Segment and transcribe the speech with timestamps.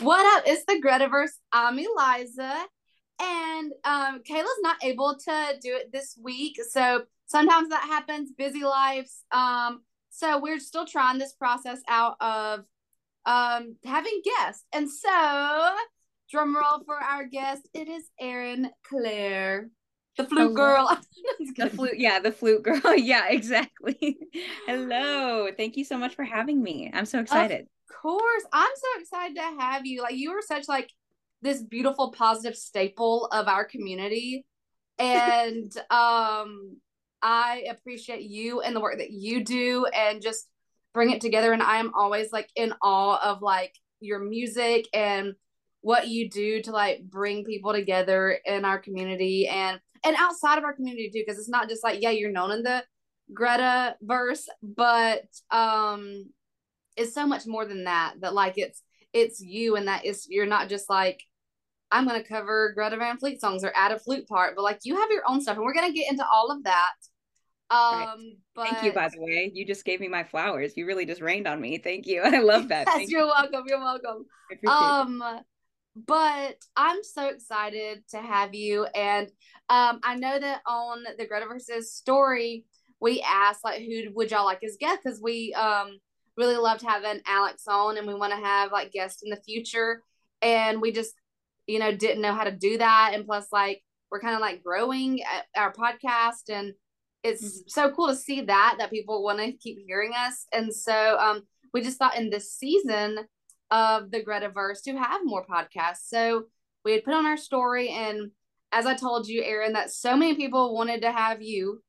[0.00, 0.44] What up?
[0.46, 1.32] It's the Gretaverse.
[1.52, 2.64] I'm Eliza,
[3.20, 8.32] and um, Kayla's not able to do it this week, so sometimes that happens.
[8.32, 9.24] Busy lives.
[9.30, 12.60] Um, so we're still trying this process out of
[13.26, 15.76] um having guests, and so
[16.30, 17.68] drum roll for our guest.
[17.74, 19.68] It is Erin Clare.
[20.16, 20.98] The flute girl.
[21.58, 22.80] the flute, yeah, the flute girl.
[22.96, 24.16] yeah, exactly.
[24.66, 25.48] Hello.
[25.54, 26.90] Thank you so much for having me.
[26.90, 27.62] I'm so excited.
[27.62, 28.44] Of course.
[28.52, 30.02] I'm so excited to have you.
[30.02, 30.90] Like you are such like
[31.42, 34.46] this beautiful positive staple of our community.
[34.98, 36.76] And um
[37.22, 40.48] I appreciate you and the work that you do and just
[40.94, 41.52] bring it together.
[41.52, 45.34] And I am always like in awe of like your music and
[45.82, 50.64] what you do to like bring people together in our community and and outside of
[50.64, 52.84] our community too because it's not just like yeah you're known in the
[53.32, 56.26] Gretaverse but um
[57.00, 58.82] it's so much more than that that like it's
[59.12, 61.22] it's you and that is you're not just like
[61.90, 64.96] i'm gonna cover greta van fleet songs or add a flute part but like you
[64.96, 66.92] have your own stuff and we're gonna get into all of that.
[67.70, 68.16] Um right.
[68.54, 69.50] but thank you by the way.
[69.54, 70.76] You just gave me my flowers.
[70.76, 71.78] You really just rained on me.
[71.78, 72.20] Thank you.
[72.24, 72.88] I love that.
[72.88, 73.62] Yes, you're welcome.
[73.66, 74.24] You're welcome.
[74.66, 75.22] Um
[75.96, 78.84] but I'm so excited to have you.
[78.94, 79.28] And
[79.68, 82.64] um, I know that on the Gretaverse's story,
[83.00, 85.98] we asked like who would y'all like as guest because we um
[86.40, 90.02] really loved having Alex on and we want to have like guests in the future.
[90.42, 91.14] And we just,
[91.66, 93.12] you know, didn't know how to do that.
[93.14, 95.20] And plus, like, we're kind of like growing
[95.56, 96.72] our podcast and
[97.22, 97.68] it's mm-hmm.
[97.68, 101.42] so cool to see that that people want to keep hearing us and so um
[101.72, 103.18] we just thought in this season
[103.70, 106.08] of the Gretaverse to have more podcasts.
[106.08, 106.44] So
[106.84, 108.30] we had put on our story, and
[108.72, 111.82] as I told you, Erin, that so many people wanted to have you.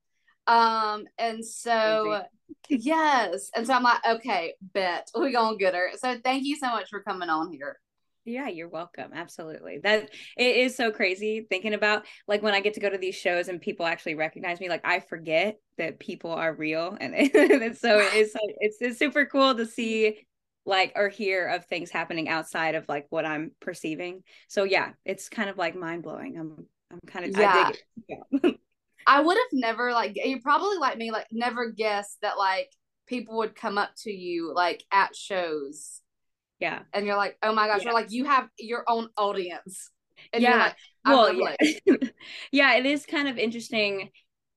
[0.52, 2.24] Um, and so
[2.70, 5.92] yes, and so I'm like, okay, bet we gonna get her.
[5.98, 7.80] So thank you so much for coming on here.
[8.26, 9.12] Yeah, you're welcome.
[9.16, 9.80] Absolutely.
[9.82, 13.16] That it is so crazy thinking about like when I get to go to these
[13.16, 16.98] shows and people actually recognize me, like I forget that people are real.
[17.02, 20.28] And, and so it's, it's it's super cool to see
[20.66, 24.24] like or hear of things happening outside of like what I'm perceiving.
[24.50, 26.38] So yeah, it's kind of like mind blowing.
[26.38, 27.72] I'm I'm kind of yeah.
[28.10, 28.52] Yeah.
[29.08, 32.70] I would have never like you probably like me like never guessed that like
[33.08, 36.02] people would come up to you like at shows.
[36.60, 36.80] Yeah.
[36.94, 37.86] And you're like, oh my gosh, yeah.
[37.86, 39.90] you're like you have your own audience.
[40.32, 40.58] And yeah.
[40.58, 40.76] Like,
[41.06, 41.96] well, yeah.
[42.52, 44.12] yeah, it is kind of interesting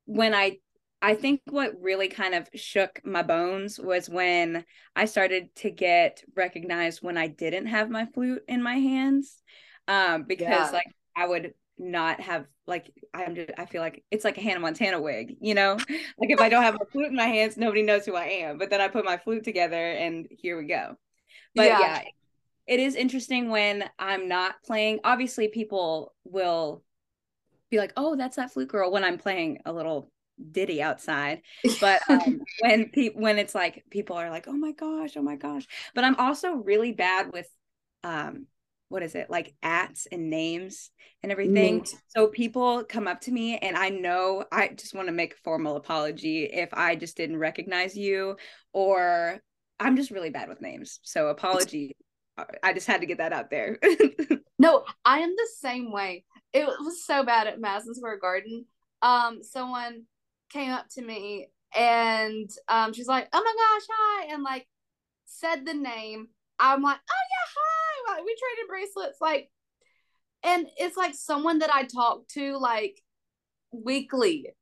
[0.04, 0.58] when I
[1.00, 4.64] I think what really kind of shook my bones was when
[4.96, 9.42] I started to get recognized when I didn't have my flute in my hands.
[9.86, 10.70] Um, because yeah.
[10.70, 14.60] like I would not have like I'm just I feel like it's like a Hannah
[14.60, 15.74] Montana wig, you know?
[16.18, 18.58] like if I don't have a flute in my hands, nobody knows who I am.
[18.58, 20.96] But then I put my flute together and here we go.
[21.54, 22.02] But yeah, yeah
[22.66, 25.00] it is interesting when I'm not playing.
[25.04, 26.82] Obviously, people will
[27.70, 30.10] be like, oh, that's that flute girl when I'm playing a little
[30.50, 31.42] ditty outside
[31.80, 35.36] but um, when people when it's like people are like oh my gosh oh my
[35.36, 35.64] gosh
[35.94, 37.48] but i'm also really bad with
[38.02, 38.48] um
[38.94, 40.90] what is it like ats and names
[41.22, 41.94] and everything mm.
[42.08, 45.42] so people come up to me and i know i just want to make a
[45.42, 48.36] formal apology if i just didn't recognize you
[48.72, 49.40] or
[49.80, 51.96] i'm just really bad with names so apology
[52.62, 53.78] i just had to get that out there
[54.58, 58.64] no i am the same way it was so bad at madison square garden
[59.02, 60.04] um someone
[60.50, 64.66] came up to me and um, she's like, "Oh my gosh, hi!" and like
[65.26, 66.28] said the name.
[66.58, 69.50] I'm like, "Oh yeah, hi!" Like we traded bracelets, like,
[70.44, 73.00] and it's like someone that I talk to like
[73.72, 74.54] weekly.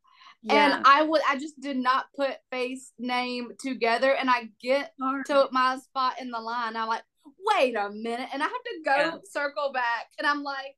[0.42, 0.74] Yeah.
[0.76, 4.12] And I would, I just did not put face name together.
[4.12, 4.92] And I get
[5.26, 6.76] to my spot in the line.
[6.76, 7.04] I'm like,
[7.46, 8.28] wait a minute.
[8.32, 9.16] And I have to go yeah.
[9.30, 10.06] circle back.
[10.18, 10.76] And I'm like,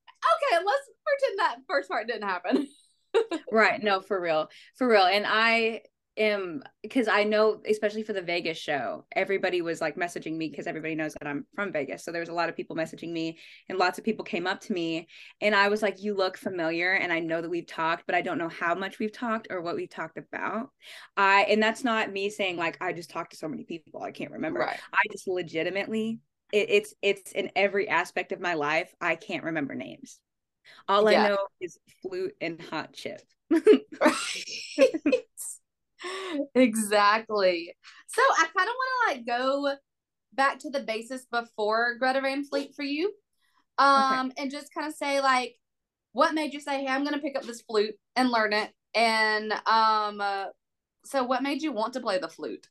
[0.53, 2.69] okay, let's pretend that first part didn't happen.
[3.53, 3.83] right.
[3.83, 4.49] No, for real.
[4.77, 5.05] For real.
[5.05, 5.83] And I
[6.17, 10.67] am because I know, especially for the Vegas show, everybody was like messaging me because
[10.67, 12.05] everybody knows that I'm from Vegas.
[12.05, 13.39] So there was a lot of people messaging me,
[13.69, 15.09] and lots of people came up to me,
[15.41, 18.23] and I was like, "You look familiar," and I know that we've talked, but I
[18.23, 20.71] don't know how much we've talked or what we've talked about.
[21.17, 24.13] I and that's not me saying like I just talked to so many people I
[24.13, 24.61] can't remember.
[24.61, 24.79] Right.
[24.93, 26.21] I just legitimately,
[26.53, 28.95] it, it's it's in every aspect of my life.
[29.01, 30.19] I can't remember names.
[30.89, 31.25] All yeah.
[31.25, 33.21] I know is flute and hot chip.
[36.55, 37.75] exactly.
[38.09, 39.75] So I kind of want to like go
[40.33, 43.13] back to the basis before Greta Van Fleet for you.
[43.79, 44.43] Um, okay.
[44.43, 45.57] and just kind of say like
[46.13, 48.71] what made you say, Hey, I'm gonna pick up this flute and learn it.
[48.95, 50.47] And um uh,
[51.05, 52.69] so what made you want to play the flute?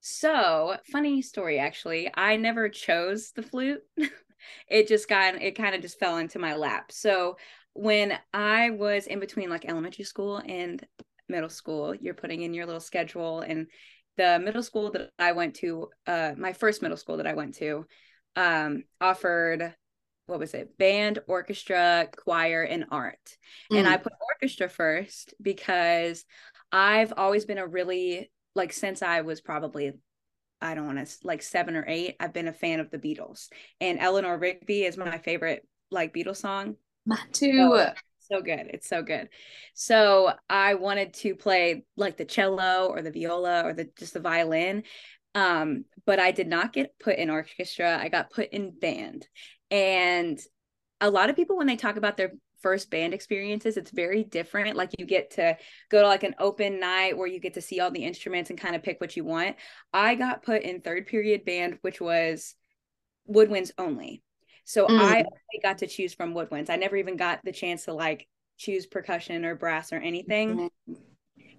[0.00, 2.10] So, funny story actually.
[2.14, 3.82] I never chose the flute.
[4.68, 6.92] it just got it kind of just fell into my lap.
[6.92, 7.36] So
[7.74, 10.84] when I was in between like elementary school and
[11.28, 13.66] middle school, you're putting in your little schedule and
[14.16, 17.54] the middle school that I went to, uh my first middle school that I went
[17.56, 17.86] to,
[18.36, 19.74] um offered
[20.26, 20.76] what was it?
[20.76, 23.36] Band, orchestra, choir and art.
[23.72, 23.78] Mm.
[23.78, 26.24] And I put orchestra first because
[26.70, 29.92] I've always been a really like since I was probably
[30.60, 33.48] I don't want to like seven or eight, I've been a fan of the Beatles.
[33.80, 36.76] And Eleanor Rigby is my favorite like Beatles song.
[37.06, 37.56] Mine too.
[37.56, 37.92] So,
[38.30, 38.70] so good.
[38.72, 39.28] It's so good.
[39.74, 44.20] So I wanted to play like the cello or the viola or the just the
[44.20, 44.82] violin.
[45.34, 47.98] Um, but I did not get put in orchestra.
[47.98, 49.26] I got put in band.
[49.70, 50.38] And
[51.00, 54.76] a lot of people when they talk about their first band experiences it's very different
[54.76, 55.56] like you get to
[55.90, 58.58] go to like an open night where you get to see all the instruments and
[58.58, 59.54] kind of pick what you want
[59.92, 62.56] i got put in third period band which was
[63.30, 64.24] woodwinds only
[64.68, 65.00] so mm.
[65.00, 66.68] i only got to choose from woodwinds.
[66.68, 68.28] I never even got the chance to like
[68.58, 70.70] choose percussion or brass or anything.
[70.88, 70.92] Mm-hmm.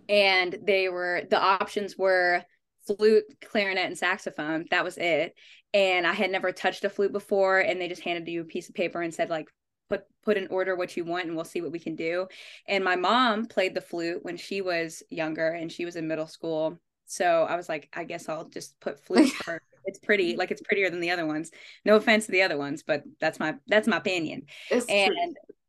[0.07, 2.43] and they were the options were
[2.85, 4.65] flute clarinet and saxophone.
[4.69, 5.33] That was it.
[5.73, 8.69] And i had never touched a flute before and they just handed you a piece
[8.69, 9.47] of paper and said like
[9.89, 12.27] put put in order what you want and we'll see what we can do.
[12.67, 16.27] And my mom played the flute when she was younger and she was in middle
[16.27, 16.77] school.
[17.07, 20.61] So i was like i guess i'll just put flute for it's pretty like it's
[20.61, 21.51] prettier than the other ones.
[21.83, 24.43] No offense to the other ones but that's my that's my opinion.
[24.69, 25.13] It's and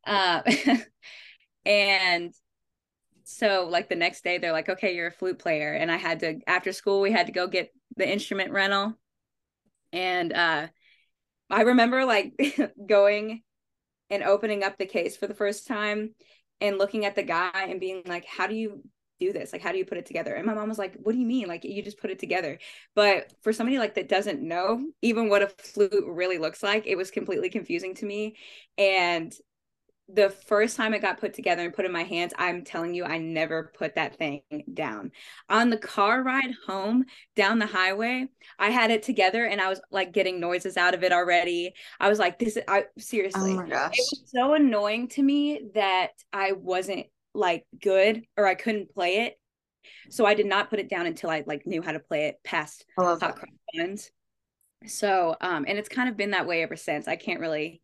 [0.06, 0.14] true.
[0.14, 0.42] uh
[1.66, 2.32] and
[3.24, 5.72] so like the next day they're like okay you're a flute player.
[5.72, 8.94] And i had to after school we had to go get the instrument rental.
[9.92, 10.68] And uh
[11.50, 12.34] i remember like
[12.86, 13.42] going
[14.10, 16.14] and opening up the case for the first time
[16.60, 18.82] and looking at the guy and being like, how do you
[19.20, 19.52] do this?
[19.52, 20.34] Like, how do you put it together?
[20.34, 21.46] And my mom was like, what do you mean?
[21.46, 22.58] Like, you just put it together.
[22.94, 26.96] But for somebody like that doesn't know even what a flute really looks like, it
[26.96, 28.36] was completely confusing to me.
[28.78, 29.32] And
[30.12, 33.04] the first time it got put together and put in my hands, I'm telling you,
[33.04, 34.42] I never put that thing
[34.74, 35.12] down.
[35.48, 37.04] On the car ride home
[37.36, 38.26] down the highway,
[38.58, 41.74] I had it together and I was like getting noises out of it already.
[42.00, 43.54] I was like, this is I seriously.
[43.56, 43.60] Oh.
[43.60, 49.26] It was so annoying to me that I wasn't like good or I couldn't play
[49.26, 49.38] it.
[50.10, 52.36] So I did not put it down until I like knew how to play it
[52.44, 53.36] past hot cross
[53.74, 54.10] buns.
[54.86, 57.08] So um and it's kind of been that way ever since.
[57.08, 57.80] I can't really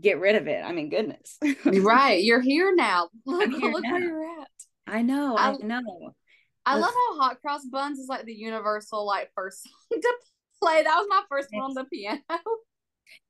[0.00, 0.64] get rid of it.
[0.64, 1.38] I mean, goodness.
[1.64, 2.22] right.
[2.22, 3.08] You're here now.
[3.26, 3.92] Look, here look now.
[3.92, 4.48] where you're at.
[4.86, 5.36] I know.
[5.36, 6.12] I, I know.
[6.66, 10.14] I love how Hot Cross Buns is like the universal like first song to
[10.62, 10.82] play.
[10.82, 12.20] That was my first one on the piano.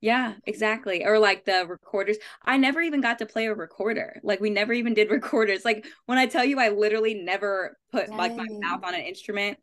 [0.00, 1.05] Yeah, exactly.
[1.05, 2.17] Or like the recorders.
[2.44, 4.21] I never even got to play a recorder.
[4.23, 5.65] Like we never even did recorders.
[5.65, 8.17] Like when I tell you I literally never put Dang.
[8.17, 9.59] like my mouth on an instrument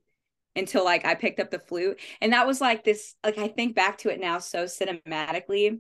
[0.56, 2.00] until like I picked up the flute.
[2.22, 5.80] And that was like this like I think back to it now so cinematically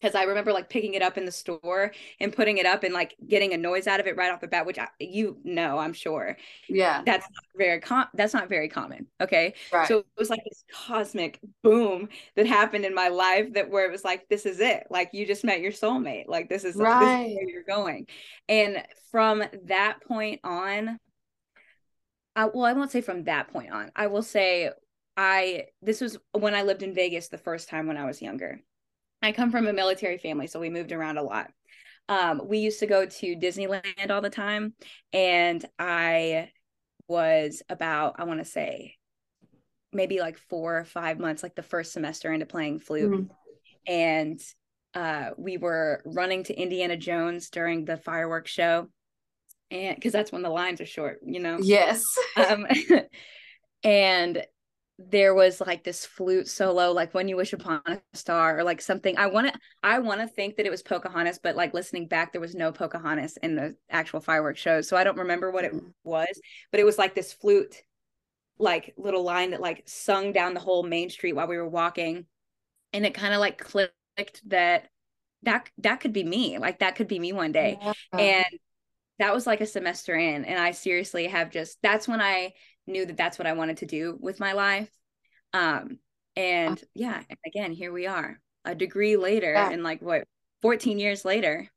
[0.00, 2.94] because I remember like picking it up in the store and putting it up and
[2.94, 5.78] like getting a noise out of it right off the bat, which I, you know,
[5.78, 6.36] I'm sure.
[6.68, 8.06] Yeah, that's not very com.
[8.14, 9.06] That's not very common.
[9.20, 9.86] Okay, right.
[9.86, 13.92] so it was like this cosmic boom that happened in my life that where it
[13.92, 14.86] was like, this is it.
[14.90, 16.28] Like you just met your soulmate.
[16.28, 17.24] Like this is right.
[17.24, 18.06] This is where you're going.
[18.48, 20.98] And from that point on,
[22.36, 23.90] I, well, I won't say from that point on.
[23.94, 24.70] I will say
[25.16, 28.62] I this was when I lived in Vegas the first time when I was younger
[29.22, 31.50] I come from a military family, so we moved around a lot.
[32.08, 34.74] Um, we used to go to Disneyland all the time,
[35.12, 36.50] and I
[37.06, 38.96] was about, I want to say,
[39.92, 43.10] maybe like four or five months, like the first semester into playing flute.
[43.10, 43.92] Mm-hmm.
[43.92, 44.40] And
[44.94, 48.88] uh, we were running to Indiana Jones during the fireworks show.
[49.70, 51.58] And because that's when the lines are short, you know?
[51.60, 52.02] Yes.
[52.36, 52.66] um,
[53.84, 54.44] and
[55.08, 58.82] there was like this flute solo like when you wish upon a star or like
[58.82, 62.06] something i want to i want to think that it was pocahontas but like listening
[62.06, 65.64] back there was no pocahontas in the actual fireworks shows so i don't remember what
[65.64, 65.86] it mm-hmm.
[66.04, 66.40] was
[66.70, 67.82] but it was like this flute
[68.58, 72.26] like little line that like sung down the whole main street while we were walking
[72.92, 73.92] and it kind of like clicked
[74.46, 74.88] that
[75.44, 77.92] that that could be me like that could be me one day yeah.
[78.18, 78.46] and
[79.18, 82.52] that was like a semester in and i seriously have just that's when i
[82.90, 84.90] knew that that's what I wanted to do with my life.
[85.52, 85.98] Um,
[86.36, 89.70] and yeah, again, here we are, a degree later, yeah.
[89.70, 90.24] and like what,
[90.62, 91.68] 14 years later.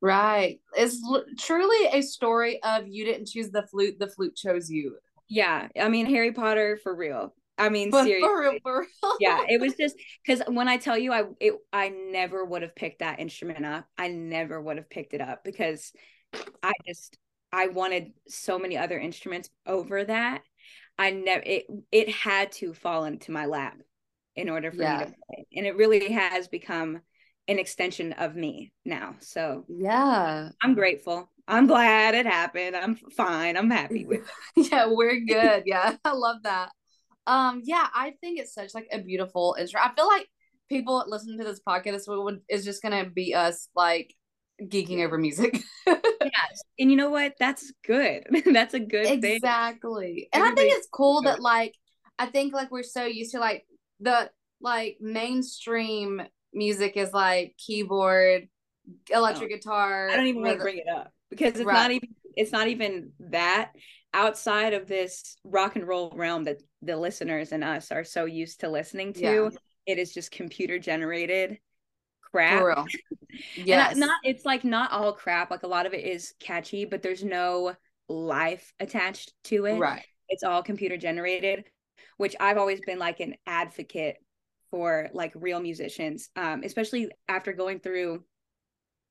[0.00, 0.60] Right.
[0.74, 4.96] It's l- truly a story of you didn't choose the flute, the flute chose you.
[5.28, 5.68] Yeah.
[5.80, 7.34] I mean, Harry Potter for real.
[7.58, 8.28] I mean, but seriously.
[8.28, 9.16] For real, for real.
[9.20, 12.74] yeah, it was just because when I tell you, I it, I never would have
[12.74, 13.86] picked that instrument up.
[13.96, 15.92] I never would have picked it up because
[16.62, 17.18] I just
[17.52, 20.42] I wanted so many other instruments over that.
[20.98, 23.78] I never it it had to fall into my lap
[24.36, 24.98] in order for yeah.
[24.98, 25.46] me to play.
[25.54, 27.00] and it really has become
[27.48, 29.16] an extension of me now.
[29.20, 31.28] So yeah, I'm grateful.
[31.48, 32.76] I'm glad it happened.
[32.76, 33.56] I'm fine.
[33.56, 34.20] I'm happy with
[34.56, 34.70] it.
[34.70, 35.64] yeah, we're good.
[35.66, 36.70] Yeah, I love that.
[37.26, 39.80] Um, yeah, I think it's such like a beautiful intro.
[39.80, 40.28] I feel like
[40.68, 44.14] people listening to this podcast would, is just gonna be us like
[44.68, 45.62] geeking over music.
[45.86, 46.62] yes.
[46.78, 47.34] And you know what?
[47.38, 48.24] That's good.
[48.52, 49.20] That's a good exactly.
[49.20, 49.36] thing.
[49.36, 50.28] Exactly.
[50.32, 51.74] And I think it's cool that like
[52.18, 53.66] I think like we're so used to like
[54.00, 58.48] the like mainstream music is like keyboard,
[59.12, 60.08] oh, electric oh, guitar.
[60.10, 61.74] I don't even want to bring it up because it's right.
[61.74, 63.72] not even it's not even that
[64.14, 68.60] outside of this rock and roll realm that the listeners and us are so used
[68.60, 69.20] to listening to.
[69.20, 69.48] Yeah.
[69.86, 71.58] It is just computer generated
[72.32, 72.86] crap.
[73.56, 75.50] Yeah, not it's like not all crap.
[75.50, 77.74] Like a lot of it is catchy, but there's no
[78.08, 79.78] life attached to it.
[79.78, 80.04] Right.
[80.28, 81.64] It's all computer generated,
[82.16, 84.16] which I've always been like an advocate
[84.70, 88.24] for like real musicians, um, especially after going through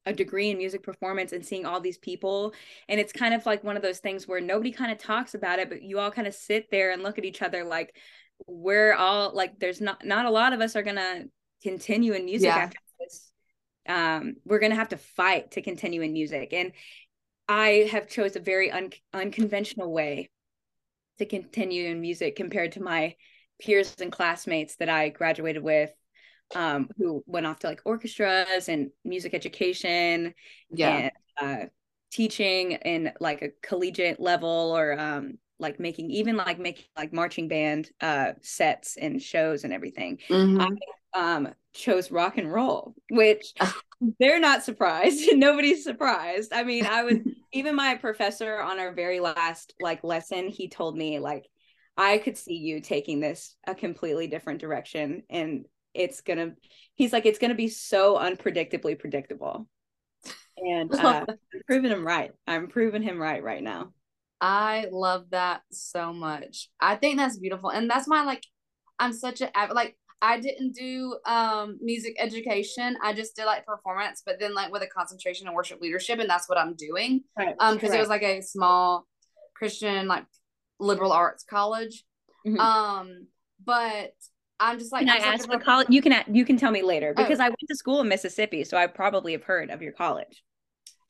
[0.05, 2.53] a degree in music performance and seeing all these people
[2.89, 5.59] and it's kind of like one of those things where nobody kind of talks about
[5.59, 7.95] it but you all kind of sit there and look at each other like
[8.47, 11.25] we're all like there's not not a lot of us are gonna
[11.61, 12.57] continue in music yeah.
[12.57, 12.79] after
[13.87, 16.71] um we're gonna have to fight to continue in music and
[17.47, 20.29] i have chose a very un- unconventional way
[21.17, 23.15] to continue in music compared to my
[23.61, 25.91] peers and classmates that I graduated with
[26.55, 30.33] um, who went off to like orchestras and music education
[30.69, 30.89] yeah.
[30.89, 31.65] and uh,
[32.11, 37.47] teaching in like a collegiate level or um, like making even like making like marching
[37.47, 40.17] band uh, sets and shows and everything.
[40.27, 40.61] Mm-hmm.
[41.13, 43.53] I um, chose rock and roll, which
[44.19, 45.27] they're not surprised.
[45.33, 46.53] Nobody's surprised.
[46.53, 47.17] I mean, I was
[47.53, 51.47] even my professor on our very last like lesson, he told me like
[51.97, 56.53] I could see you taking this a completely different direction and it's gonna
[56.95, 59.67] he's like it's gonna be so unpredictably predictable.
[60.57, 61.37] And uh, I'm
[61.67, 62.31] proving him right.
[62.45, 63.93] I'm proving him right right now.
[64.39, 66.69] I love that so much.
[66.79, 68.43] I think that's beautiful and that's why like
[69.01, 74.21] i'm such a like i didn't do um music education i just did like performance
[74.25, 77.55] but then like with a concentration in worship leadership and that's what i'm doing right.
[77.59, 79.07] um because it was like a small
[79.55, 80.25] christian like
[80.81, 82.03] liberal arts college.
[82.45, 82.59] Mm-hmm.
[82.59, 83.27] Um,
[83.63, 84.13] but
[84.59, 85.87] I'm just like, can I ask what college?
[85.89, 87.43] You can you can tell me later because oh.
[87.43, 90.43] I went to school in Mississippi, so I probably have heard of your college.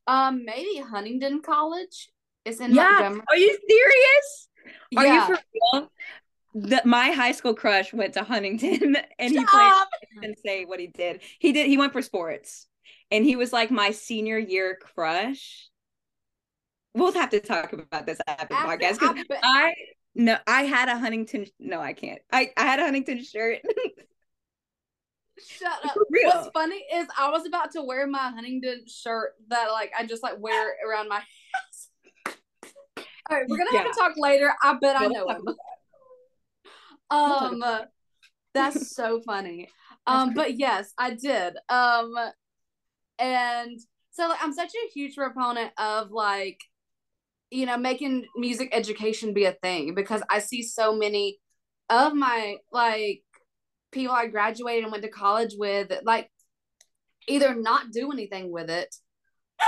[0.08, 2.10] Um, maybe Huntingdon College
[2.44, 2.84] is in yeah.
[2.84, 3.22] Montgomery.
[3.30, 4.50] Are you serious?
[4.98, 5.28] Are yeah.
[5.28, 5.42] you for
[5.74, 5.92] real?
[6.54, 9.74] The, my high school crush went to Huntingdon and he played
[10.22, 11.22] and say what he did.
[11.40, 12.68] He did he went for sports.
[13.10, 15.70] And he was like my senior year crush
[16.94, 19.74] we'll have to talk about this after the podcast because I
[20.14, 21.48] no, I had a Huntingdon.
[21.60, 22.22] No, I can't.
[22.32, 23.60] I I had a Huntingdon shirt.
[25.48, 25.96] Shut up.
[26.10, 30.22] What's funny is I was about to wear my Huntingdon shirt that like I just
[30.22, 31.90] like wear around my house.
[33.30, 33.84] All right, we're gonna yeah.
[33.84, 34.54] have to talk later.
[34.62, 35.56] I bet we'll I know him.
[37.12, 37.64] Um,
[38.54, 39.70] that's so funny.
[40.08, 41.56] Um, but yes, I did.
[41.70, 42.14] Um,
[43.20, 43.80] and
[44.12, 46.60] so like, I'm such a huge proponent of like
[47.52, 51.38] you know, making music education be a thing because I see so many
[51.90, 53.24] of my like
[53.92, 56.32] people I graduated and went to college with like
[57.28, 58.96] either not do anything with it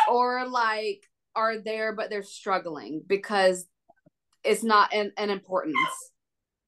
[0.10, 1.04] or like
[1.36, 3.66] are there but they're struggling because
[4.44, 5.78] it's not an, an importance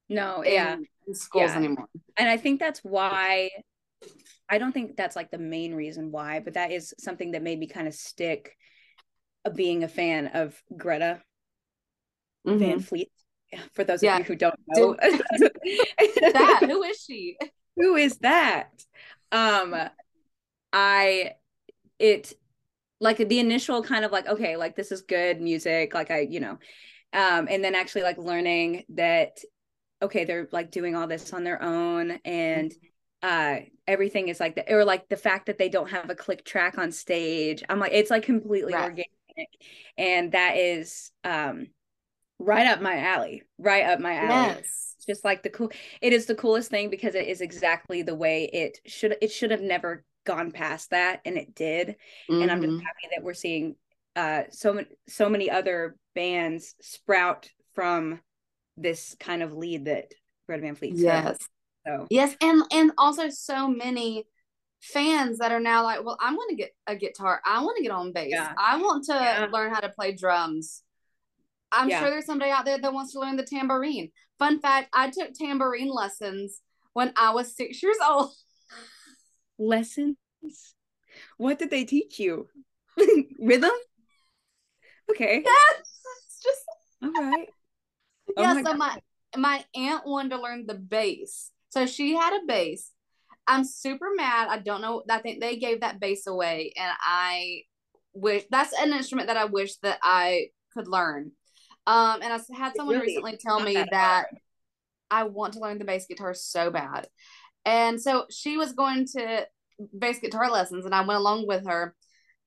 [0.09, 0.75] no yeah
[1.07, 1.57] in schools yeah.
[1.57, 3.49] anymore and i think that's why
[4.49, 7.59] i don't think that's like the main reason why but that is something that made
[7.59, 8.55] me kind of stick
[9.45, 11.21] of being a fan of Greta
[12.45, 12.59] mm-hmm.
[12.59, 13.11] Van Fleet.
[13.73, 14.15] For those yeah.
[14.15, 17.37] of you who don't know, that who is she?
[17.77, 18.69] Who is that?
[19.31, 19.73] Um,
[20.73, 21.33] I
[21.99, 22.33] it
[22.99, 26.41] like the initial kind of like okay, like this is good music, like I you
[26.41, 26.57] know,
[27.13, 29.37] um, and then actually like learning that
[30.05, 32.71] okay, they're like doing all this on their own and.
[32.71, 32.87] Mm-hmm
[33.25, 33.57] uh
[33.87, 36.77] everything is like that or like the fact that they don't have a click track
[36.77, 38.83] on stage i'm like it's like completely right.
[38.83, 39.09] organic
[39.97, 41.67] and that is um
[42.37, 45.71] right up my alley right up my alley yes just like the cool
[46.01, 49.51] it is the coolest thing because it is exactly the way it should it should
[49.51, 51.95] have never gone past that and it did
[52.29, 52.41] mm-hmm.
[52.41, 52.85] and i'm just mm-hmm.
[52.85, 53.75] happy that we're seeing
[54.15, 58.19] uh so so many other bands sprout from
[58.77, 60.13] this kind of lead that
[60.47, 61.37] Greta Van Fleet yes
[61.85, 64.25] so yes and and also so many
[64.85, 67.41] fans that are now like, well, I want to get a guitar.
[67.45, 68.27] I want to get on bass.
[68.29, 68.53] Yeah.
[68.57, 69.47] I want to yeah.
[69.51, 70.83] learn how to play drums.
[71.71, 71.99] I'm yeah.
[71.99, 74.11] sure there's somebody out there that wants to learn the tambourine.
[74.37, 76.61] Fun fact I took tambourine lessons
[76.93, 78.31] when I was six years old.
[79.57, 80.17] lessons?
[81.37, 82.47] What did they teach you?
[83.39, 83.71] Rhythm?
[85.09, 85.43] Okay.
[85.45, 86.39] Yes.
[86.43, 86.61] Just
[87.01, 87.47] all right.
[88.34, 88.77] Oh yeah, my so God.
[88.77, 88.99] my
[89.37, 91.51] my aunt wanted to learn the bass.
[91.69, 92.91] So she had a bass.
[93.47, 94.47] I'm super mad.
[94.49, 95.03] I don't know.
[95.09, 97.61] I think they gave that bass away, and I
[98.13, 101.31] wish that's an instrument that I wish that I could learn.
[101.87, 104.25] Um, and I had someone really recently tell me that, that
[105.11, 107.07] I want to learn the bass guitar so bad.
[107.65, 109.47] And so she was going to
[109.97, 111.95] bass guitar lessons, and I went along with her.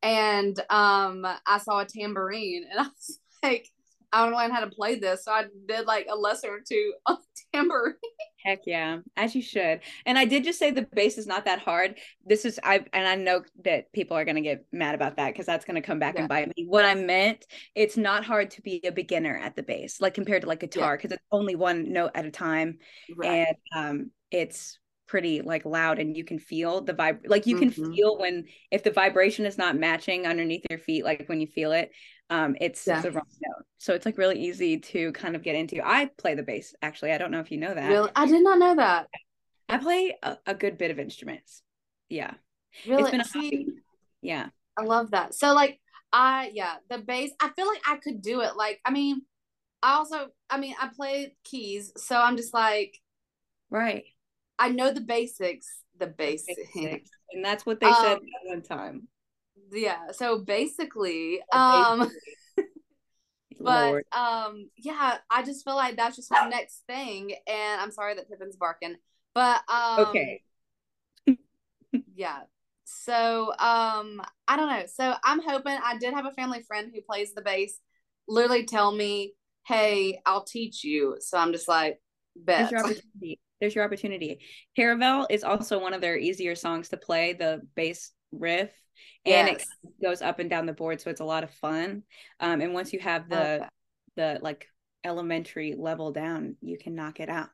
[0.02, 3.68] And um, I saw a tambourine, and I was like,
[4.12, 5.24] I don't learn how to play this.
[5.24, 7.18] So I did like a lesson or two on
[7.52, 7.94] tambourine.
[8.44, 9.80] Heck yeah, as you should.
[10.06, 11.98] And I did just say the bass is not that hard.
[12.24, 15.46] This is I and I know that people are gonna get mad about that because
[15.46, 16.20] that's gonna come back yeah.
[16.20, 16.66] and bite me.
[16.66, 20.42] What I meant, it's not hard to be a beginner at the bass, like compared
[20.42, 21.16] to like guitar, because yeah.
[21.16, 22.78] it's only one note at a time,
[23.16, 23.28] right.
[23.28, 27.70] and um, it's pretty like loud and you can feel the vibe like you can
[27.70, 27.92] mm-hmm.
[27.92, 31.72] feel when if the vibration is not matching underneath your feet like when you feel
[31.72, 31.90] it
[32.28, 33.00] um it's yeah.
[33.00, 35.80] the wrong note so it's like really easy to kind of get into.
[35.84, 37.12] I play the bass actually.
[37.12, 37.88] I don't know if you know that.
[37.88, 38.10] Really?
[38.14, 39.06] I did not know that.
[39.68, 41.62] I play a, a good bit of instruments.
[42.08, 42.34] Yeah.
[42.86, 43.02] Really?
[43.02, 43.68] it's been a See,
[44.20, 44.48] yeah.
[44.76, 45.34] I love that.
[45.34, 45.80] So like
[46.10, 48.56] i yeah the bass i feel like i could do it.
[48.56, 49.22] Like i mean
[49.82, 52.98] i also i mean i play keys so i'm just like
[53.70, 54.04] right.
[54.58, 55.66] I know the basics
[55.98, 57.10] the basics, basics.
[57.32, 59.08] and that's what they um, said at one time.
[59.70, 60.10] yeah.
[60.12, 62.10] So basically um
[63.60, 68.14] but um yeah i just feel like that's just my next thing and i'm sorry
[68.14, 68.96] that pippin's barking
[69.34, 70.42] but um okay
[72.14, 72.40] yeah.
[72.84, 74.84] So um i don't know.
[74.92, 77.78] So i'm hoping i did have a family friend who plays the bass
[78.26, 79.34] literally tell me
[79.66, 81.16] hey i'll teach you.
[81.20, 82.00] So i'm just like
[82.36, 83.40] bet there's your opportunity.
[83.60, 84.40] There's your opportunity.
[84.76, 88.70] Caravel is also one of their easier songs to play the bass riff
[89.24, 89.66] and yes.
[89.82, 92.02] it goes up and down the board so it's a lot of fun
[92.40, 93.68] um, and once you have the okay.
[94.16, 94.66] the like
[95.04, 97.48] elementary level down you can knock it out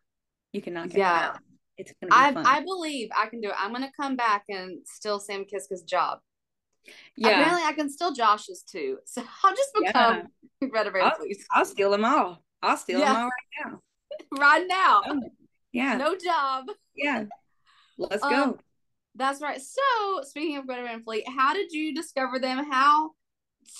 [0.52, 1.30] you can knock it yeah.
[1.30, 1.38] out
[1.76, 2.46] it's gonna be I, fun.
[2.46, 3.54] I believe I can do it.
[3.58, 6.18] I'm gonna come back and steal Sam Kiszka's job.
[7.16, 7.40] Yeah.
[7.40, 8.98] Apparently I can steal Josh's too.
[9.06, 10.22] So I'll just become
[10.60, 11.10] yeah.
[11.52, 12.42] I'll steal them all.
[12.62, 13.12] I'll steal yeah.
[13.12, 13.80] them all right
[14.32, 14.38] now.
[14.40, 15.02] right now.
[15.06, 15.20] Oh,
[15.72, 15.96] yeah.
[15.96, 16.66] No job.
[16.94, 17.24] Yeah.
[17.98, 18.58] Let's um, go.
[19.14, 19.60] That's right.
[19.60, 22.70] So speaking of Greta Van Fleet, how did you discover them?
[22.70, 23.12] How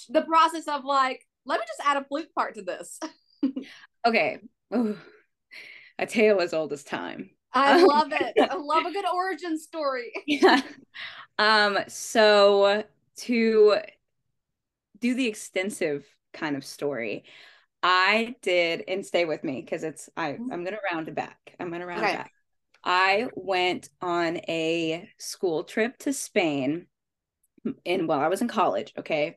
[0.08, 3.00] the process of like, let me just add a flute part to this.
[4.06, 4.38] okay.
[4.74, 4.96] Ooh.
[5.98, 7.30] A tale as old as time.
[7.52, 8.34] I love it.
[8.50, 10.12] I love a good origin story.
[10.26, 10.60] yeah.
[11.38, 12.84] Um, so
[13.18, 13.76] to
[15.00, 17.24] do the extensive kind of story,
[17.82, 20.52] I did and stay with me because it's I mm-hmm.
[20.52, 21.54] I'm gonna round it back.
[21.60, 22.14] I'm gonna round okay.
[22.14, 22.32] it back.
[22.84, 26.86] I went on a school trip to Spain
[27.86, 29.36] and while I was in college, okay.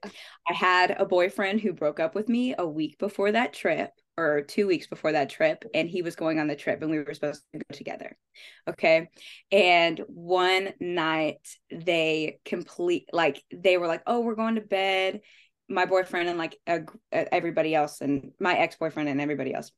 [0.49, 4.41] I had a boyfriend who broke up with me a week before that trip or
[4.41, 7.13] 2 weeks before that trip and he was going on the trip and we were
[7.13, 8.17] supposed to go together.
[8.67, 9.07] Okay?
[9.51, 15.21] And one night they complete like they were like, "Oh, we're going to bed."
[15.69, 16.57] My boyfriend and like
[17.11, 19.71] everybody else and my ex-boyfriend and everybody else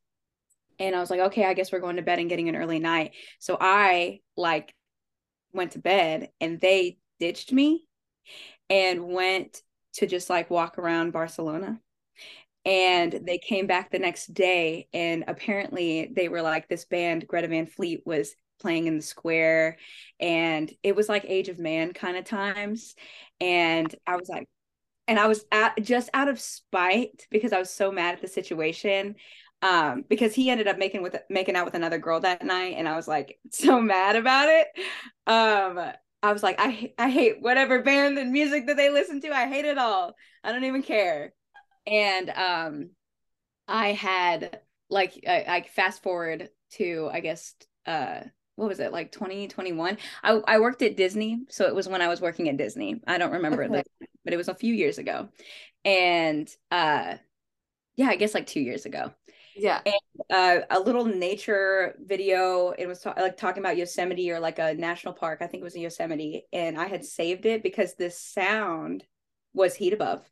[0.80, 2.78] and I was like, okay, I guess we're going to bed and getting an early
[2.78, 3.12] night.
[3.38, 4.74] So I like
[5.52, 7.86] went to bed and they ditched me
[8.70, 9.62] and went
[9.94, 11.80] to just like walk around Barcelona.
[12.64, 17.48] And they came back the next day and apparently they were like this band Greta
[17.48, 19.78] Van Fleet was playing in the square
[20.18, 22.94] and it was like age of man kind of times
[23.40, 24.46] and I was like
[25.08, 28.28] and I was at just out of spite because I was so mad at the
[28.28, 29.16] situation
[29.62, 32.88] um because he ended up making with making out with another girl that night and
[32.88, 34.68] i was like so mad about it.
[35.26, 35.78] Um
[36.22, 39.30] i was like i i hate whatever band and music that they listen to.
[39.30, 40.14] I hate it all.
[40.42, 41.32] I don't even care.
[41.86, 42.90] And um
[43.68, 47.54] i had like I, I fast forward to i guess
[47.86, 48.20] uh
[48.56, 52.08] what was it like 2021 I, I worked at disney so it was when i
[52.08, 53.00] was working at disney.
[53.06, 53.78] I don't remember okay.
[53.78, 55.28] it but it was a few years ago.
[55.84, 57.14] And uh
[57.96, 59.12] yeah i guess like two years ago
[59.56, 59.80] yeah.
[59.84, 59.94] And
[60.30, 62.70] uh, a little nature video.
[62.76, 65.38] It was ta- like talking about Yosemite or like a national park.
[65.40, 66.46] I think it was in Yosemite.
[66.52, 69.04] And I had saved it because this sound
[69.52, 70.28] was Heat Above.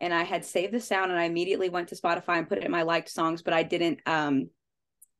[0.00, 2.64] And I had saved the sound and I immediately went to Spotify and put it
[2.64, 4.48] in my liked songs, but I didn't um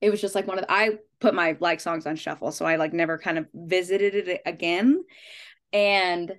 [0.01, 2.53] it was just like one of the, I put my like songs on shuffle.
[2.53, 5.05] So I like never kind of visited it again.
[5.73, 6.35] And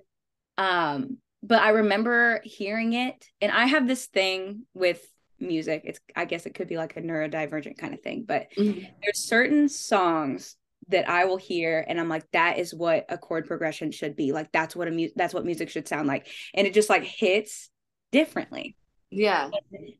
[0.58, 5.00] um but I remember hearing it and I have this thing with
[5.42, 8.84] music it's i guess it could be like a neurodivergent kind of thing but mm-hmm.
[9.02, 10.56] there's certain songs
[10.88, 14.32] that I will hear and I'm like that is what a chord progression should be
[14.32, 17.04] like that's what a mu- that's what music should sound like and it just like
[17.04, 17.70] hits
[18.10, 18.76] differently
[19.10, 19.50] yeah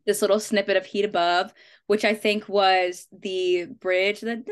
[0.06, 1.52] this little snippet of heat above
[1.86, 4.44] which I think was the bridge the um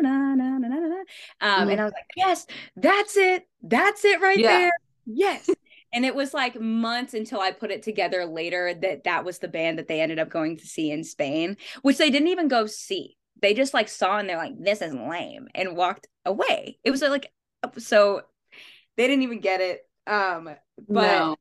[0.00, 1.70] mm-hmm.
[1.70, 4.58] and I was like yes that's it that's it right yeah.
[4.58, 4.72] there
[5.06, 5.48] yes
[5.92, 9.48] and it was like months until I put it together later that that was the
[9.48, 12.66] band that they ended up going to see in Spain which they didn't even go
[12.66, 16.78] see they just like saw and they're like, this is lame and walked away.
[16.84, 17.30] It was like,
[17.78, 18.22] so
[18.96, 19.80] they didn't even get it.
[20.06, 20.50] Um,
[20.88, 21.36] but no.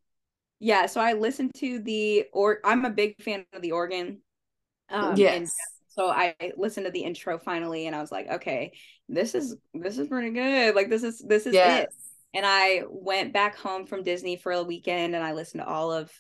[0.60, 4.22] yeah, so I listened to the, or I'm a big fan of the organ.
[4.90, 5.52] Um, yes.
[5.90, 8.74] so I listened to the intro finally and I was like, okay,
[9.10, 10.76] this is, this is pretty good.
[10.76, 11.84] Like this is, this is yes.
[11.84, 11.90] it.
[12.34, 15.92] And I went back home from Disney for a weekend and I listened to all
[15.92, 16.12] of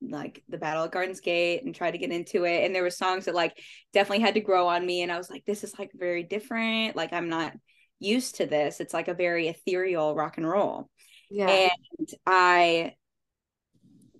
[0.00, 2.64] like the battle at gardens gate and tried to get into it.
[2.64, 3.58] And there were songs that like
[3.92, 6.96] definitely had to grow on me and i was like this is like very different.
[6.96, 7.54] Like i'm not
[8.00, 8.80] used to this.
[8.80, 10.88] It's like a very ethereal rock and roll.
[11.30, 11.48] Yeah.
[11.48, 12.94] And i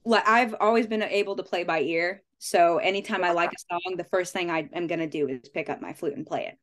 [0.05, 2.23] like i've always been able to play by ear.
[2.39, 3.29] So anytime yeah.
[3.29, 5.81] i like a song the first thing i am going to do is pick up
[5.81, 6.59] my flute and play it.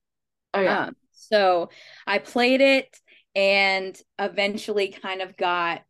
[0.54, 0.86] Oh yeah.
[0.86, 1.70] Um, so
[2.08, 2.98] i played it
[3.36, 5.82] and eventually kind of got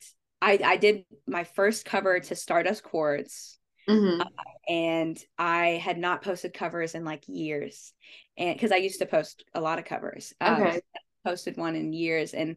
[0.41, 4.21] I I did my first cover to Stardust Chords, mm-hmm.
[4.21, 4.25] uh,
[4.67, 7.93] and I had not posted covers in like years,
[8.37, 10.33] and because I used to post a lot of covers.
[10.41, 10.75] Um, okay.
[10.75, 10.81] Um,
[11.23, 12.55] posted one in years, and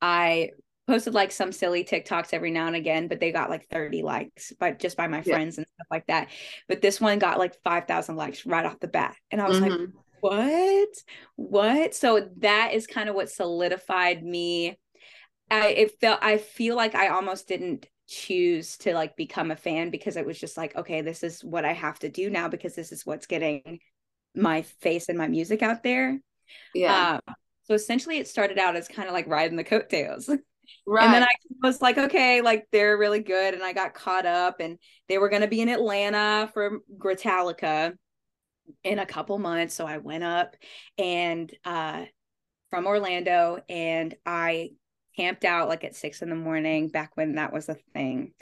[0.00, 0.50] I
[0.88, 4.52] posted like some silly TikToks every now and again, but they got like 30 likes,
[4.58, 6.28] but just by my friends and stuff like that.
[6.66, 9.14] But this one got like 5,000 likes right off the bat.
[9.30, 9.68] And I was mm-hmm.
[9.68, 10.88] like, what?
[11.36, 11.94] What?
[11.94, 14.78] So that is kind of what solidified me
[15.50, 19.90] I it felt I feel like I almost didn't choose to like become a fan
[19.90, 22.74] because it was just like okay this is what I have to do now because
[22.74, 23.80] this is what's getting
[24.34, 26.20] my face and my music out there.
[26.74, 27.20] Yeah.
[27.26, 30.28] Um, so essentially it started out as kind of like riding the coattails.
[30.28, 30.38] Right.
[30.86, 31.28] And then I
[31.62, 33.54] was like, okay, like they're really good.
[33.54, 34.78] And I got caught up and
[35.08, 37.94] they were going to be in Atlanta for Gritalica
[38.84, 39.74] in a couple months.
[39.74, 40.56] So I went up
[40.96, 42.04] and uh,
[42.70, 44.70] from Orlando and I
[45.16, 48.32] camped out like at six in the morning back when that was a thing.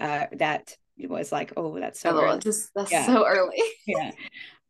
[0.00, 2.40] Uh, that was like, oh, that's so early.
[2.40, 3.06] Just, that's yeah.
[3.06, 3.62] so early.
[3.86, 4.10] yeah.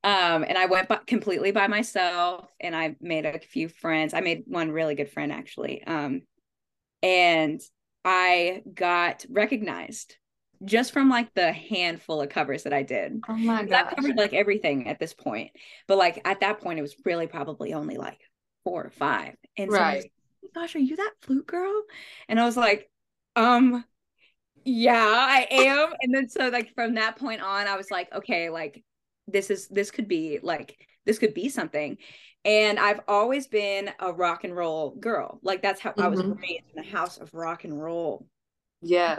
[0.02, 4.12] Um, and I went by, completely by myself and I made a few friends.
[4.12, 5.82] I made one really good friend actually.
[5.84, 6.22] Um,
[7.02, 7.60] and
[8.04, 10.16] I got recognized
[10.64, 13.20] just from like the handful of covers that I did.
[13.28, 13.86] Oh my god.
[13.86, 15.50] I covered like everything at this point.
[15.86, 18.20] But like at that point it was really probably only like
[18.64, 19.34] four or five.
[19.56, 20.10] And so right
[20.54, 21.82] gosh, are you that flute girl?
[22.28, 22.88] And I was like,
[23.36, 23.84] um,
[24.64, 25.92] yeah, I am.
[26.00, 28.82] and then so like from that point on, I was like, okay, like
[29.26, 31.98] this is this could be like this could be something.
[32.46, 35.40] And I've always been a rock and roll girl.
[35.42, 36.02] Like that's how mm-hmm.
[36.02, 36.40] I was mm-hmm.
[36.40, 38.26] raised in a house of rock and roll.
[38.84, 39.16] Yes,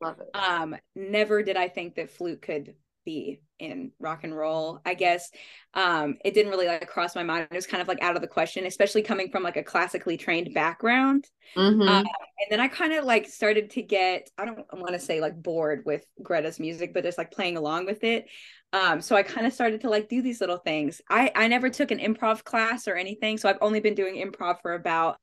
[0.00, 0.36] but, love it.
[0.36, 2.74] Um, never did I think that flute could
[3.06, 5.30] be in rock and roll i guess
[5.72, 8.20] um it didn't really like cross my mind it was kind of like out of
[8.20, 11.24] the question especially coming from like a classically trained background
[11.56, 11.80] mm-hmm.
[11.80, 15.22] um, and then i kind of like started to get i don't want to say
[15.22, 18.26] like bored with greta's music but just like playing along with it
[18.74, 21.70] um so i kind of started to like do these little things i i never
[21.70, 25.16] took an improv class or anything so i've only been doing improv for about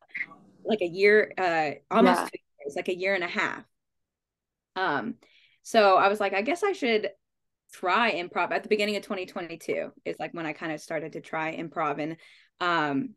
[0.65, 2.25] like a year uh almost yeah.
[2.25, 3.63] two years like a year and a half
[4.75, 5.15] um
[5.61, 7.09] so i was like i guess i should
[7.73, 11.21] try improv at the beginning of 2022 is like when I kind of started to
[11.21, 12.01] try improv.
[12.01, 12.17] And
[12.61, 13.09] um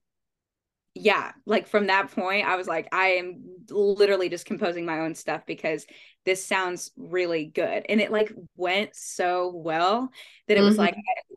[0.94, 5.14] yeah like from that point I was like I am literally just composing my own
[5.14, 5.86] stuff because
[6.24, 7.84] this sounds really good.
[7.88, 10.08] And it like went so well
[10.48, 10.80] that it was mm-hmm.
[10.80, 10.96] like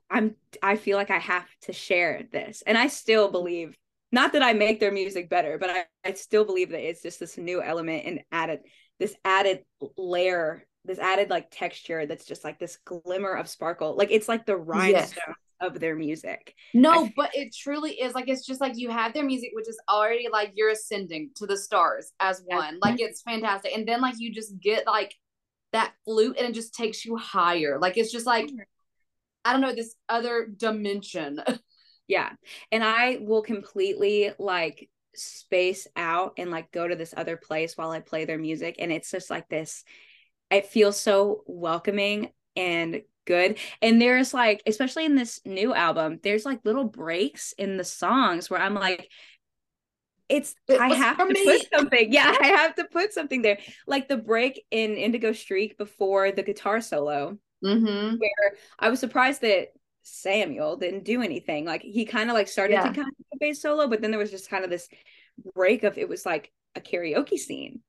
[0.10, 2.64] I'm I feel like I have to share this.
[2.66, 3.76] And I still believe
[4.14, 7.20] not that I make their music better but I, I still believe that it's just
[7.20, 8.62] this new element and added
[9.00, 9.64] this added
[9.98, 13.96] layer this added like texture that's just like this glimmer of sparkle.
[13.96, 15.36] Like it's like the rhinestone yes.
[15.62, 16.56] of their music.
[16.74, 19.80] No, but it truly is like it's just like you have their music, which is
[19.90, 22.76] already like you're ascending to the stars as one.
[22.76, 22.80] Yeah.
[22.82, 23.72] Like it's fantastic.
[23.76, 25.14] And then like you just get like
[25.74, 27.78] that flute and it just takes you higher.
[27.80, 28.60] Like it's just like mm-hmm.
[29.46, 31.40] I don't know, this other dimension.
[32.08, 32.32] yeah.
[32.72, 37.92] And I will completely like space out and like go to this other place while
[37.92, 38.76] I play their music.
[38.80, 39.84] And it's just like this
[40.50, 43.60] it feels so welcoming and good.
[43.82, 48.50] And there's like, especially in this new album, there's like little breaks in the songs
[48.50, 49.10] where I'm like,
[50.28, 51.44] it's it I have to me.
[51.44, 52.12] put something.
[52.14, 53.60] Yeah, I have to put something there.
[53.88, 58.16] Like the break in Indigo Streak before the guitar solo, mm-hmm.
[58.18, 59.70] where I was surprised that
[60.04, 61.66] Samuel didn't do anything.
[61.66, 62.84] Like he kind of like started yeah.
[62.84, 64.88] to kind of bass solo, but then there was just kind of this
[65.54, 67.82] break of it was like a karaoke scene.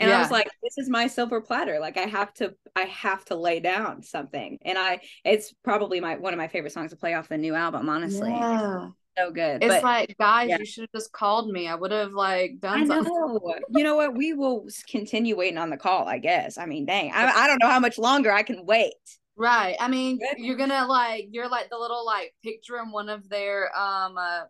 [0.00, 0.18] And yeah.
[0.18, 1.78] I was like, this is my silver platter.
[1.78, 4.58] Like I have to I have to lay down something.
[4.62, 7.54] And I it's probably my one of my favorite songs to play off the new
[7.54, 8.30] album, honestly.
[8.30, 8.88] Yeah.
[9.16, 9.64] So good.
[9.64, 10.58] It's but, like, guys, yeah.
[10.58, 11.66] you should have just called me.
[11.66, 13.12] I would have like done I something.
[13.12, 13.40] Know.
[13.70, 14.16] you know what?
[14.16, 16.56] We will continue waiting on the call, I guess.
[16.56, 17.10] I mean, dang.
[17.12, 18.94] I, I don't know how much longer I can wait.
[19.36, 19.76] Right.
[19.80, 23.76] I mean, you're gonna like you're like the little like picture in one of their
[23.76, 24.42] um uh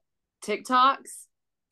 [0.45, 1.27] TikToks.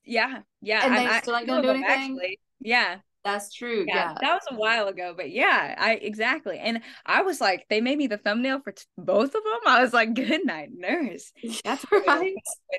[0.05, 0.87] Yeah, yeah.
[0.87, 1.89] And they still ain't gonna do anything.
[1.91, 2.41] Actually.
[2.61, 2.97] Yeah.
[3.27, 3.85] That's true.
[3.89, 6.61] Yeah, yeah, That was a while ago, but yeah, I exactly.
[6.61, 9.61] And I was like, they made me the thumbnail for t- both of them.
[9.67, 11.33] I was like, good night, nurse.
[11.65, 12.35] That's right.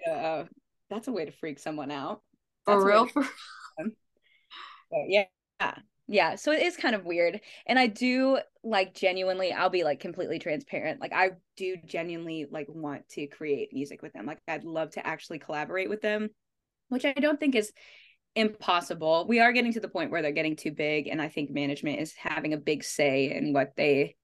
[0.05, 0.45] To, uh,
[0.89, 2.21] that's a way to freak someone out.
[2.65, 3.07] That's for real.
[3.07, 3.27] For-
[5.09, 5.25] yeah.
[5.59, 5.75] Yeah.
[6.07, 6.35] Yeah.
[6.35, 7.41] So it is kind of weird.
[7.65, 11.01] And I do like genuinely, I'll be like completely transparent.
[11.01, 14.25] Like I do genuinely like want to create music with them.
[14.25, 16.29] Like I'd love to actually collaborate with them,
[16.89, 17.73] which I don't think is
[18.35, 19.25] impossible.
[19.27, 21.99] We are getting to the point where they're getting too big, and I think management
[21.99, 24.15] is having a big say in what they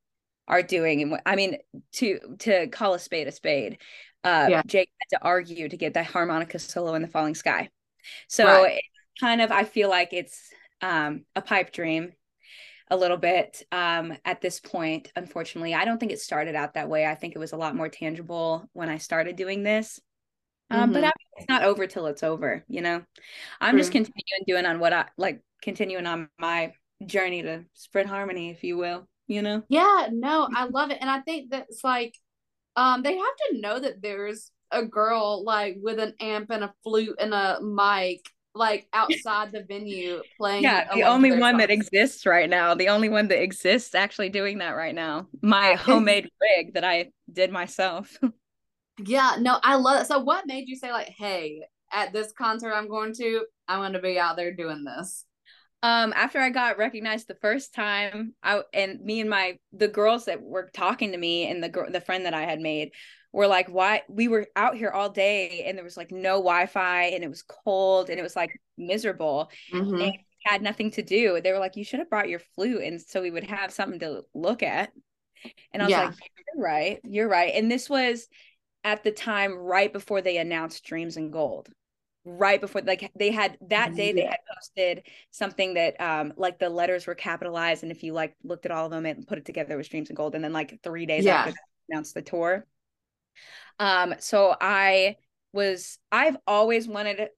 [0.47, 1.01] are doing.
[1.01, 1.57] And what I mean,
[1.93, 3.79] to to call a spade a spade,
[4.23, 4.61] uh, yeah.
[4.65, 7.69] Jake had to argue to get the harmonica solo in the falling sky.
[8.27, 8.83] So right.
[9.19, 10.49] kind of, I feel like it's
[10.83, 12.11] um, a pipe dream
[12.91, 15.11] a little bit um, at this point.
[15.15, 17.07] Unfortunately, I don't think it started out that way.
[17.07, 19.99] I think it was a lot more tangible when I started doing this.
[20.69, 20.93] Um, mm-hmm.
[20.93, 23.01] but I it's not over till it's over, you know.
[23.59, 26.73] I'm just continuing doing on what I like, continuing on my
[27.05, 29.63] journey to spread harmony, if you will, you know.
[29.69, 32.15] Yeah, no, I love it, and I think that's like,
[32.75, 36.73] um, they have to know that there's a girl like with an amp and a
[36.83, 38.21] flute and a mic
[38.55, 40.63] like outside the venue playing.
[40.63, 41.57] Yeah, the only one songs.
[41.59, 42.73] that exists right now.
[42.73, 45.27] The only one that exists actually doing that right now.
[45.41, 48.17] My homemade rig that I did myself.
[49.03, 50.05] Yeah, no, I love it.
[50.05, 53.99] So what made you say like, hey, at this concert I'm going to, I'm gonna
[53.99, 55.25] be out there doing this?
[55.81, 60.25] Um, after I got recognized the first time, I and me and my the girls
[60.25, 62.91] that were talking to me and the girl the friend that I had made
[63.33, 67.05] were like, why we were out here all day and there was like no Wi-Fi
[67.05, 70.09] and it was cold and it was like miserable mm-hmm.
[70.45, 71.41] had nothing to do.
[71.41, 73.99] They were like, you should have brought your flute and so we would have something
[73.99, 74.91] to look at.
[75.73, 76.05] And I was yeah.
[76.05, 76.15] like,
[76.53, 77.53] you're right, you're right.
[77.55, 78.27] And this was
[78.83, 81.69] at the time right before they announced Dreams in Gold.
[82.25, 86.69] Right before like they had that day they had posted something that um like the
[86.69, 89.43] letters were capitalized and if you like looked at all of them and put it
[89.43, 91.39] together with Dreams in Gold and then like 3 days yeah.
[91.39, 91.53] after
[91.89, 92.65] announced the tour.
[93.79, 95.17] Um so I
[95.51, 97.29] was I've always wanted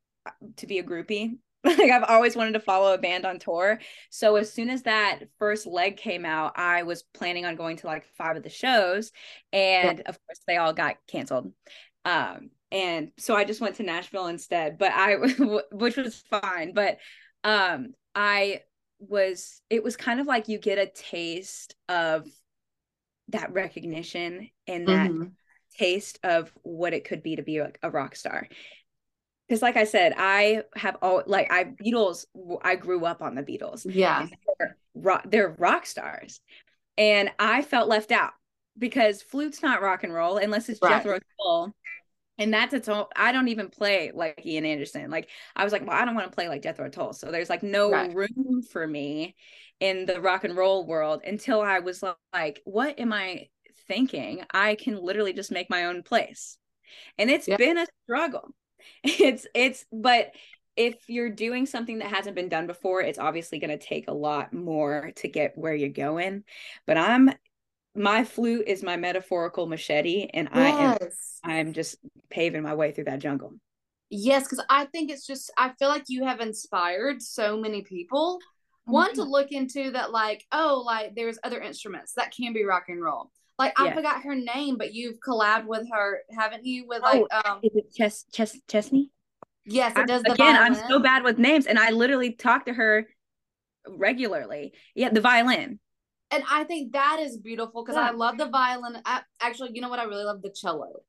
[0.57, 3.79] to be a groupie like I've always wanted to follow a band on tour.
[4.11, 7.87] So as soon as that first leg came out, I was planning on going to
[7.87, 9.11] like five of the shows
[9.51, 11.51] and of course they all got canceled.
[12.03, 15.15] Um and so I just went to Nashville instead, but I
[15.71, 16.97] which was fine, but
[17.43, 18.61] um I
[18.99, 22.27] was it was kind of like you get a taste of
[23.29, 25.29] that recognition and that mm-hmm.
[25.77, 28.47] Taste of what it could be to be a, a rock star.
[29.47, 32.25] Because like i said i have all like i beatles
[32.63, 33.85] i grew up on the beatles.
[33.87, 34.27] Yeah.
[34.59, 36.39] They're rock, they're rock stars.
[36.97, 38.31] And i felt left out
[38.77, 40.97] because flute's not rock and roll unless it's right.
[40.97, 41.73] jethro tull.
[42.37, 45.11] And that's its own i don't even play like ian anderson.
[45.11, 47.13] Like i was like well i don't want to play like jethro tull.
[47.13, 48.13] So there's like no right.
[48.13, 49.35] room for me
[49.79, 53.47] in the rock and roll world until i was like what am i
[53.87, 56.57] thinking i can literally just make my own place
[57.17, 57.57] and it's yeah.
[57.57, 58.49] been a struggle
[59.03, 60.31] it's it's but
[60.75, 64.13] if you're doing something that hasn't been done before it's obviously going to take a
[64.13, 66.43] lot more to get where you're going
[66.85, 67.29] but i'm
[67.95, 71.39] my flute is my metaphorical machete and yes.
[71.43, 71.97] i am i'm just
[72.29, 73.53] paving my way through that jungle
[74.09, 78.37] yes because i think it's just i feel like you have inspired so many people
[78.37, 78.91] mm-hmm.
[78.91, 82.85] one to look into that like oh like there's other instruments that can be rock
[82.89, 83.95] and roll like I yeah.
[83.95, 86.85] forgot her name, but you've collabed with her, haven't you?
[86.87, 89.11] With like oh, um is it Chess Chess Chesney?
[89.65, 90.23] Yes, it does.
[90.23, 90.73] the again, violin.
[90.73, 93.07] I'm so bad with names, and I literally talk to her
[93.87, 94.73] regularly.
[94.93, 95.79] Yeah, the violin.
[96.31, 98.09] And I think that is beautiful because yeah.
[98.09, 98.97] I love the violin.
[99.05, 99.99] I, actually, you know what?
[99.99, 101.01] I really love the cello.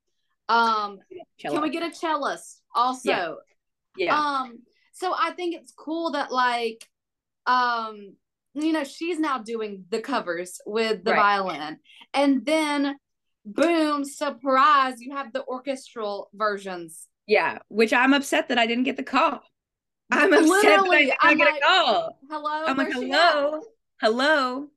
[0.47, 0.99] Um,
[1.37, 1.55] cello.
[1.55, 3.09] can we get a cellist also?
[3.09, 3.33] Yeah.
[3.97, 4.17] yeah.
[4.17, 4.59] Um,
[4.93, 6.87] so I think it's cool that like,
[7.45, 8.15] um,
[8.63, 11.43] you know, she's now doing the covers with the right.
[11.43, 11.77] violin.
[12.13, 12.95] And then
[13.45, 17.07] boom, surprise, you have the orchestral versions.
[17.27, 19.41] Yeah, which I'm upset that I didn't get the call.
[20.11, 22.19] I'm upset Literally, that I didn't I'm get like, a call.
[22.29, 22.65] Hello.
[22.65, 23.61] I'm like, hello,
[24.01, 24.67] hello.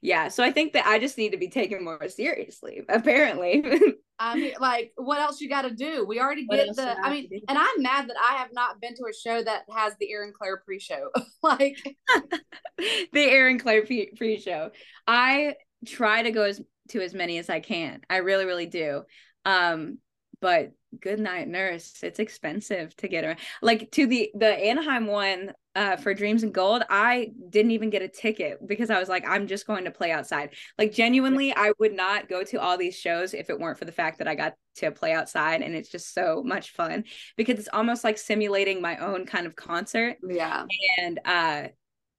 [0.00, 3.64] Yeah, so I think that I just need to be taken more seriously, apparently.
[4.18, 6.06] I mean, like, what else you got to do?
[6.06, 6.96] We already what get the.
[7.02, 9.94] I mean, and I'm mad that I have not been to a show that has
[9.98, 11.10] the Erin Clare pre-show.
[11.42, 11.76] like
[12.78, 14.70] the Erin Clare pre-show.
[15.06, 15.54] I
[15.86, 16.60] try to go as
[16.90, 18.02] to as many as I can.
[18.08, 19.02] I really, really do.
[19.44, 19.98] Um,
[20.40, 25.52] but good night nurse it's expensive to get her like to the the anaheim one
[25.74, 29.28] uh for Dreams in Gold i didn't even get a ticket because i was like
[29.28, 30.50] i'm just going to play outside.
[30.78, 33.92] Like genuinely i would not go to all these shows if it weren't for the
[33.92, 37.04] fact that i got to play outside and it's just so much fun
[37.36, 40.16] because it's almost like simulating my own kind of concert.
[40.26, 40.66] Yeah.
[40.98, 41.68] And uh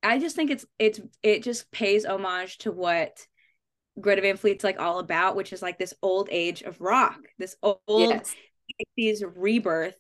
[0.04, 3.26] i just think it's it's it just pays homage to what
[4.00, 7.56] Greta Van Fleet's like all about, which is like this old age of rock, this
[7.64, 8.36] old yes.
[9.00, 9.96] 60s rebirth,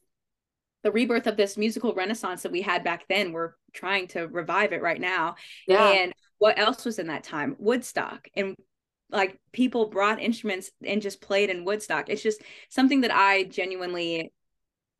[0.85, 3.31] the rebirth of this musical renaissance that we had back then.
[3.31, 5.35] We're trying to revive it right now.
[5.67, 5.89] Yeah.
[5.89, 7.55] And what else was in that time?
[7.57, 8.27] Woodstock.
[8.35, 8.55] And
[9.09, 12.07] like people brought instruments and just played in Woodstock.
[12.07, 14.31] It's just something that I genuinely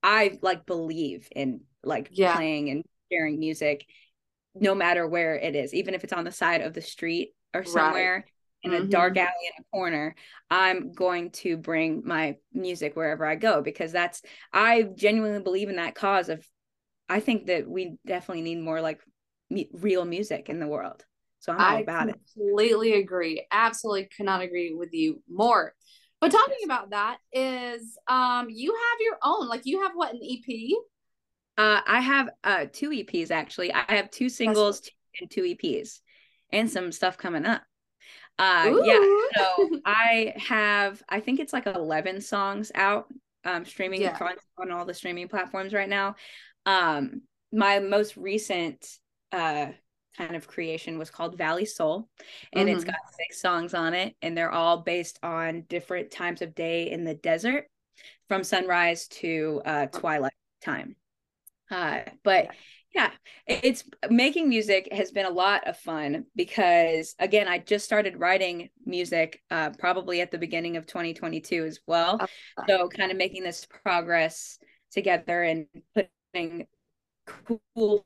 [0.02, 2.36] I like believe in like yeah.
[2.36, 3.86] playing and sharing music
[4.56, 7.64] no matter where it is, even if it's on the side of the street or
[7.64, 8.16] somewhere.
[8.26, 8.35] Right
[8.66, 8.90] in a mm-hmm.
[8.90, 10.16] dark alley in a corner
[10.50, 15.78] i'm going to bring my music wherever i go because that's i genuinely believe in
[15.78, 16.46] that cause of
[17.08, 19.00] i think that we definitely need more like
[19.50, 21.06] me- real music in the world.
[21.40, 22.16] So i'm all I about it.
[22.16, 23.46] I completely agree.
[23.52, 25.74] Absolutely cannot agree with you more.
[26.22, 30.22] But talking about that is um you have your own like you have what an
[30.24, 30.78] ep
[31.58, 33.74] uh i have uh two eps actually.
[33.74, 36.00] I have two singles and two eps
[36.52, 37.62] and some stuff coming up
[38.40, 38.84] uh Ooh.
[38.86, 39.00] yeah
[39.36, 43.08] so i have i think it's like 11 songs out
[43.46, 44.18] um streaming yeah.
[44.58, 46.16] on all the streaming platforms right now
[46.66, 47.22] um
[47.52, 49.00] my most recent
[49.32, 49.68] uh
[50.18, 52.08] kind of creation was called valley soul
[52.54, 52.76] and mm-hmm.
[52.76, 56.90] it's got six songs on it and they're all based on different times of day
[56.90, 57.68] in the desert
[58.28, 60.96] from sunrise to uh twilight time
[61.70, 62.48] uh but
[62.96, 63.12] yeah,
[63.46, 68.70] it's making music has been a lot of fun because again, I just started writing
[68.86, 72.20] music uh, probably at the beginning of 2022 as well.
[72.70, 74.58] So kind of making this progress
[74.92, 76.68] together and putting
[77.28, 78.06] cool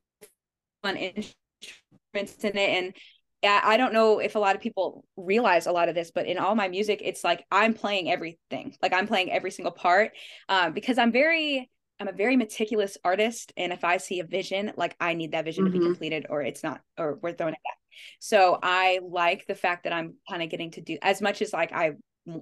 [0.82, 2.94] fun instruments in it and
[3.42, 6.38] I don't know if a lot of people realize a lot of this, but in
[6.38, 8.76] all my music, it's like I'm playing everything.
[8.82, 10.12] Like I'm playing every single part
[10.50, 13.52] um, because I'm very I'm a very meticulous artist.
[13.58, 15.74] And if I see a vision, like I need that vision mm-hmm.
[15.74, 15.94] to be mm-hmm.
[15.94, 17.78] completed or it's not, or we're throwing it back.
[18.20, 21.52] So I like the fact that I'm kind of getting to do as much as
[21.52, 21.94] like I,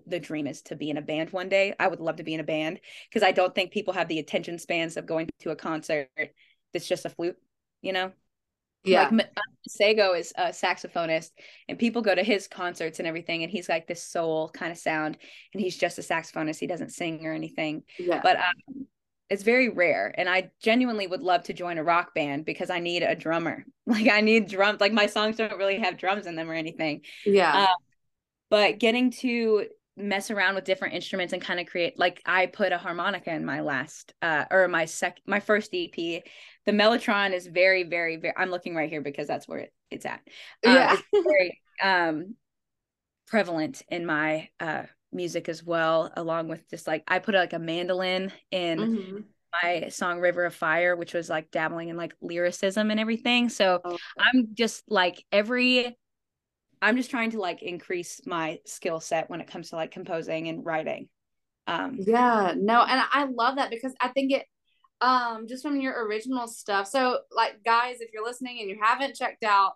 [0.05, 1.73] the dream is to be in a band one day.
[1.79, 4.19] I would love to be in a band because I don't think people have the
[4.19, 6.09] attention spans of going to a concert
[6.73, 7.37] that's just a flute,
[7.81, 8.11] you know?
[8.83, 9.09] Yeah.
[9.11, 9.29] Like
[9.67, 11.31] Sego is a saxophonist
[11.67, 14.77] and people go to his concerts and everything and he's like this soul kind of
[14.77, 15.17] sound
[15.53, 16.59] and he's just a saxophonist.
[16.59, 17.83] He doesn't sing or anything.
[17.99, 18.21] Yeah.
[18.23, 18.87] But um,
[19.29, 22.79] it's very rare and i genuinely would love to join a rock band because i
[22.79, 23.63] need a drummer.
[23.89, 27.03] Like i need drums like my songs don't really have drums in them or anything.
[27.25, 27.61] Yeah.
[27.61, 27.67] Um,
[28.49, 32.71] but getting to mess around with different instruments and kind of create like i put
[32.71, 37.47] a harmonica in my last uh or my sec my first ep the mellotron is
[37.47, 40.21] very very very i'm looking right here because that's where it, it's at.
[40.65, 40.93] Um, yeah.
[40.93, 42.35] it's very um
[43.27, 47.59] prevalent in my uh music as well, along with just like I put like a
[47.59, 49.17] mandolin in mm-hmm.
[49.63, 53.49] my song River of Fire, which was like dabbling in like lyricism and everything.
[53.49, 53.97] So okay.
[54.17, 55.97] I'm just like every
[56.81, 60.47] I'm just trying to like increase my skill set when it comes to like composing
[60.47, 61.09] and writing.
[61.65, 64.45] Um yeah, no, and I love that because I think it
[65.01, 66.87] um just from your original stuff.
[66.87, 69.73] So like guys, if you're listening and you haven't checked out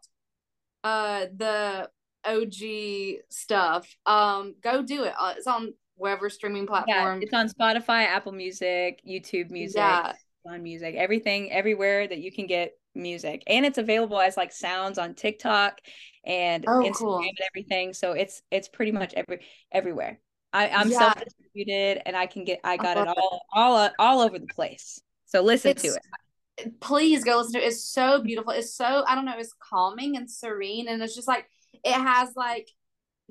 [0.84, 1.90] uh the
[2.26, 5.14] OG stuff, um, go do it.
[5.20, 7.22] Uh, it's on wherever streaming platform.
[7.22, 10.14] Yeah, it's on Spotify, Apple Music, YouTube Music, yeah.
[10.46, 14.98] on Music, everything, everywhere that you can get music, and it's available as like sounds
[14.98, 15.80] on TikTok
[16.26, 17.20] and oh, Instagram cool.
[17.20, 17.94] and everything.
[17.94, 20.20] So it's it's pretty much every everywhere.
[20.54, 20.98] I, I'm yeah.
[20.98, 25.02] self distributed, and I can get I got it all all all over the place.
[25.26, 26.80] So listen it's, to it.
[26.82, 27.68] Please go listen to it.
[27.68, 28.52] It's so beautiful.
[28.52, 29.38] It's so I don't know.
[29.38, 31.46] It's calming and serene, and it's just like
[31.84, 32.70] it has like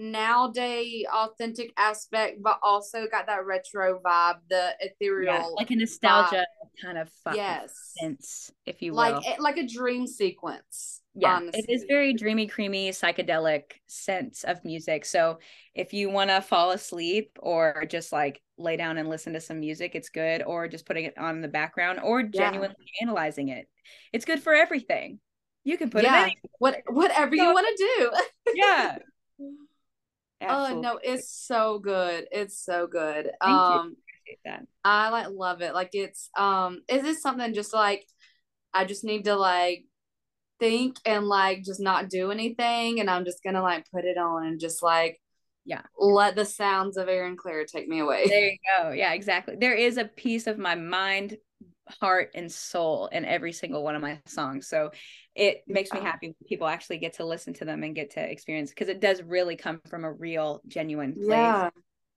[0.01, 6.47] nowadays authentic aspect, but also got that retro vibe, the ethereal, yeah, like a nostalgia
[6.47, 6.83] vibe.
[6.83, 11.03] kind of yes sense, if you will, like like a dream sequence.
[11.15, 11.65] Yeah, honestly.
[11.67, 15.05] it is very dreamy, creamy, psychedelic sense of music.
[15.05, 15.41] So
[15.75, 19.59] if you want to fall asleep or just like lay down and listen to some
[19.59, 20.43] music, it's good.
[20.43, 23.07] Or just putting it on in the background or genuinely yeah.
[23.07, 23.69] analyzing it,
[24.13, 25.19] it's good for everything.
[25.65, 26.27] You can put yeah.
[26.27, 26.51] it in.
[26.59, 28.53] What whatever you want to do.
[28.55, 28.99] yeah.
[29.39, 29.67] Absolutely.
[30.43, 32.27] Oh no, it's so good.
[32.33, 33.31] It's so good.
[33.43, 33.97] Thank um
[34.27, 34.37] you.
[34.47, 34.67] that.
[34.83, 35.75] I like love it.
[35.75, 38.07] Like it's um is this something just like
[38.73, 39.85] I just need to like
[40.59, 44.47] think and like just not do anything and I'm just gonna like put it on
[44.47, 45.21] and just like
[45.65, 48.27] yeah let the sounds of Erin Clare take me away.
[48.27, 48.91] There you go.
[48.93, 49.57] Yeah, exactly.
[49.57, 51.37] There is a piece of my mind,
[52.01, 54.69] heart, and soul in every single one of my songs.
[54.69, 54.91] So
[55.41, 58.21] it makes me happy when people actually get to listen to them and get to
[58.21, 61.29] experience because it does really come from a real, genuine place.
[61.29, 61.71] Yeah.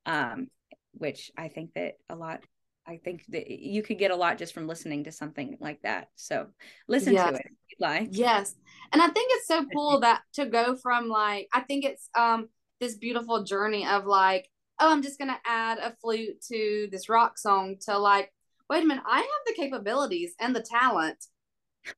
[0.06, 0.48] Um,
[0.92, 2.42] which I think that a lot
[2.86, 6.10] I think that you could get a lot just from listening to something like that.
[6.16, 6.48] So
[6.90, 7.30] listen yes.
[7.30, 8.10] to it like.
[8.12, 8.56] Yes.
[8.92, 12.50] And I think it's so cool that to go from like I think it's um
[12.82, 14.50] this beautiful journey of like,
[14.82, 18.34] oh, I'm just gonna add a flute to this rock song to like,
[18.70, 21.24] wait a minute, I have the capabilities and the talent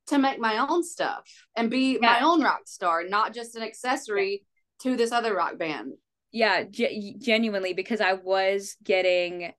[0.07, 1.99] to make my own stuff and be yeah.
[2.01, 4.43] my own rock star, not just an accessory
[4.83, 4.91] yeah.
[4.91, 5.93] to this other rock band.
[6.31, 9.53] Yeah, g- genuinely, because I was getting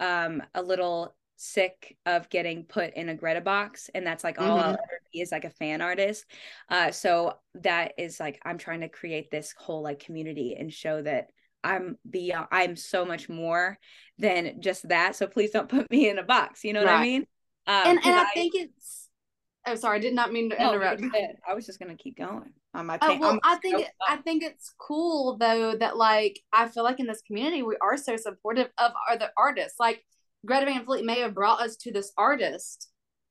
[0.00, 4.58] um a little sick of getting put in a Greta box and that's like all
[4.58, 4.68] mm-hmm.
[4.68, 6.24] I'll ever be is like a fan artist.
[6.68, 11.00] Uh so that is like I'm trying to create this whole like community and show
[11.02, 11.30] that
[11.62, 13.78] I'm beyond I'm so much more
[14.18, 15.16] than just that.
[15.16, 16.64] So please don't put me in a box.
[16.64, 16.92] You know right.
[16.92, 17.26] what I mean?
[17.66, 19.07] Um, and and I, I, think it's
[19.68, 21.02] oh sorry, I did not mean to no, interrupt.
[21.48, 22.52] I was just gonna keep going.
[22.74, 26.68] On my oh, well, i think it, I think it's cool though that like I
[26.68, 29.80] feel like in this community we are so supportive of other artists.
[29.80, 30.04] Like
[30.44, 32.88] Greta Van Fleet may have brought us to this artist.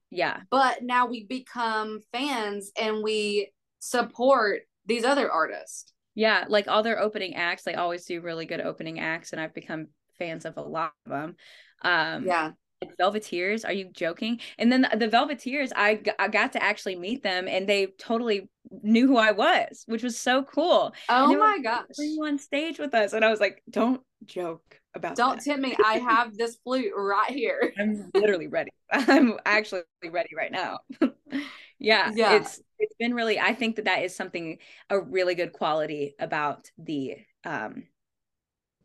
[0.09, 0.41] Yeah.
[0.49, 5.93] But now we become fans and we support these other artists.
[6.15, 9.53] Yeah, like all their opening acts, they always do really good opening acts, and I've
[9.53, 11.35] become fans of a lot of them.
[11.83, 12.51] Um, yeah.
[12.99, 14.39] Velveteers, are you joking?
[14.57, 18.49] And then the, the Velveteers, I, I got to actually meet them, and they totally
[18.83, 20.93] knew who I was, which was so cool.
[21.09, 21.85] Oh my gosh!
[21.97, 25.45] You on stage with us, and I was like, "Don't joke about Don't that.
[25.45, 25.75] tempt me.
[25.83, 27.73] I have this flute right here.
[27.79, 28.71] I'm literally ready.
[28.91, 30.79] I'm actually ready right now.
[31.79, 32.35] yeah, yeah.
[32.35, 34.57] It's it's been really I think that that is something
[34.89, 37.83] a really good quality about the um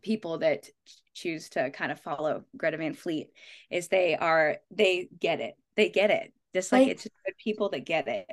[0.03, 0.69] people that
[1.15, 3.31] choose to kind of follow Greta Van Fleet
[3.71, 5.57] is they are they get it.
[5.77, 6.33] They get it.
[6.55, 8.27] Just like, like it's just people that get it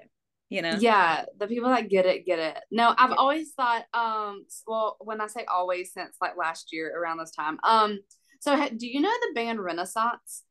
[0.50, 3.16] you know yeah the people that get it get it no i've yeah.
[3.16, 7.60] always thought um well when i say always since like last year around this time
[7.64, 8.00] um
[8.40, 10.44] so do you know the band renaissance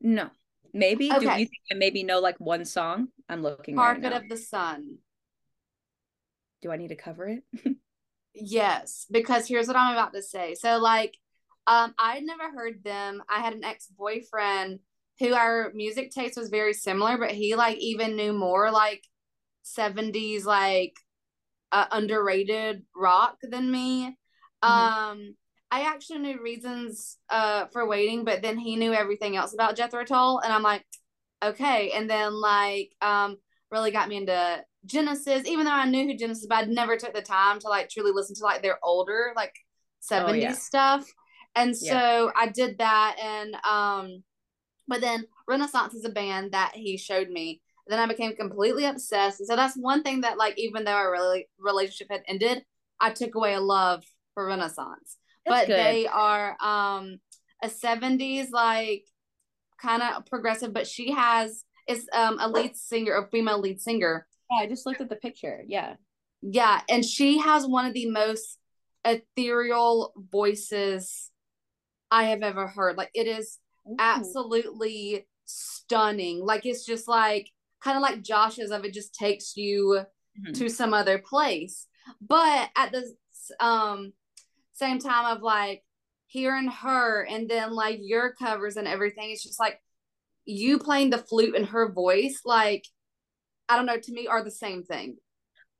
[0.00, 0.30] no
[0.72, 1.18] maybe okay.
[1.18, 4.36] do you think i maybe know like one song i'm looking carpet right of the
[4.36, 4.98] sun
[6.62, 7.42] do i need to cover it
[8.40, 11.16] yes because here's what i'm about to say so like
[11.66, 14.78] um i'd never heard them i had an ex-boyfriend
[15.18, 19.02] who our music taste was very similar, but he like even knew more like
[19.64, 20.94] 70s like
[21.72, 24.16] uh, underrated rock than me.
[24.64, 24.66] Mm-hmm.
[24.72, 25.34] Um
[25.70, 30.04] I actually knew reasons uh for waiting, but then he knew everything else about Jethro
[30.04, 30.84] Tull and I'm like
[31.42, 33.36] okay, and then like um
[33.70, 37.14] really got me into Genesis even though I knew who Genesis but I never took
[37.14, 39.54] the time to like truly listen to like their older like
[40.10, 40.52] 70s oh, yeah.
[40.52, 41.06] stuff.
[41.54, 42.30] And so yeah.
[42.36, 44.22] I did that and um
[44.88, 47.60] but then Renaissance is a band that he showed me.
[47.86, 49.40] Then I became completely obsessed.
[49.40, 52.64] And so that's one thing that, like, even though our really relationship had ended,
[53.00, 55.18] I took away a love for Renaissance.
[55.46, 55.78] That's but good.
[55.78, 57.18] they are um
[57.62, 59.04] a 70s like
[59.80, 64.26] kind of progressive, but she has is um a lead singer, a female lead singer.
[64.50, 65.62] Yeah, I just looked at the picture.
[65.66, 65.94] Yeah.
[66.40, 68.58] Yeah, and she has one of the most
[69.04, 71.30] ethereal voices
[72.10, 72.96] I have ever heard.
[72.96, 73.96] Like it is Ooh.
[73.98, 76.44] absolutely stunning.
[76.44, 77.50] Like it's just like
[77.82, 80.00] kind of like Josh's of it just takes you
[80.40, 80.52] mm-hmm.
[80.52, 81.86] to some other place.
[82.20, 83.04] But at the
[83.64, 84.12] um
[84.72, 85.82] same time of like
[86.26, 89.80] hearing her and then like your covers and everything, it's just like
[90.44, 92.84] you playing the flute and her voice, like
[93.68, 95.16] I don't know, to me are the same thing.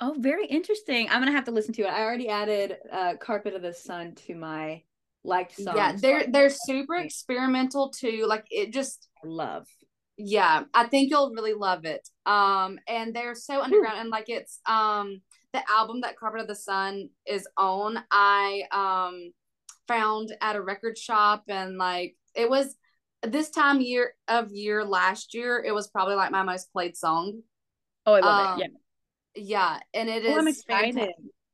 [0.01, 1.09] Oh, very interesting.
[1.09, 1.89] I'm gonna have to listen to it.
[1.89, 4.83] I already added uh Carpet of the Sun to my
[5.25, 5.77] liked songs.
[5.77, 8.25] Yeah, they're they're super experimental too.
[8.29, 9.67] Like it just love.
[10.17, 12.09] Yeah, I think you'll really love it.
[12.27, 14.01] Um, and they're so underground Ooh.
[14.03, 15.21] and like it's um
[15.53, 17.99] the album that Carpet of the Sun is on.
[18.11, 19.33] I um
[19.89, 22.77] found at a record shop and like it was
[23.23, 27.43] this time year of year last year it was probably like my most played song.
[28.09, 28.71] Oh, I love um, it.
[28.71, 28.79] Yeah.
[29.35, 31.11] Yeah, and it oh, is I'm excited.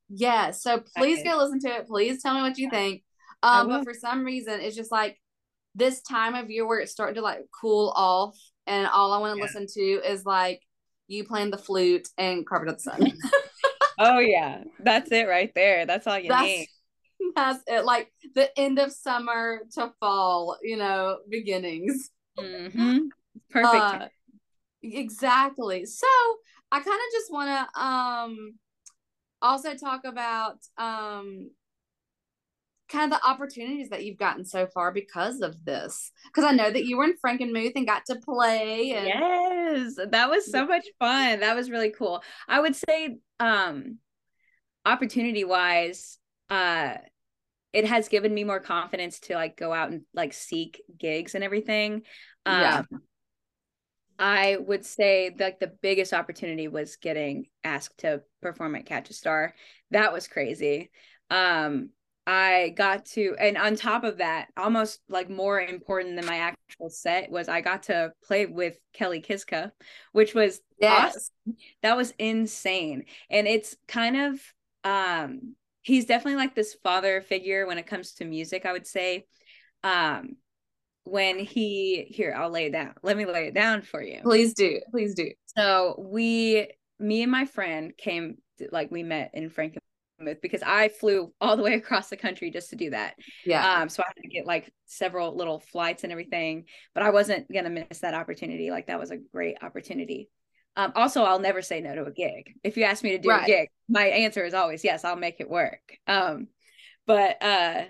[0.09, 1.87] Yeah, so please go listen to it.
[1.87, 3.03] Please tell me what you think.
[3.43, 5.21] Um, but for some reason, it's just like
[5.75, 9.35] this time of year where it's starting to like cool off, and all I want
[9.35, 9.45] to yeah.
[9.45, 10.63] listen to is like
[11.09, 13.13] you playing the flute, and Carpet of the Sun.
[13.99, 15.85] oh yeah, that's it right there.
[15.85, 16.69] That's all you that's, need.
[17.35, 17.85] That's it.
[17.85, 22.11] Like the end of summer to fall, you know, beginnings.
[22.39, 22.99] Mm-hmm.
[23.51, 23.75] Perfect.
[23.75, 24.09] Uh,
[24.83, 25.87] exactly.
[25.87, 26.07] So
[26.75, 28.55] I kind of just want to um
[29.41, 31.51] also talk about um
[32.89, 36.11] kind of the opportunities that you've gotten so far because of this.
[36.27, 39.07] Because i know that you were in frankenmuth and got to play and...
[39.07, 41.41] yes that was so much fun.
[41.41, 42.25] That was really cool.
[42.49, 43.99] I would say um
[44.85, 46.19] opportunity wise
[46.51, 46.95] uh
[47.73, 51.45] it has given me more confidence to like go out and like seek gigs and
[51.45, 52.03] everything.
[52.47, 52.83] Um yeah.
[54.19, 59.15] I would say like the biggest opportunity was getting asked to perform at Catch a
[59.15, 59.55] Star.
[59.91, 60.91] That was crazy.
[61.31, 61.91] Um,
[62.27, 66.89] I got to, and on top of that, almost like more important than my actual
[66.89, 69.73] set was I got to play with Kelly Kiszka,
[70.13, 71.31] which was yes.
[71.47, 71.57] awesome.
[71.83, 73.05] That was insane.
[73.29, 74.41] And it's kind of,
[74.85, 79.27] um, he's definitely like this father figure when it comes to music, I would say.
[79.83, 80.37] Um,
[81.05, 82.95] when he here i'll lay it down.
[83.03, 84.21] Let me lay it down for you.
[84.23, 85.31] Please do please do.
[85.57, 88.39] So we me and my friend came
[88.73, 92.71] like we met in frankenmuth because i flew all the way across the country just
[92.71, 93.15] to do that.
[93.45, 93.81] Yeah.
[93.83, 97.53] Um so i had to get like several little flights and everything but i wasn't
[97.53, 98.71] gonna miss that opportunity.
[98.71, 100.31] Like that was a great opportunity.
[100.77, 102.55] Um also i'll never say no to a gig.
[102.65, 103.45] If you ask me to do right.
[103.45, 105.99] a gig my answer is always yes i'll make it work.
[106.07, 106.49] Um
[107.07, 107.85] but uh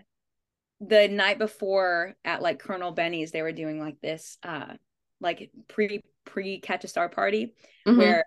[0.80, 4.74] the night before at like Colonel Benny's, they were doing like this uh
[5.20, 7.54] like pre pre catch a star party
[7.86, 7.98] mm-hmm.
[7.98, 8.24] where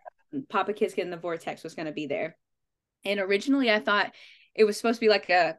[0.50, 2.38] Papa Kiszka and the Vortex was gonna be there.
[3.06, 4.14] And originally I thought
[4.56, 5.58] it was supposed to be like a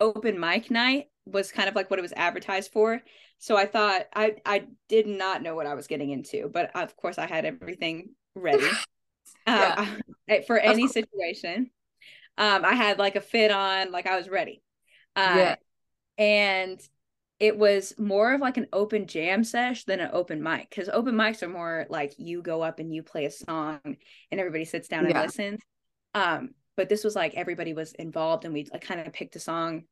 [0.00, 3.00] open mic night was kind of like what it was advertised for.
[3.38, 6.96] So I thought I I did not know what I was getting into, but of
[6.96, 8.68] course I had everything ready
[9.46, 9.86] uh,
[10.46, 11.70] for any situation.
[12.36, 14.60] Um, I had like a fit on, like I was ready.
[15.14, 15.54] Uh, yeah
[16.18, 16.80] and
[17.40, 21.14] it was more of like an open jam sesh than an open mic because open
[21.14, 24.88] mics are more like you go up and you play a song and everybody sits
[24.88, 25.22] down and yeah.
[25.22, 25.60] listens
[26.14, 29.40] um but this was like everybody was involved and we like kind of picked a
[29.40, 29.82] song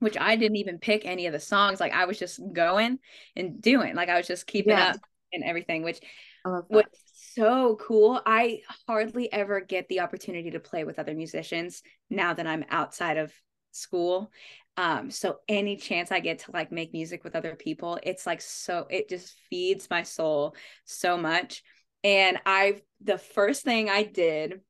[0.00, 2.98] which i didn't even pick any of the songs like i was just going
[3.34, 4.90] and doing like i was just keeping yeah.
[4.90, 5.00] up
[5.32, 6.00] and everything which
[6.44, 6.84] was
[7.32, 12.46] so cool i hardly ever get the opportunity to play with other musicians now that
[12.46, 13.32] i'm outside of
[13.74, 14.30] school
[14.76, 18.40] um so any chance i get to like make music with other people it's like
[18.40, 20.54] so it just feeds my soul
[20.84, 21.62] so much.
[22.02, 24.60] And i the first thing i did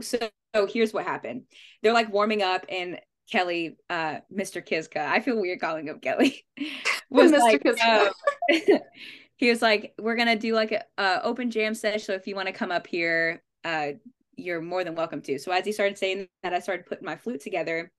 [0.00, 0.18] so,
[0.54, 1.42] so here's what happened.
[1.80, 3.00] They're like warming up and
[3.30, 6.44] kelly uh mr kiszka i feel weird calling him kelly
[7.08, 8.10] was mr like, kiszka
[8.52, 8.78] uh,
[9.36, 12.34] he was like we're gonna do like a, a open jam session so if you
[12.36, 13.92] want to come up here uh
[14.36, 15.38] you're more than welcome to.
[15.38, 17.90] So as he started saying that i started putting my flute together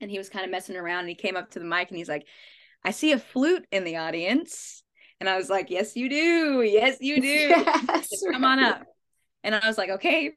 [0.00, 1.98] and he was kind of messing around and he came up to the mic and
[1.98, 2.26] he's like
[2.84, 4.82] i see a flute in the audience.
[5.20, 6.62] And i was like yes you do.
[6.62, 7.28] Yes you do.
[7.28, 8.84] Yes, come on up.
[9.42, 10.32] and i was like okay.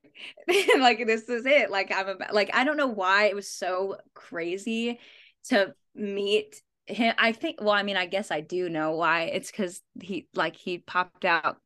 [0.80, 1.70] Like this is it.
[1.70, 5.00] Like i'm about like i don't know why it was so crazy
[5.46, 7.14] to meet him.
[7.18, 9.24] I think well i mean i guess i do know why.
[9.24, 11.58] It's because he like he popped out.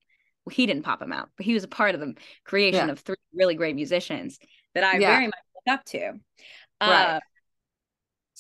[0.45, 2.91] Well, he didn't pop him out but he was a part of the creation yeah.
[2.91, 4.39] of three really great musicians
[4.75, 5.11] that i yeah.
[5.11, 6.13] very much look up to.
[6.81, 7.15] Right.
[7.15, 7.19] Uh,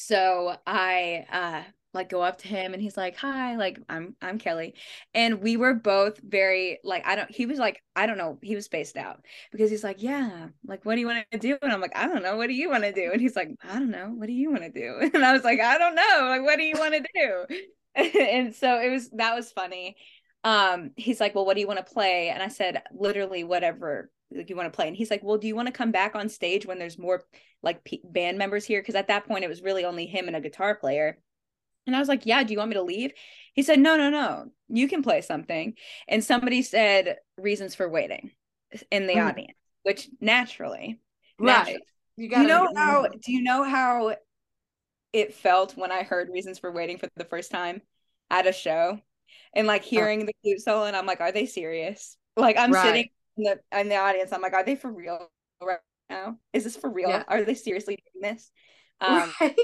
[0.07, 4.39] so I uh like go up to him and he's like, "Hi, like I'm I'm
[4.39, 4.73] Kelly."
[5.13, 8.55] And we were both very like I don't he was like, I don't know, he
[8.55, 11.71] was spaced out because he's like, "Yeah, like what do you want to do?" And
[11.71, 13.73] I'm like, "I don't know, what do you want to do?" And he's like, "I
[13.79, 16.27] don't know, what do you want to do?" And I was like, "I don't know,
[16.29, 17.63] like what do you want to do?"
[18.19, 19.95] and so it was that was funny.
[20.43, 24.09] Um he's like, "Well, what do you want to play?" And I said, "Literally whatever
[24.35, 26.15] like you want to play." And he's like, "Well, do you want to come back
[26.15, 27.23] on stage when there's more
[27.63, 30.35] like P- band members here because at that point it was really only him and
[30.35, 31.17] a guitar player
[31.87, 33.13] and i was like yeah do you want me to leave
[33.53, 35.73] he said no no no you can play something
[36.07, 38.31] and somebody said reasons for waiting
[38.91, 39.29] in the mm.
[39.29, 40.99] audience which naturally
[41.39, 41.79] right naturally,
[42.17, 44.15] you, gotta, you know how do you know how
[45.13, 47.81] it felt when i heard reasons for waiting for the first time
[48.29, 48.99] at a show
[49.53, 49.89] and like oh.
[49.89, 50.25] hearing oh.
[50.25, 52.85] the flute solo and i'm like are they serious like i'm right.
[52.85, 55.29] sitting in the in the audience i'm like are they for real
[55.65, 55.79] right
[56.09, 56.37] now?
[56.53, 57.09] Is this for real?
[57.09, 57.23] Yeah.
[57.27, 58.51] Are they seriously doing this?
[59.01, 59.55] Um, right.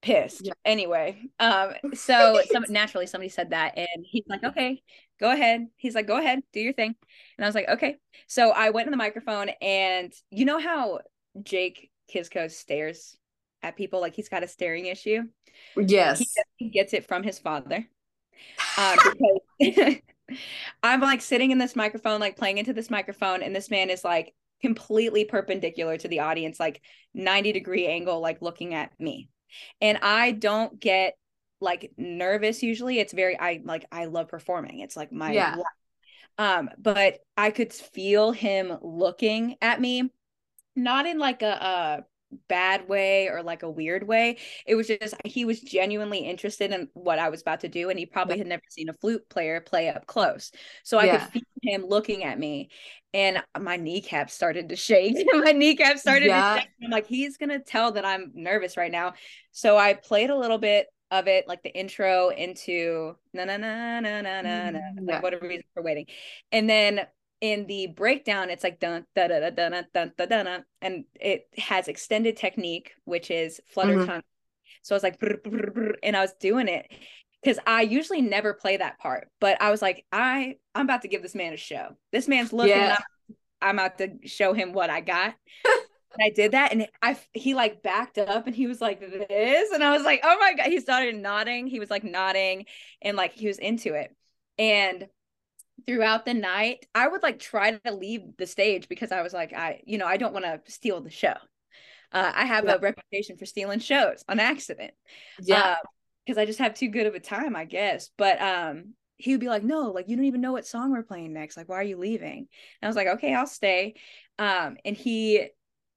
[0.00, 0.46] Pissed.
[0.46, 0.52] Yeah.
[0.64, 4.80] Anyway, um, so some naturally somebody said that, and he's like, "Okay,
[5.18, 6.94] go ahead." He's like, "Go ahead, do your thing,"
[7.36, 7.98] and I was like, "Okay."
[8.28, 11.00] So I went to the microphone, and you know how
[11.42, 13.18] Jake Kiszka stares
[13.62, 15.24] at people like he's got a staring issue.
[15.76, 17.86] Yes, he, he gets it from his father.
[18.78, 18.96] Um,
[19.58, 19.96] because
[20.82, 24.04] I'm like sitting in this microphone, like playing into this microphone, and this man is
[24.04, 26.82] like completely perpendicular to the audience, like
[27.14, 29.28] 90 degree angle, like looking at me.
[29.80, 31.14] And I don't get
[31.60, 32.98] like nervous usually.
[32.98, 34.80] It's very I like I love performing.
[34.80, 35.56] It's like my yeah.
[36.38, 40.10] um, but I could feel him looking at me,
[40.76, 42.04] not in like a, a
[42.48, 44.38] bad way or like a weird way.
[44.66, 47.98] It was just he was genuinely interested in what I was about to do, and
[47.98, 50.52] he probably had never seen a flute player play up close.
[50.82, 51.26] So I yeah.
[51.26, 52.70] could feel him looking at me,
[53.12, 55.16] and my kneecap started to shake.
[55.32, 56.54] my kneecap started yeah.
[56.54, 56.70] to shake.
[56.84, 59.14] I'm like, he's gonna tell that I'm nervous right now.
[59.52, 64.00] So I played a little bit of it, like the intro into na na na
[64.00, 66.06] na na na na, like mm, what a reason for waiting,
[66.52, 67.00] and then
[67.40, 71.04] in the breakdown, it's like dun da da da da da da da da, and
[71.14, 74.06] it has extended technique, which is flutter mm-hmm.
[74.06, 74.22] tongue.
[74.82, 76.90] So I was like, brr, brr, brr, and I was doing it
[77.42, 81.08] because I usually never play that part, but I was like, I I'm about to
[81.08, 81.96] give this man a show.
[82.12, 82.76] This man's looking.
[82.76, 82.96] Yeah.
[82.98, 85.34] I'm, I'm about to show him what I got.
[85.64, 89.72] and I did that, and I he like backed up, and he was like this,
[89.72, 90.66] and I was like, oh my god.
[90.66, 91.66] He started nodding.
[91.66, 92.66] He was like nodding,
[93.00, 94.14] and like he was into it,
[94.58, 95.06] and
[95.86, 99.52] throughout the night i would like try to leave the stage because i was like
[99.52, 101.34] i you know i don't want to steal the show.
[102.12, 102.74] Uh, i have yeah.
[102.74, 104.92] a reputation for stealing shows on accident
[105.40, 105.76] yeah.
[106.24, 108.10] because uh, i just have too good of a time i guess.
[108.16, 111.02] But um he would be like no like you don't even know what song we're
[111.02, 111.56] playing next.
[111.56, 112.38] Like why are you leaving?
[112.38, 112.48] And
[112.82, 113.94] i was like okay i'll stay.
[114.38, 115.48] Um and he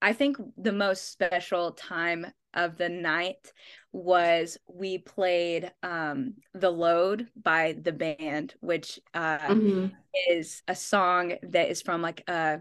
[0.01, 3.51] i think the most special time of the night
[3.93, 9.85] was we played um the load by the band which uh mm-hmm.
[10.29, 12.57] is a song that is from like uh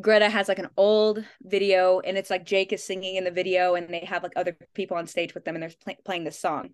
[0.00, 3.74] greta has like an old video and it's like jake is singing in the video
[3.74, 6.38] and they have like other people on stage with them and they're pl- playing this
[6.38, 6.68] song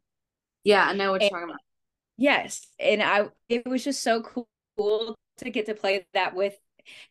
[0.65, 1.61] yeah i know what you're talking about
[2.17, 6.57] yes and i it was just so cool to get to play that with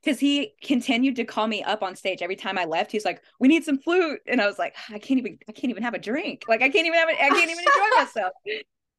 [0.01, 2.91] because he continued to call me up on stage every time I left.
[2.91, 5.71] He's like, "We need some flute," and I was like, "I can't even, I can't
[5.71, 6.43] even have a drink.
[6.47, 8.33] Like, I can't even have, a, I can't even enjoy myself."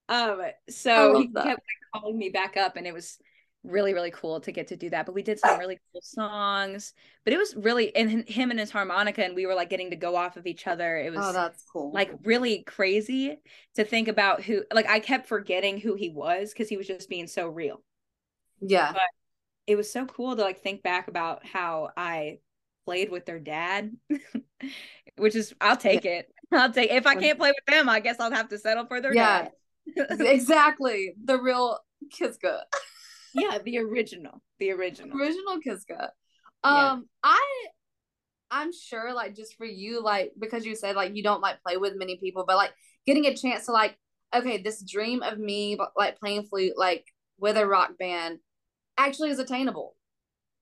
[0.09, 1.45] Um, so he that.
[1.45, 3.19] kept like, calling me back up, and it was
[3.65, 5.07] really, really cool to get to do that.
[5.07, 6.95] But we did some really cool songs.
[7.25, 9.97] But it was really, and him and his harmonica, and we were like getting to
[9.97, 10.97] go off of each other.
[10.97, 11.93] It was, oh, that's cool.
[11.93, 13.37] Like really crazy
[13.77, 17.09] to think about who, like, I kept forgetting who he was because he was just
[17.09, 17.83] being so real.
[18.61, 18.93] Yeah.
[18.93, 19.03] But
[19.67, 22.39] it was so cool to like think back about how I
[22.85, 23.93] played with their dad,
[25.17, 26.33] which is I'll take it.
[26.53, 29.01] I'll take if I can't play with them, I guess I'll have to settle for
[29.01, 29.49] their yeah,
[29.97, 30.21] dad.
[30.21, 31.15] exactly.
[31.25, 31.79] The real
[32.13, 32.61] Kiszka.
[33.35, 34.43] yeah, the original.
[34.59, 35.19] The original.
[35.19, 36.09] Original Kiszka.
[36.65, 37.31] Um yeah.
[37.31, 37.67] I
[38.51, 41.79] I'm sure like just for you, like because you said like you don't like play
[41.79, 42.73] with many people, but like
[43.07, 43.97] getting a chance to like,
[44.35, 47.07] okay, this dream of me like playing flute like
[47.39, 48.39] with a rock band
[49.07, 49.95] actually is attainable.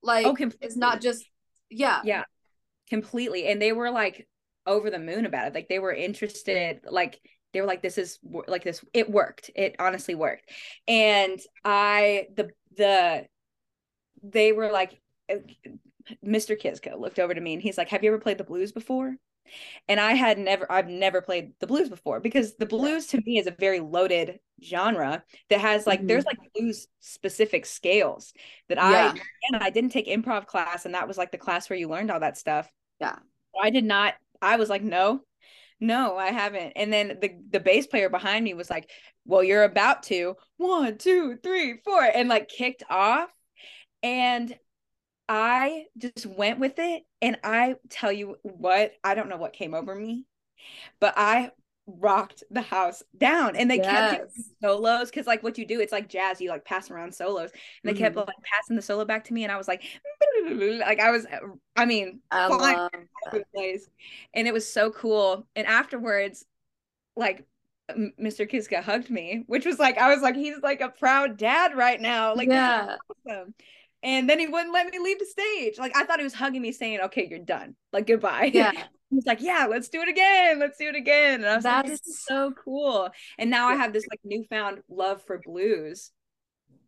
[0.02, 1.24] Like oh, it's not just
[1.70, 2.00] yeah.
[2.04, 2.24] Yeah.
[2.88, 3.46] Completely.
[3.46, 4.26] And they were like
[4.66, 5.54] over the moon about it.
[5.54, 7.20] Like they were interested like
[7.52, 9.50] they were like this is like this it worked.
[9.54, 10.50] It honestly worked.
[10.88, 13.26] And I the the
[14.22, 15.36] they were like uh,
[16.24, 16.60] Mr.
[16.60, 19.16] Kiszka looked over to me and he's like, "Have you ever played the blues before?"
[19.88, 23.38] And I had never I've never played the blues before because the blues to me
[23.38, 26.08] is a very loaded genre that has like mm-hmm.
[26.08, 28.32] there's like blues specific scales
[28.68, 29.14] that yeah.
[29.14, 29.20] I
[29.50, 32.10] and I didn't take improv class and that was like the class where you learned
[32.10, 32.70] all that stuff.
[33.00, 33.16] Yeah.
[33.60, 35.20] I did not I was like no.
[35.82, 36.74] No, I haven't.
[36.76, 38.90] And then the the bass player behind me was like,
[39.24, 40.36] "Well, you're about to.
[40.58, 43.30] One, two, three, four, and like kicked off.
[44.02, 44.54] And
[45.30, 47.04] I just went with it.
[47.22, 50.26] And I tell you what, I don't know what came over me,
[50.98, 51.52] but I
[51.86, 54.18] rocked the house down and they yes.
[54.18, 57.50] kept solos because like what you do it's like jazz you like pass around solos
[57.50, 58.04] and they mm-hmm.
[58.04, 59.82] kept like passing the solo back to me and i was like
[60.52, 61.26] like i was
[61.74, 62.46] i mean I
[63.52, 63.88] place.
[64.34, 66.44] and it was so cool and afterwards
[67.16, 67.44] like
[67.90, 68.48] Mr.
[68.48, 72.00] Kiszka hugged me, which was like I was like he's like a proud dad right
[72.00, 72.36] now.
[72.36, 72.94] Like yeah.
[73.26, 73.52] Awesome
[74.02, 75.78] and then he wouldn't let me leave the stage.
[75.78, 77.76] Like I thought he was hugging me, saying, "Okay, you're done.
[77.92, 78.72] Like goodbye." Yeah.
[79.10, 80.60] He's like, "Yeah, let's do it again.
[80.60, 81.88] Let's do it again." And I was That's...
[81.88, 86.12] like, "This is so cool." And now I have this like newfound love for blues.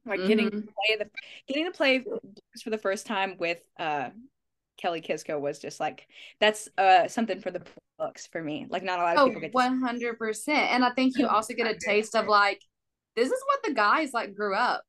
[0.07, 0.29] Like mm-hmm.
[0.29, 1.11] getting to play the
[1.49, 4.11] getting to play blues for the first time with uh
[4.77, 6.07] Kelly Kiszka was just like
[6.41, 7.63] that's uh something for the
[7.99, 8.67] books for me.
[8.69, 10.71] Like not a lot of oh, people get one hundred percent.
[10.71, 12.61] And I think you also get a taste of like
[13.17, 14.83] this is what the guys like grew up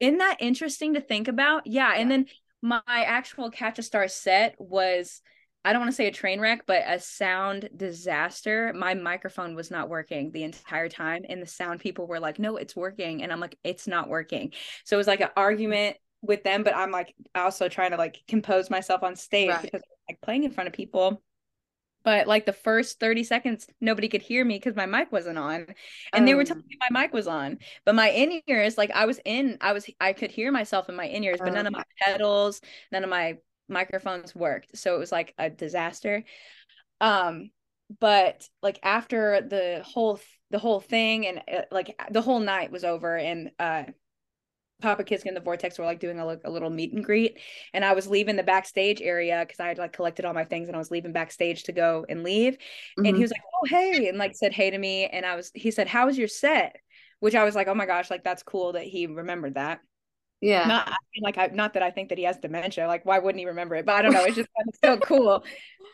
[0.00, 1.66] isn't that interesting to think about?
[1.66, 1.92] Yeah.
[1.94, 2.26] And then
[2.62, 5.20] my actual Catch a Star set was
[5.64, 8.72] I don't want to say a train wreck, but a sound disaster.
[8.74, 11.24] My microphone was not working the entire time.
[11.28, 13.22] And the sound people were like, no, it's working.
[13.22, 14.52] And I'm like, it's not working.
[14.84, 18.22] So it was like an argument with them, but I'm like also trying to like
[18.26, 19.62] compose myself on stage right.
[19.62, 21.22] because like playing in front of people.
[22.02, 25.66] But like the first 30 seconds, nobody could hear me because my mic wasn't on.
[26.12, 27.58] And they were telling me my mic was on.
[27.84, 30.96] But my in ears, like I was in, I was I could hear myself in
[30.96, 33.38] my in ears, but none of my pedals, none of my
[33.70, 36.24] microphones worked so it was like a disaster
[37.00, 37.50] um
[37.98, 40.20] but like after the whole
[40.50, 43.84] the whole thing and uh, like the whole night was over and uh
[44.80, 47.38] Papa Kiszka and the Vortex were like doing a, a little meet and greet,
[47.72, 50.68] and I was leaving the backstage area because I had like collected all my things
[50.68, 52.54] and I was leaving backstage to go and leave.
[52.54, 53.04] Mm-hmm.
[53.04, 53.20] And he mm-hmm.
[53.22, 55.88] was like, "Oh hey," and like said hey to me, and I was he said,
[55.88, 56.76] "How was your set?"
[57.20, 59.80] Which I was like, "Oh my gosh, like that's cool that he remembered that."
[60.40, 60.66] Yeah.
[60.66, 62.86] Not I mean, like I not that I think that he has dementia.
[62.86, 63.86] Like why wouldn't he remember it?
[63.86, 64.24] But I don't know.
[64.24, 65.44] It's just kind of so cool.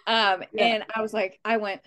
[0.06, 0.66] Um yeah.
[0.66, 1.80] and I was like, I went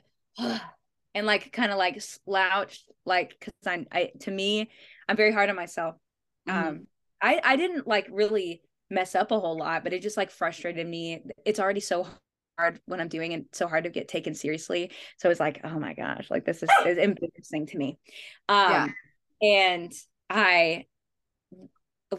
[1.15, 4.69] and like kind of like slouched, like because I'm I to me,
[5.07, 5.95] I'm very hard on myself.
[6.49, 6.67] Mm-hmm.
[6.67, 6.87] Um
[7.21, 10.87] I I didn't like really mess up a whole lot, but it just like frustrated
[10.87, 11.23] me.
[11.45, 12.07] It's already so
[12.57, 14.91] hard when I'm doing it, so hard to get taken seriously.
[15.17, 17.99] So it's like, oh my gosh, like this is, is embarrassing to me.
[18.47, 18.87] Um yeah.
[19.41, 19.93] and
[20.29, 20.85] I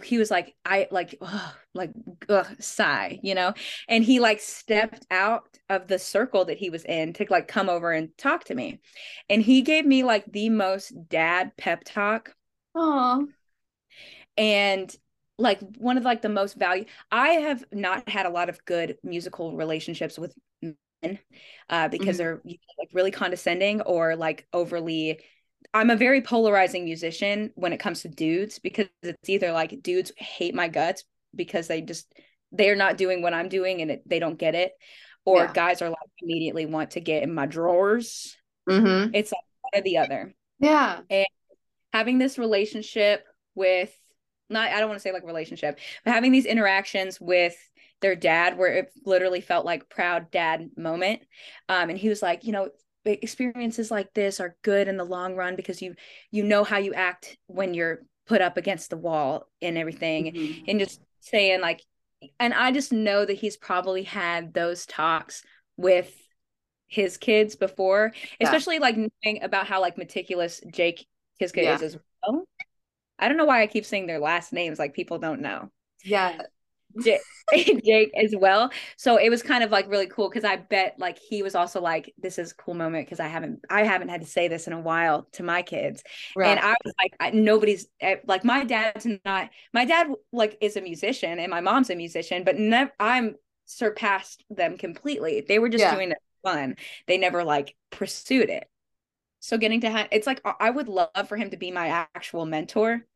[0.03, 1.91] he was like i like ugh, like
[2.29, 3.53] ugh, sigh you know
[3.89, 7.69] and he like stepped out of the circle that he was in to like come
[7.69, 8.81] over and talk to me
[9.29, 12.35] and he gave me like the most dad pep talk
[12.75, 13.27] oh
[14.37, 14.95] and
[15.39, 18.97] like one of like the most value i have not had a lot of good
[19.03, 21.19] musical relationships with men
[21.69, 22.19] uh because mm-hmm.
[22.19, 22.41] they're
[22.79, 25.21] like really condescending or like overly
[25.73, 30.11] I'm a very polarizing musician when it comes to dudes because it's either like dudes
[30.17, 31.05] hate my guts
[31.35, 32.13] because they just
[32.53, 34.73] they're not doing what I'm doing and it, they don't get it,
[35.25, 35.53] or yeah.
[35.53, 38.37] guys are like immediately want to get in my drawers.
[38.69, 39.15] Mm-hmm.
[39.15, 40.35] It's like one or the other.
[40.59, 41.01] Yeah.
[41.09, 41.27] And
[41.93, 43.25] having this relationship
[43.55, 43.97] with
[44.51, 47.57] not I don't want to say like relationship, but having these interactions with
[48.01, 51.21] their dad where it literally felt like proud dad moment.
[51.69, 52.71] Um, and he was like, you know,
[53.05, 55.95] experiences like this are good in the long run because you
[56.31, 60.65] you know how you act when you're put up against the wall and everything mm-hmm.
[60.69, 61.83] and just saying like
[62.39, 65.43] and I just know that he's probably had those talks
[65.77, 66.15] with
[66.87, 68.47] his kids before, yeah.
[68.47, 71.07] especially like knowing about how like meticulous Jake
[71.41, 71.77] Kiszka yeah.
[71.77, 72.45] is as well.
[73.21, 75.71] I don't know why I keep saying their last names like people don't know.
[76.05, 76.41] Yeah.
[77.03, 77.21] Jake,
[77.85, 78.71] Jake as well.
[78.97, 81.81] So it was kind of like really cool because I bet like he was also
[81.81, 84.67] like, this is a cool moment because I haven't I haven't had to say this
[84.67, 86.03] in a while to my kids.
[86.37, 86.49] Right.
[86.49, 90.77] And I was like, I, nobody's eh, like my dad's not my dad like is
[90.77, 95.45] a musician and my mom's a musician, but never I'm surpassed them completely.
[95.47, 95.95] They were just yeah.
[95.95, 96.77] doing it fun.
[97.07, 98.67] They never like pursued it.
[99.41, 102.45] So getting to have it's like I would love for him to be my actual
[102.47, 103.07] mentor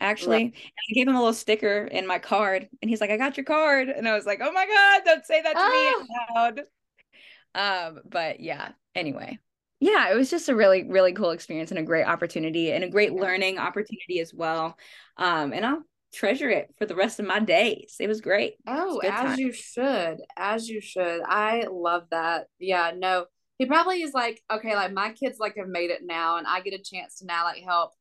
[0.00, 0.44] actually.
[0.44, 0.54] Right.
[0.56, 3.44] I gave him a little sticker in my card and he's like, I got your
[3.44, 3.88] card.
[3.88, 5.70] And I was like, oh my God, don't say that to ah.
[5.70, 6.60] me out loud.
[7.54, 9.38] Um, but yeah, anyway.
[9.78, 12.88] Yeah, it was just a really, really cool experience and a great opportunity and a
[12.88, 14.78] great learning opportunity as well.
[15.18, 15.82] Um, and I'll
[16.14, 17.96] treasure it for the rest of my days.
[18.00, 18.54] It was great.
[18.66, 19.38] Oh, was as time.
[19.38, 20.18] you should.
[20.36, 21.20] As you should.
[21.26, 22.46] I love that.
[22.58, 23.26] Yeah, no.
[23.58, 26.60] He probably is like, okay, like my kids like have made it now and I
[26.60, 27.92] get a chance to now like help,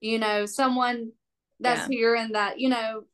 [0.00, 1.12] you know, someone
[1.60, 1.96] that's yeah.
[1.96, 3.04] here and that you know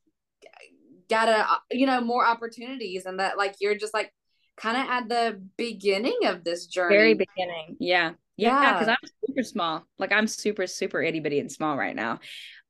[1.09, 4.13] got a you know more opportunities and that like you're just like
[4.57, 6.95] kind of at the beginning of this journey.
[6.95, 7.77] Very beginning.
[7.81, 8.13] Yeah.
[8.37, 8.73] Yeah.
[8.75, 9.87] Because yeah, i'm super small.
[9.99, 12.21] Like i'm super super itty bitty and small right now.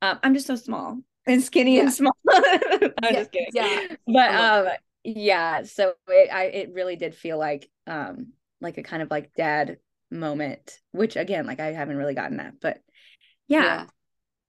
[0.02, 1.82] Um, i'm just so small and skinny yeah.
[1.82, 2.16] and small.
[2.30, 3.12] I'm yeah.
[3.12, 3.50] just kidding.
[3.52, 3.86] Yeah.
[4.06, 9.02] But um yeah so it i it really did feel like um like a kind
[9.02, 9.78] of like dad
[10.10, 12.82] moment which again like i haven't really gotten that but
[13.50, 13.86] yeah,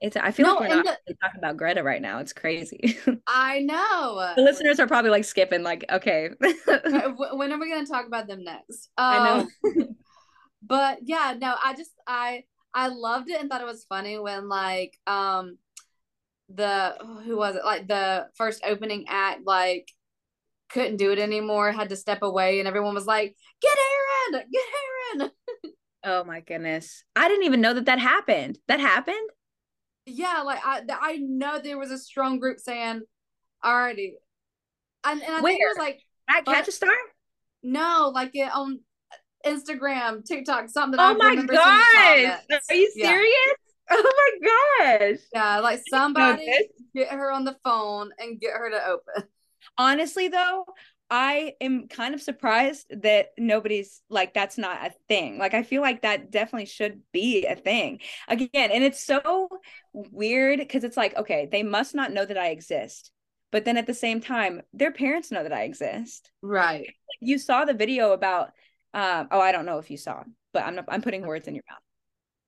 [0.01, 2.17] it's I feel no, like we're not the, talking about Greta right now.
[2.17, 2.97] It's crazy.
[3.27, 4.33] I know.
[4.35, 6.31] the listeners are probably like skipping, like, okay.
[6.39, 8.89] when are we gonna talk about them next?
[8.97, 9.47] Um, I know.
[9.65, 9.95] Um,
[10.63, 14.49] but yeah, no, I just I I loved it and thought it was funny when
[14.49, 15.59] like um
[16.49, 19.87] the who was it like the first opening act like
[20.69, 23.77] couldn't do it anymore, had to step away, and everyone was like, "Get
[24.33, 24.63] Erin, get
[25.19, 25.31] Erin."
[26.05, 28.57] oh my goodness, I didn't even know that that happened.
[28.67, 29.29] That happened
[30.13, 33.01] yeah, like I I know there was a strong group saying
[33.63, 34.15] already,
[35.03, 35.51] and, and I Where?
[35.53, 36.91] think it was like at Catch a Star.
[37.63, 38.79] No, like it on
[39.45, 40.99] Instagram, TikTok, something.
[40.99, 42.39] Oh my gosh,
[42.69, 43.33] are you serious?
[43.35, 43.53] Yeah.
[43.93, 45.19] Oh my gosh.
[45.33, 46.49] Yeah, like somebody
[46.95, 49.27] get her on the phone and get her to open.
[49.77, 50.63] Honestly, though,
[51.13, 55.37] I am kind of surprised that nobody's like that's not a thing.
[55.37, 57.99] Like I feel like that definitely should be a thing.
[58.29, 59.49] Again, and it's so
[59.91, 63.11] weird because it's like, okay, they must not know that I exist.
[63.51, 66.31] But then at the same time, their parents know that I exist.
[66.41, 66.87] Right.
[67.19, 68.53] You saw the video about
[68.93, 71.55] um oh, I don't know if you saw, but I'm not I'm putting words in
[71.55, 71.81] your mouth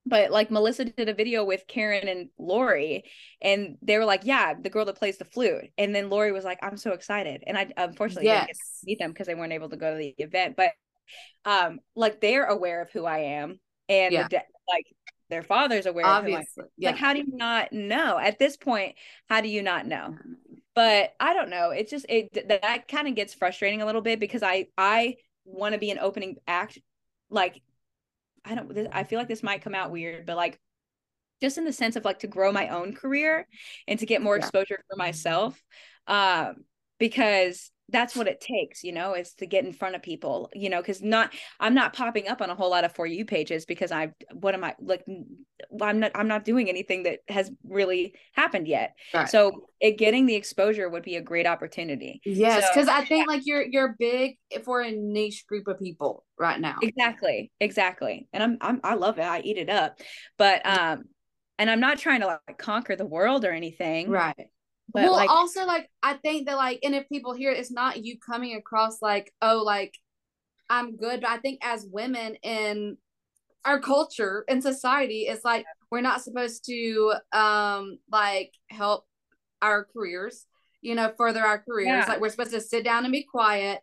[0.06, 3.04] but like Melissa did a video with Karen and Lori,
[3.42, 6.44] and they were like, "Yeah, the girl that plays the flute." And then Lori was
[6.44, 8.48] like, "I'm so excited," and I unfortunately yes.
[8.48, 10.56] didn't meet them because they weren't able to go to the event.
[10.58, 10.72] But
[11.46, 14.28] um, like they're aware of who I am, and yeah.
[14.28, 14.86] the, like
[15.30, 16.42] their father's aware Obviously.
[16.42, 16.70] of who I am.
[16.78, 16.90] Yeah.
[16.92, 18.96] Like, how do you not know at this point?
[19.30, 20.18] How do you not know?
[20.76, 21.70] But I don't know.
[21.70, 25.16] It's just it that, that kind of gets frustrating a little bit because I I
[25.46, 26.80] want to be an opening act
[27.30, 27.62] like
[28.46, 30.60] I don't I feel like this might come out weird, but like
[31.42, 33.48] just in the sense of like to grow my own career
[33.88, 34.40] and to get more yeah.
[34.40, 35.62] exposure for myself.
[36.08, 36.66] Um,
[37.00, 40.70] because that's what it takes, you know, is to get in front of people, you
[40.70, 43.66] know, because not I'm not popping up on a whole lot of for you pages
[43.66, 45.04] because I what am I like
[45.82, 48.96] I'm not I'm not doing anything that has really happened yet.
[49.14, 49.30] Right.
[49.30, 52.22] So it getting the exposure would be a great opportunity.
[52.26, 56.26] Yes, because so, I think like you're you're big for a niche group of people
[56.40, 56.78] right now.
[56.82, 57.52] Exactly.
[57.60, 58.28] Exactly.
[58.32, 59.24] And I'm I'm I love it.
[59.24, 60.00] I eat it up.
[60.38, 61.04] But um
[61.60, 64.10] and I'm not trying to like conquer the world or anything.
[64.10, 64.48] Right.
[64.94, 67.72] But well, like, also like I think that like, and if people hear it, it's
[67.72, 69.98] not you coming across like, oh, like
[70.70, 71.22] I'm good.
[71.22, 72.98] But I think as women in
[73.66, 79.06] our culture and society, it's like we're not supposed to um like help
[79.64, 80.46] our careers,
[80.82, 81.88] you know, further our careers.
[81.88, 82.06] Yeah.
[82.08, 83.82] Like we're supposed to sit down and be quiet,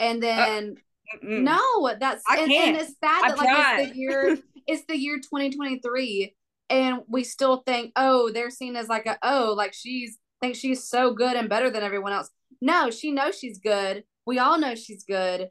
[0.00, 0.76] and uh, then.
[0.76, 4.96] Uh, no, that's I and, and, it's sad that like it's the year it's the
[4.96, 6.34] year 2023
[6.70, 10.84] and we still think oh they're seen as like a oh like she's think she's
[10.84, 12.28] so good and better than everyone else.
[12.60, 14.04] No, she knows she's good.
[14.26, 15.48] We all know she's good.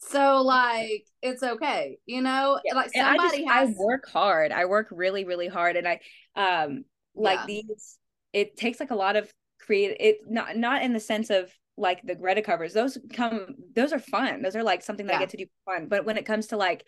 [0.00, 2.60] So like it's okay, you know?
[2.74, 4.52] Like somebody I, just, has I work hard.
[4.52, 5.76] I work really, really hard.
[5.76, 6.00] And I
[6.34, 7.46] um like yeah.
[7.46, 7.98] these
[8.32, 12.02] it takes like a lot of create it not not in the sense of like
[12.02, 12.72] the Greta covers.
[12.72, 14.42] Those come those are fun.
[14.42, 15.18] Those are like something that yeah.
[15.18, 15.88] I get to do fun.
[15.88, 16.84] But when it comes to like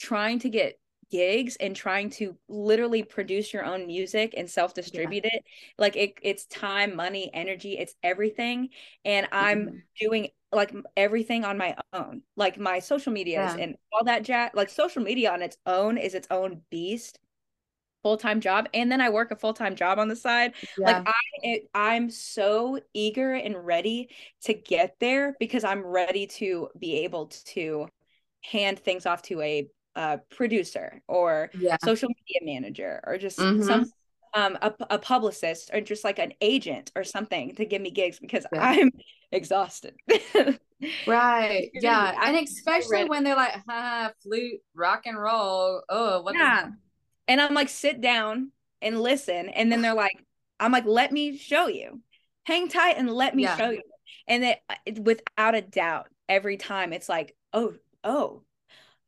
[0.00, 0.78] trying to get
[1.10, 5.30] gigs and trying to literally produce your own music and self-distribute yeah.
[5.34, 5.44] it
[5.78, 8.68] like it, it's time money energy it's everything
[9.04, 9.76] and i'm mm-hmm.
[10.00, 13.64] doing like everything on my own like my social medias yeah.
[13.64, 17.18] and all that jazz like social media on its own is its own beast
[18.02, 20.86] full-time job and then i work a full-time job on the side yeah.
[20.86, 24.08] like i it, i'm so eager and ready
[24.42, 27.88] to get there because i'm ready to be able to
[28.42, 29.66] hand things off to a
[29.96, 31.76] a producer or yeah.
[31.84, 33.62] social media manager or just mm-hmm.
[33.62, 33.90] some
[34.34, 38.18] um a, a publicist or just like an agent or something to give me gigs
[38.18, 38.62] because yeah.
[38.62, 38.90] I'm
[39.34, 39.94] exhausted.
[41.06, 41.70] right.
[41.74, 42.14] Yeah.
[42.22, 45.82] and especially when they're like, ha, flute, rock and roll.
[45.88, 46.70] Oh, what yeah.
[47.28, 49.48] And I'm like, sit down and listen.
[49.48, 50.24] And then they're like,
[50.58, 52.00] I'm like, let me show you.
[52.44, 53.56] Hang tight and let me yeah.
[53.56, 53.82] show you.
[54.26, 58.42] And it, without a doubt, every time it's like, oh, oh,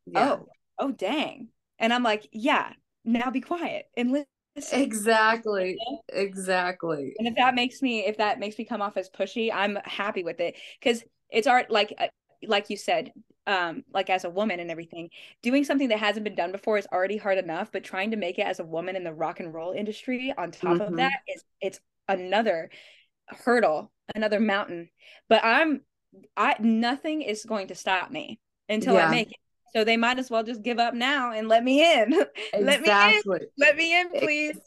[0.05, 0.33] yeah.
[0.33, 0.47] oh,
[0.79, 1.49] oh dang.
[1.79, 2.73] And i'm like yeah
[3.05, 4.27] now be quiet and listen.
[4.81, 5.77] Exactly.
[6.09, 7.13] Exactly.
[7.19, 10.23] And if that makes me if that makes me come off as pushy i'm happy
[10.23, 10.55] with it.
[10.79, 12.07] Because it's art like uh,
[12.43, 13.11] like you said
[13.45, 15.09] um like as a woman and everything
[15.41, 18.37] doing something that hasn't been done before is already hard enough but trying to make
[18.37, 20.81] it as a woman in the rock and roll industry on top mm-hmm.
[20.81, 22.69] of that is it's another
[23.27, 24.89] hurdle another mountain.
[25.29, 25.81] But i'm
[26.35, 29.07] i nothing is going to stop me until yeah.
[29.07, 29.37] i make it
[29.73, 32.11] so they might as well just give up now and let me in.
[32.59, 33.21] let me in.
[33.57, 34.57] Let me in, please.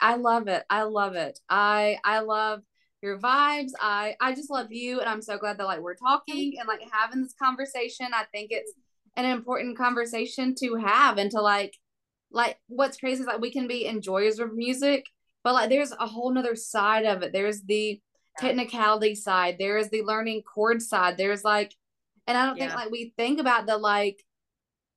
[0.00, 0.64] I love it.
[0.68, 1.40] I love it.
[1.48, 2.60] I I love
[3.02, 3.72] your vibes.
[3.80, 6.82] I I just love you and I'm so glad that like we're talking and like
[6.90, 8.08] having this conversation.
[8.12, 8.72] I think it's
[9.16, 11.74] an important conversation to have and to like
[12.30, 15.06] like what's crazy is like we can be enjoyers of music,
[15.42, 17.32] but like there's a whole nother side of it.
[17.32, 18.00] There's the
[18.38, 21.74] technicality side, there's the learning chord side, there's like
[22.26, 22.68] and I don't yeah.
[22.68, 24.22] think like we think about the like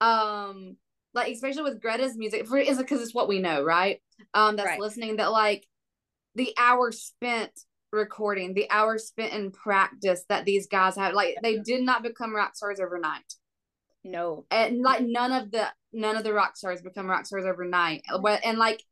[0.01, 0.77] um
[1.13, 4.01] like especially with Greta's music for is because it's what we know, right?
[4.33, 4.79] Um that's right.
[4.79, 5.65] listening that like
[6.35, 7.51] the hours spent
[7.91, 12.35] recording, the hours spent in practice that these guys have like they did not become
[12.35, 13.33] rock stars overnight.
[14.03, 14.45] No.
[14.51, 18.03] And like none of the none of the rock stars become rock stars overnight.
[18.21, 18.83] But and like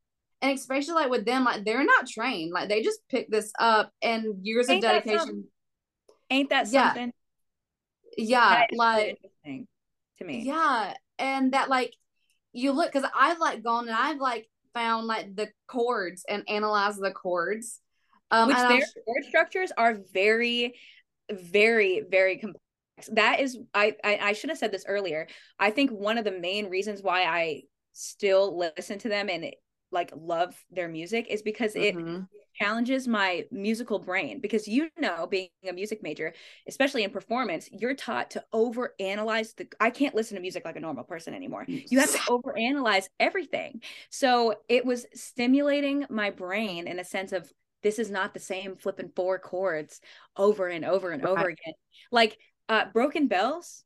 [0.42, 2.52] and especially like with them, like they're not trained.
[2.52, 5.46] Like they just pick this up and years Ain't of dedication.
[6.30, 7.14] That Ain't that something?
[8.18, 9.68] Yeah like interesting
[10.18, 10.44] to me.
[10.46, 11.94] Yeah and that like
[12.54, 17.02] you look because i've like gone and i've like found like the chords and analyzed
[17.02, 17.80] the chords
[18.32, 20.76] um which their chord structures are very
[21.32, 22.62] very very complex.
[23.12, 25.28] That is I, I i should have said this earlier.
[25.60, 27.62] I think one of the main reasons why i
[27.94, 29.54] still listen to them and
[29.92, 32.18] like love their music is because mm-hmm.
[32.18, 32.24] it
[32.58, 36.34] challenges my musical brain because you know being a music major
[36.68, 40.76] especially in performance you're taught to over analyze the i can't listen to music like
[40.76, 46.30] a normal person anymore you have to over analyze everything so it was stimulating my
[46.30, 47.52] brain in a sense of
[47.84, 50.02] this is not the same flipping four chords
[50.38, 51.32] over and over and right.
[51.32, 51.74] over again
[52.12, 52.38] like
[52.70, 53.84] uh broken bells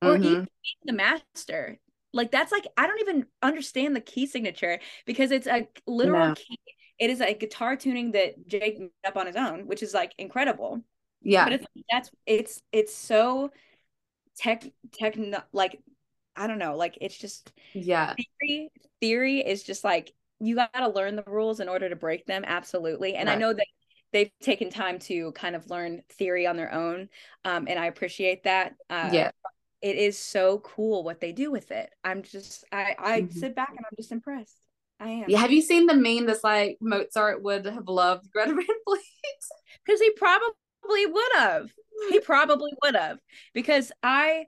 [0.00, 0.24] or mm-hmm.
[0.24, 0.48] even
[0.84, 1.78] the master
[2.12, 6.34] like that's like i don't even understand the key signature because it's a literal no.
[6.34, 6.58] key
[7.02, 10.14] it is a guitar tuning that jake made up on his own which is like
[10.18, 10.80] incredible.
[11.20, 11.44] Yeah.
[11.44, 13.50] But it's that's it's it's so
[14.36, 15.16] tech tech
[15.52, 15.78] like
[16.34, 18.14] i don't know like it's just yeah.
[18.14, 22.24] theory theory is just like you got to learn the rules in order to break
[22.26, 23.14] them absolutely.
[23.16, 23.36] And right.
[23.36, 23.66] i know that
[24.12, 27.08] they've taken time to kind of learn theory on their own
[27.44, 28.74] um, and i appreciate that.
[28.88, 29.30] Uh, yeah.
[29.80, 31.90] it is so cool what they do with it.
[32.04, 33.38] I'm just i i mm-hmm.
[33.38, 34.62] sit back and i'm just impressed
[35.02, 35.24] i am.
[35.28, 39.02] Yeah have you seen the meme that's like mozart would have loved greta van fleet?
[39.84, 41.70] Because he probably would have.
[42.10, 43.18] He probably would have.
[43.54, 44.46] Because i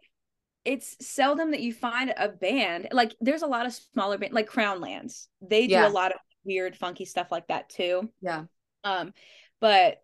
[0.64, 4.46] it's seldom that you find a band like there's a lot of smaller band like
[4.46, 5.28] Crown Lands.
[5.42, 5.88] They do yeah.
[5.88, 8.10] a lot of weird funky stuff like that too.
[8.22, 8.44] Yeah.
[8.82, 9.12] Um
[9.60, 9.98] but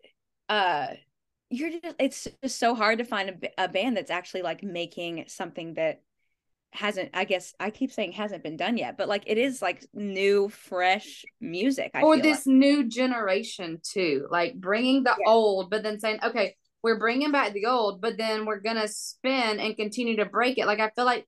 [0.49, 0.87] uh
[1.49, 5.25] you're just it's just so hard to find a, a band that's actually like making
[5.27, 6.01] something that
[6.73, 9.85] hasn't i guess i keep saying hasn't been done yet but like it is like
[9.93, 12.55] new fresh music I or this like.
[12.55, 15.31] new generation too like bringing the yeah.
[15.31, 19.59] old but then saying okay we're bringing back the old but then we're gonna spin
[19.59, 21.27] and continue to break it like i feel like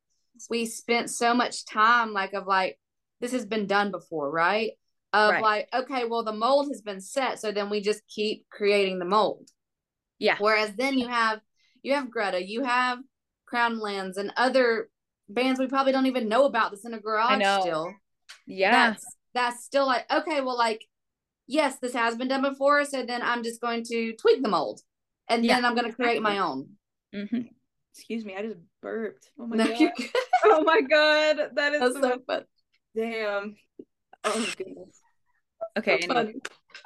[0.50, 2.80] we spent so much time like of like
[3.20, 4.72] this has been done before right
[5.12, 5.44] of right.
[5.44, 9.06] like okay well the mold has been set so then we just keep creating the
[9.06, 9.50] mold
[10.24, 10.38] yeah.
[10.40, 11.42] Whereas then you have
[11.82, 13.00] you have Greta, you have
[13.46, 14.90] Crown Lands and other
[15.30, 17.94] bands we probably don't even know about that's in a garage still.
[18.46, 18.72] Yeah.
[18.72, 20.86] That's that's still like, okay, well, like,
[21.48, 22.86] yes, this has been done before.
[22.86, 24.82] So then I'm just going to tweak the mold.
[25.30, 26.70] And yeah, then I'm gonna create my own.
[27.16, 27.42] Mm-hmm.
[27.94, 29.30] Excuse me, I just burped.
[29.40, 29.92] Oh my no, god.
[30.46, 31.52] oh my god.
[31.56, 32.44] That is so, so fun.
[32.96, 33.56] Damn.
[34.24, 35.02] Oh my goodness.
[35.78, 36.02] Okay.
[36.02, 36.36] So anyway.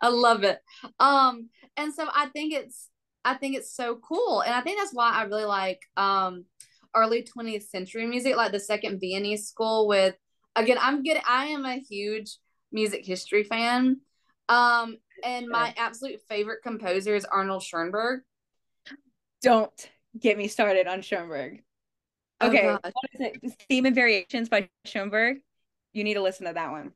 [0.01, 0.59] I love it.
[0.99, 2.89] Um, and so I think it's
[3.25, 4.41] I think it's so cool.
[4.41, 6.45] And I think that's why I really like um
[6.95, 10.15] early 20th century music, like the second Viennese school with
[10.55, 11.17] again, I'm good.
[11.27, 12.37] I am a huge
[12.71, 14.01] music history fan.
[14.49, 18.21] Um and my absolute favorite composer is Arnold Schoenberg.
[19.41, 21.63] Don't get me started on Schoenberg.
[22.39, 25.37] Oh, okay, oh Theme and Variations by Schoenberg.
[25.93, 26.91] You need to listen to that one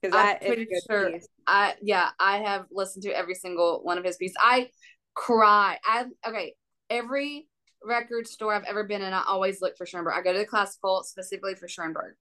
[0.00, 1.12] because that I'm pretty sure.
[1.12, 1.28] Piece.
[1.46, 4.36] I yeah, I have listened to every single one of his pieces.
[4.40, 4.70] I
[5.14, 5.78] cry.
[5.84, 6.54] I okay.
[6.88, 7.46] Every
[7.84, 10.14] record store I've ever been in, I always look for Schoenberg.
[10.16, 12.14] I go to the classical specifically for Schoenberg,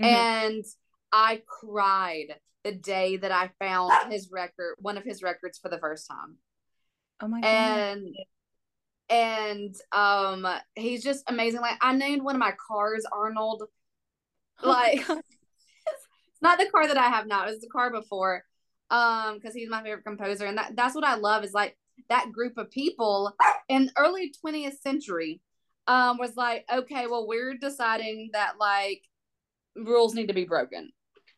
[0.00, 0.04] mm-hmm.
[0.04, 0.64] and
[1.12, 2.34] I cried
[2.64, 6.36] the day that I found his record, one of his records for the first time.
[7.20, 7.46] Oh my god!
[7.46, 8.16] And
[9.08, 11.60] and um, he's just amazing.
[11.60, 13.64] Like I named one of my cars Arnold.
[14.62, 17.44] Oh like it's not the car that I have now.
[17.44, 18.44] It was the car before.
[18.90, 21.76] Um, because he's my favorite composer, and that that's what I love is like
[22.08, 23.34] that group of people
[23.68, 25.40] in early 20th century
[25.86, 29.02] um, was like, okay, well, we're deciding that like
[29.76, 30.90] rules need to be broken.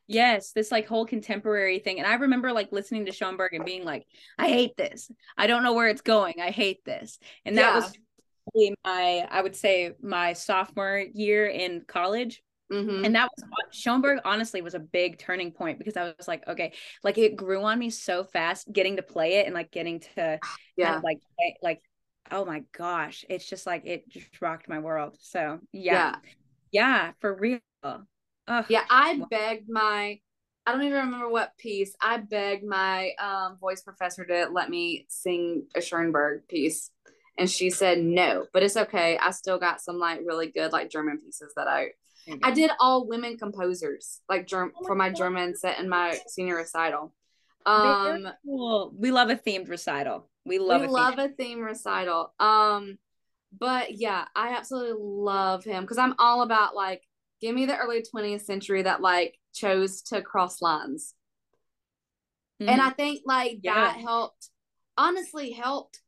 [0.09, 1.99] Yes, this like whole contemporary thing.
[1.99, 4.05] And I remember like listening to Schoenberg and being like,
[4.39, 5.11] I hate this.
[5.39, 6.35] I don't know where it's going.
[6.41, 7.19] I hate this.
[7.45, 7.75] And that yeah.
[7.77, 12.43] was my, I would say, my sophomore year in college.
[12.73, 13.05] Mm-hmm.
[13.05, 16.73] And that was Schoenberg honestly was a big turning point because I was like, okay,
[17.05, 20.39] like it grew on me so fast getting to play it and like getting to
[20.77, 21.19] yeah kind of like
[21.63, 21.83] like
[22.31, 25.17] oh my gosh, it's just like it just rocked my world.
[25.21, 25.93] So yeah.
[25.93, 26.17] Yeah,
[26.73, 27.61] yeah for real.
[27.83, 28.65] Ugh.
[28.69, 30.19] Yeah, I begged my
[30.65, 31.95] I don't even remember what piece.
[32.01, 36.91] I begged my um, voice professor to let me sing a Schoenberg piece
[37.37, 39.19] and she said no, but it's okay.
[39.19, 41.89] I still got some like really good like German pieces that I
[42.43, 45.17] I did all women composers, like germ- oh for my God.
[45.17, 47.13] German set in my senior recital.
[47.67, 48.93] Um, cool.
[48.97, 50.29] We love a themed recital.
[50.45, 50.81] We love.
[50.81, 52.33] We a love a theme recital.
[52.39, 52.99] Um,
[53.57, 57.03] but yeah, I absolutely love him because I'm all about like,
[57.41, 61.15] give me the early 20th century that like chose to cross lines.
[62.61, 62.71] Mm-hmm.
[62.71, 63.75] And I think like yeah.
[63.75, 64.49] that helped,
[64.97, 66.01] honestly helped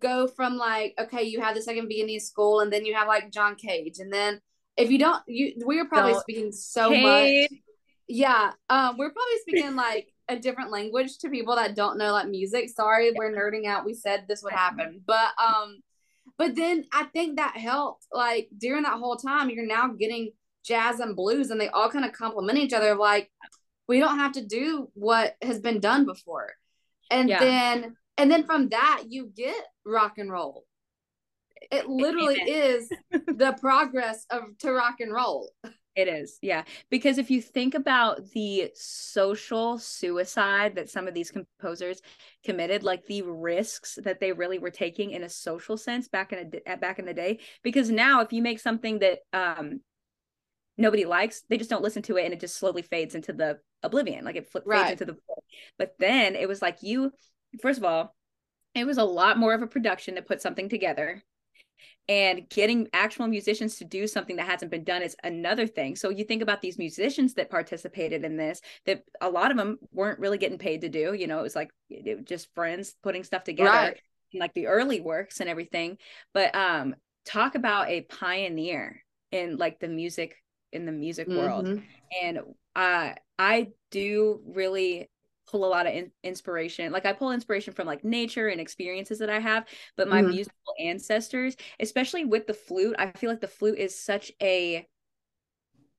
[0.00, 3.30] go from like okay you have the second Viennese school and then you have like
[3.30, 4.40] John Cage and then
[4.76, 7.50] if you don't you we are probably don't speaking so hate.
[7.50, 7.60] much
[8.08, 12.28] yeah um we're probably speaking like a different language to people that don't know like
[12.28, 12.68] music.
[12.70, 13.84] Sorry, we're nerding out.
[13.84, 15.78] We said this would happen, but um,
[16.36, 18.06] but then I think that helped.
[18.12, 20.32] Like during that whole time, you're now getting
[20.64, 22.94] jazz and blues, and they all kind of complement each other.
[22.94, 23.30] Like
[23.88, 26.52] we don't have to do what has been done before,
[27.10, 27.40] and yeah.
[27.40, 30.65] then and then from that you get rock and roll.
[31.70, 35.50] It literally is the progress of to rock and roll.
[35.96, 36.64] It is, yeah.
[36.90, 42.02] Because if you think about the social suicide that some of these composers
[42.44, 46.52] committed, like the risks that they really were taking in a social sense back in
[46.66, 47.38] a back in the day.
[47.62, 49.80] Because now, if you make something that um
[50.76, 53.58] nobody likes, they just don't listen to it, and it just slowly fades into the
[53.82, 54.88] oblivion, like it fl- right.
[54.88, 55.18] fades into the.
[55.78, 57.10] But then it was like you,
[57.62, 58.14] first of all,
[58.74, 61.24] it was a lot more of a production to put something together
[62.08, 66.08] and getting actual musicians to do something that hasn't been done is another thing so
[66.08, 70.18] you think about these musicians that participated in this that a lot of them weren't
[70.18, 73.24] really getting paid to do you know it was like it was just friends putting
[73.24, 74.00] stuff together right.
[74.34, 75.98] like the early works and everything
[76.32, 76.94] but um
[77.24, 79.02] talk about a pioneer
[79.32, 80.36] in like the music
[80.72, 81.38] in the music mm-hmm.
[81.38, 81.80] world
[82.22, 82.40] and
[82.76, 85.08] uh i do really
[85.46, 89.18] pull a lot of in- inspiration like i pull inspiration from like nature and experiences
[89.18, 89.64] that i have
[89.96, 90.30] but my mm-hmm.
[90.30, 94.86] musical ancestors especially with the flute i feel like the flute is such a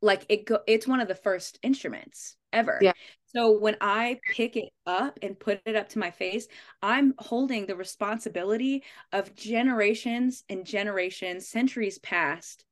[0.02, 2.80] like it go it's one of the first instruments ever.
[2.82, 2.93] Yeah.
[3.36, 6.48] So when i pick it up and put it up to my face
[6.82, 12.66] i'm holding the responsibility of generations and generations centuries past.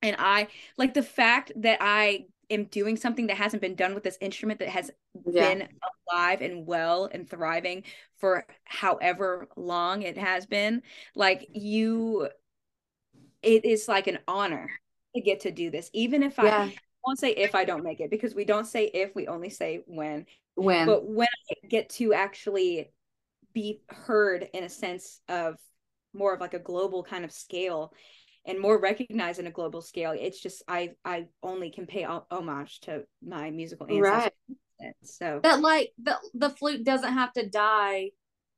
[0.00, 0.48] And i
[0.78, 4.60] like the fact that i am doing something that hasn't been done with this instrument
[4.60, 4.90] that has
[5.26, 5.48] yeah.
[5.48, 5.68] been
[6.10, 7.82] alive and well and thriving
[8.16, 10.82] for however long it has been
[11.14, 12.28] like you
[13.42, 14.70] it is like an honor
[15.14, 16.62] to get to do this even if yeah.
[16.62, 19.50] i won't say if i don't make it because we don't say if we only
[19.50, 20.24] say when
[20.54, 22.90] when but when i get to actually
[23.52, 25.58] be heard in a sense of
[26.14, 27.92] more of like a global kind of scale
[28.44, 32.80] and more recognized in a global scale it's just i i only can pay homage
[32.80, 34.32] to my musical ancestors.
[34.80, 34.94] Right.
[35.02, 35.40] so.
[35.42, 38.10] That like the the flute doesn't have to die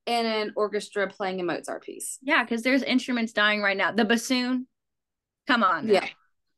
[0.06, 2.18] in an orchestra playing a mozart piece.
[2.22, 3.92] Yeah because there's instruments dying right now.
[3.92, 4.66] The bassoon?
[5.46, 5.92] Come on now.
[5.92, 6.08] yeah.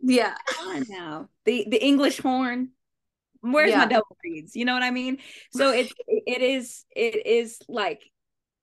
[0.01, 0.35] Yeah.
[0.49, 1.29] Come on now.
[1.45, 2.71] The the english horn?
[3.41, 3.79] Where's yeah.
[3.79, 4.57] my double reeds?
[4.57, 5.19] You know what i mean?
[5.53, 8.03] So it's it is it is like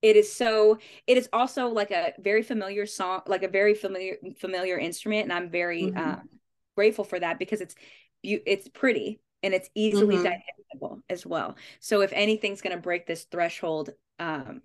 [0.04, 0.78] it is so
[1.08, 5.34] it is also like a very familiar song like a very familiar familiar instrument and
[5.34, 5.98] i'm very mm-hmm.
[5.98, 6.30] um,
[6.76, 7.74] grateful for that because it's
[8.22, 10.26] it's pretty and it's easily mm-hmm.
[10.26, 13.90] digestible as well so if anything's going to break this threshold
[14.20, 14.62] um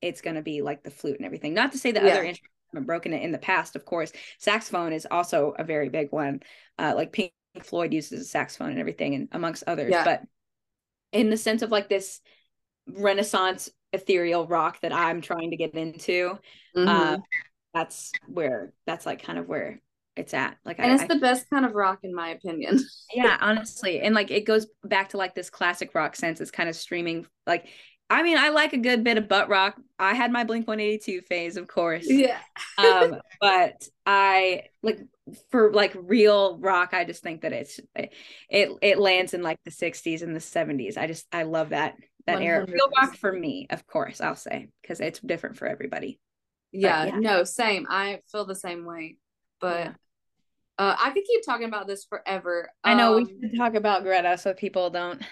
[0.00, 2.12] it's going to be like the flute and everything not to say that yeah.
[2.12, 5.88] other instruments haven't broken it in the past of course saxophone is also a very
[5.88, 6.40] big one
[6.78, 7.32] uh like pink
[7.62, 10.04] floyd uses a saxophone and everything and amongst others yeah.
[10.04, 10.22] but
[11.12, 12.20] in the sense of like this
[12.86, 16.38] renaissance ethereal rock that I'm trying to get into.
[16.76, 16.88] Mm-hmm.
[16.88, 17.18] Uh,
[17.72, 19.80] that's where that's like kind of where
[20.16, 20.56] it's at.
[20.64, 22.80] Like, and I, it's the I, best kind of rock in my opinion.
[23.14, 26.40] yeah, honestly, and like it goes back to like this classic rock sense.
[26.40, 27.26] It's kind of streaming.
[27.46, 27.66] Like,
[28.10, 29.80] I mean, I like a good bit of butt rock.
[29.98, 32.06] I had my Blink One Eighty Two phase, of course.
[32.08, 32.38] Yeah.
[32.78, 35.00] um, but I like
[35.50, 36.90] for like real rock.
[36.92, 40.96] I just think that it's it it lands in like the '60s and the '70s.
[40.96, 41.94] I just I love that
[42.26, 42.44] that 100%.
[42.44, 42.66] era.
[42.66, 46.18] Real rock for me, of course, I'll say, because it's different for everybody.
[46.72, 47.86] Yeah, yeah, no, same.
[47.88, 49.18] I feel the same way.
[49.60, 49.92] But yeah.
[50.78, 52.70] uh, I could keep talking about this forever.
[52.82, 55.22] I know um, we should talk about Greta so people don't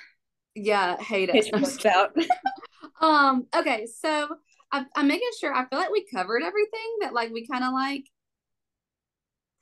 [0.54, 1.86] yeah, hate it.
[1.86, 2.16] out.
[3.00, 4.28] um, okay, so
[4.70, 7.72] I, I'm making sure I feel like we covered everything that like we kind of
[7.72, 8.04] like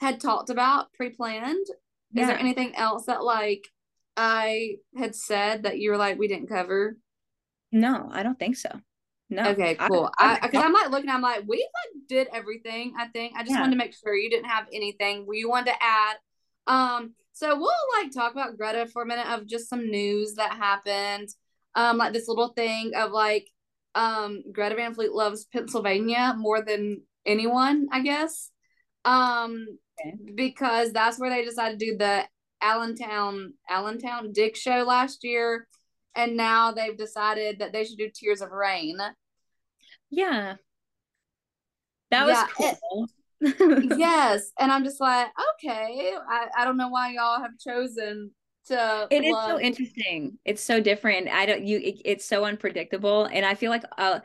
[0.00, 1.66] had talked about pre-planned.
[2.12, 2.22] Yeah.
[2.22, 3.68] Is there anything else that like
[4.16, 6.96] I had said that you were like we didn't cover?
[7.72, 8.70] No, I don't think so.
[9.28, 9.48] No.
[9.50, 10.10] Okay, cool.
[10.18, 12.94] I because I'm like looking, I'm like, we like did everything.
[12.98, 13.60] I think I just yeah.
[13.60, 16.16] wanted to make sure you didn't have anything you wanted to add.
[16.66, 17.70] Um, so we'll
[18.00, 21.28] like talk about Greta for a minute of just some news that happened.
[21.76, 23.48] Um, like this little thing of like,
[23.94, 28.50] um, Greta Van Fleet loves Pennsylvania more than anyone, I guess.
[29.04, 29.66] Um,
[30.00, 30.16] okay.
[30.34, 32.24] because that's where they decided to do the
[32.60, 35.66] Allentown Allentown Dick show last year
[36.14, 38.98] and now they've decided that they should do Tears of Rain.
[40.10, 40.56] Yeah.
[42.10, 43.06] That was yeah, cool.
[43.40, 44.50] It, yes.
[44.58, 48.32] And I'm just like, okay, I, I don't know why y'all have chosen
[48.66, 50.38] to It is so interesting.
[50.44, 51.28] It's so different.
[51.28, 54.20] I don't you it, it's so unpredictable and I feel like uh,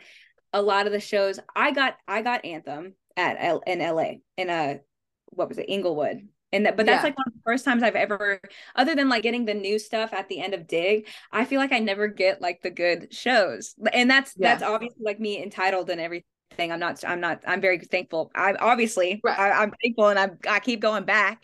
[0.54, 4.50] a lot of the shows I got I got Anthem at L, in LA in
[4.50, 4.80] a
[5.28, 7.10] what was it Inglewood And that, but that's yeah.
[7.10, 8.40] like one of the first times I've ever,
[8.78, 11.74] other than like getting the new stuff at the end of Dig, I feel like
[11.74, 13.76] I never get like the good shows.
[13.92, 14.54] And that's yeah.
[14.56, 16.24] that's obviously like me entitled and everything.
[16.58, 17.04] I'm not.
[17.06, 17.44] I'm not.
[17.46, 18.32] I'm very thankful.
[18.34, 19.38] I obviously right.
[19.38, 21.44] I, am thankful, and I I keep going back.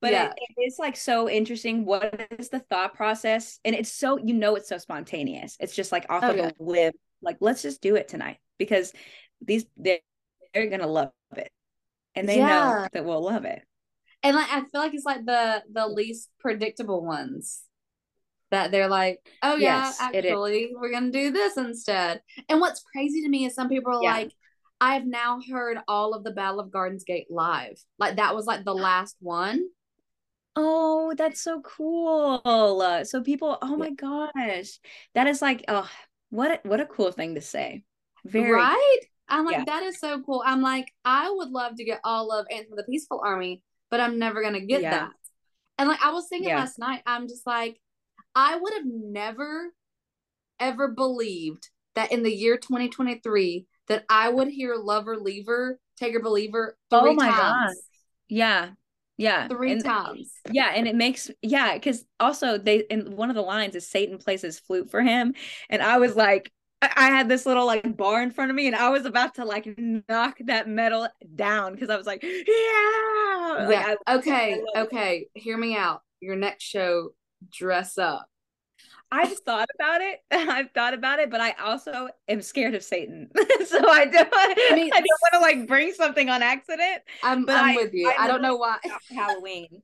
[0.00, 0.32] But yeah.
[0.36, 1.84] it, it's like so interesting.
[1.84, 3.60] What is the thought process?
[3.64, 5.56] And it's so you know it's so spontaneous.
[5.60, 6.92] It's just like off oh, of a whim.
[7.22, 8.92] Like let's just do it tonight because
[9.40, 10.00] these they're,
[10.52, 11.52] they're gonna love it,
[12.16, 13.62] and they know that we'll love it
[14.22, 17.62] and like I feel like it's like the the least predictable ones
[18.50, 22.22] that they're like, oh yeah, yes, actually we're gonna do this instead.
[22.48, 24.12] And what's crazy to me is some people are yeah.
[24.12, 24.32] like,
[24.80, 27.82] I've now heard all of the Battle of Gardens Gate live.
[27.98, 29.62] Like that was like the last one.
[30.54, 32.42] Oh, that's so cool.
[33.04, 34.78] So people, oh my gosh.
[35.14, 35.88] That is like, oh,
[36.28, 37.84] what a, what a cool thing to say.
[38.26, 38.98] Very right.
[39.28, 39.64] I'm like, yeah.
[39.64, 40.42] that is so cool.
[40.44, 43.62] I'm like, I would love to get all of Anthem of the Peaceful Army
[43.92, 44.90] but I'm never gonna get yeah.
[44.90, 45.10] that.
[45.78, 46.60] And like I was thinking yeah.
[46.60, 47.78] last night, I'm just like,
[48.34, 49.72] I would have never
[50.58, 56.20] ever believed that in the year 2023 that I would hear lover leaver, take or
[56.20, 57.74] believer three oh my times.
[57.74, 57.74] God.
[58.28, 58.70] Yeah.
[59.18, 59.48] Yeah.
[59.48, 60.32] Three and, times.
[60.50, 60.72] Yeah.
[60.74, 64.40] And it makes, yeah, because also they, and one of the lines is Satan plays
[64.40, 65.34] his flute for him.
[65.68, 66.50] And I was like,
[66.82, 69.44] I had this little like bar in front of me and I was about to
[69.44, 69.78] like
[70.08, 73.66] knock that metal down because I was like, yeah.
[73.66, 73.94] Like, yeah.
[74.06, 74.62] I, okay.
[74.74, 75.28] I okay.
[75.34, 75.40] It.
[75.40, 76.02] Hear me out.
[76.20, 77.14] Your next show,
[77.50, 78.28] dress up.
[79.12, 80.20] I've thought about it.
[80.30, 83.28] I've thought about it, but I also am scared of Satan.
[83.66, 87.02] so I don't I, mean, I don't want to like bring something on accident.
[87.22, 88.08] I'm, I'm I, with you.
[88.08, 88.78] I, I don't know why.
[89.10, 89.82] Halloween.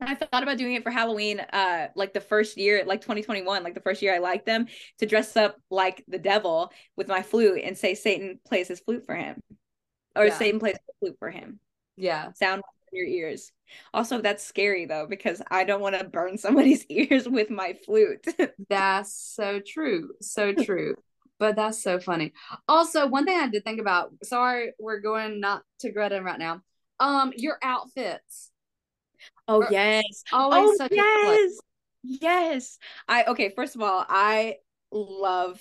[0.00, 3.74] I thought about doing it for Halloween, uh, like the first year, like 2021, like
[3.74, 4.66] the first year I liked them
[4.98, 9.06] to dress up like the devil with my flute and say Satan plays his flute
[9.06, 9.40] for him,
[10.14, 10.36] or yeah.
[10.36, 11.60] Satan plays the flute for him.
[11.96, 12.62] Yeah, sound
[12.92, 13.50] in your ears.
[13.94, 18.26] Also, that's scary though because I don't want to burn somebody's ears with my flute.
[18.68, 20.94] that's so true, so true.
[21.38, 22.34] but that's so funny.
[22.68, 24.12] Also, one thing I did think about.
[24.22, 26.60] Sorry, we're going not to Greta right now.
[27.00, 28.50] Um, your outfits
[29.48, 30.24] Oh yes.
[30.32, 31.58] Always oh, yes.
[32.02, 32.78] Yes.
[33.08, 34.56] I okay, first of all, I
[34.90, 35.60] love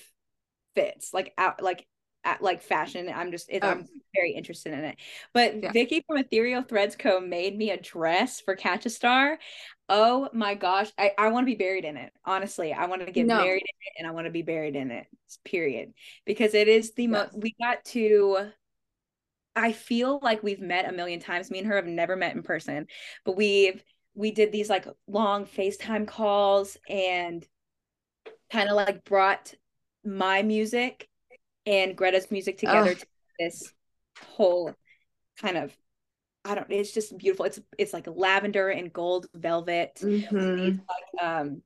[0.75, 1.13] fits.
[1.13, 1.85] Like out like
[2.23, 3.11] at, like fashion.
[3.13, 3.69] I'm just it, oh.
[3.69, 4.97] I'm very interested in it.
[5.33, 5.71] But yeah.
[5.71, 9.37] Vicky from Ethereal Threads Co made me a dress for Catch a Star.
[9.87, 10.91] Oh my gosh.
[10.97, 12.11] I, I want to be buried in it.
[12.25, 13.37] Honestly, I want to get no.
[13.37, 15.05] married in it and I want to be buried in it.
[15.43, 15.93] Period.
[16.25, 17.11] Because it is the yes.
[17.11, 18.49] most we got to
[19.55, 21.49] I feel like we've met a million times.
[21.49, 22.87] Me and her have never met in person,
[23.23, 23.83] but we've
[24.13, 27.45] we did these like long FaceTime calls and
[28.51, 29.53] kind of like brought
[30.03, 31.09] my music
[31.65, 33.05] and Greta's music together to
[33.39, 33.73] this
[34.21, 34.73] whole
[35.41, 35.75] kind of
[36.45, 37.45] I don't it's just beautiful.
[37.45, 39.99] It's it's like lavender and gold velvet.
[40.01, 40.77] Mm-hmm.
[40.79, 41.61] Like um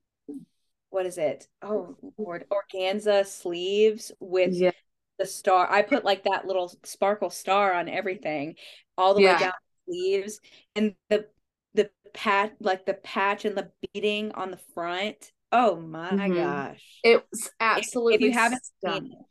[0.89, 1.47] what is it?
[1.61, 4.71] Oh Lord, organza sleeves with yeah
[5.19, 5.69] the star.
[5.69, 8.55] I put like that little sparkle star on everything,
[8.97, 9.33] all the yeah.
[9.33, 9.53] way down
[9.87, 10.39] the sleeves,
[10.75, 11.27] and the
[11.75, 15.31] the patch, like the patch and the beading on the front.
[15.51, 16.33] Oh my mm-hmm.
[16.33, 18.15] gosh, it was absolutely.
[18.15, 19.01] If, if you haven't stunning.
[19.01, 19.25] seen it,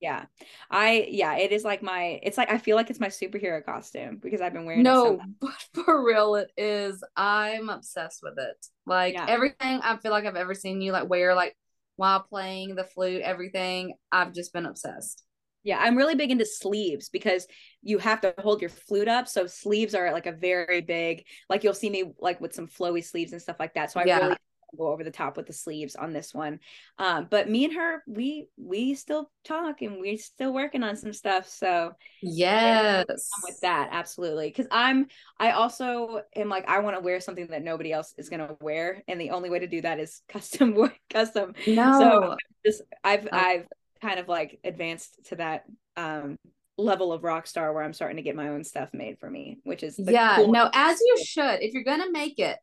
[0.00, 0.26] yeah,
[0.70, 2.20] I yeah, it is like my.
[2.22, 4.82] It's like I feel like it's my superhero costume because I've been wearing.
[4.82, 5.54] No, but
[5.84, 7.02] for real, it is.
[7.16, 8.66] I'm obsessed with it.
[8.86, 9.26] Like yeah.
[9.28, 11.56] everything I feel like I've ever seen you like wear, like
[11.96, 13.94] while playing the flute, everything.
[14.12, 15.23] I've just been obsessed.
[15.64, 17.46] Yeah, I'm really big into sleeves because
[17.82, 19.26] you have to hold your flute up.
[19.28, 23.02] So sleeves are like a very big, like you'll see me like with some flowy
[23.02, 23.90] sleeves and stuff like that.
[23.90, 24.18] So I yeah.
[24.18, 24.36] really
[24.76, 26.60] go over the top with the sleeves on this one.
[26.98, 31.12] Um, but me and her, we we still talk and we're still working on some
[31.12, 31.48] stuff.
[31.48, 31.92] So
[32.22, 33.06] yes,
[33.44, 34.48] with that absolutely.
[34.48, 35.06] Because I'm
[35.38, 39.02] I also am like I want to wear something that nobody else is gonna wear,
[39.08, 41.54] and the only way to do that is custom custom.
[41.66, 43.28] No, so just I've.
[43.32, 43.66] I've
[44.04, 45.64] kind of like advanced to that
[45.96, 46.36] um
[46.76, 49.58] level of rock star where I'm starting to get my own stuff made for me,
[49.64, 51.62] which is yeah, cool no, as you should.
[51.62, 52.58] If you're gonna make it,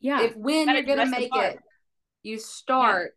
[0.00, 1.58] yeah, if when you're gonna make it,
[2.22, 3.12] you start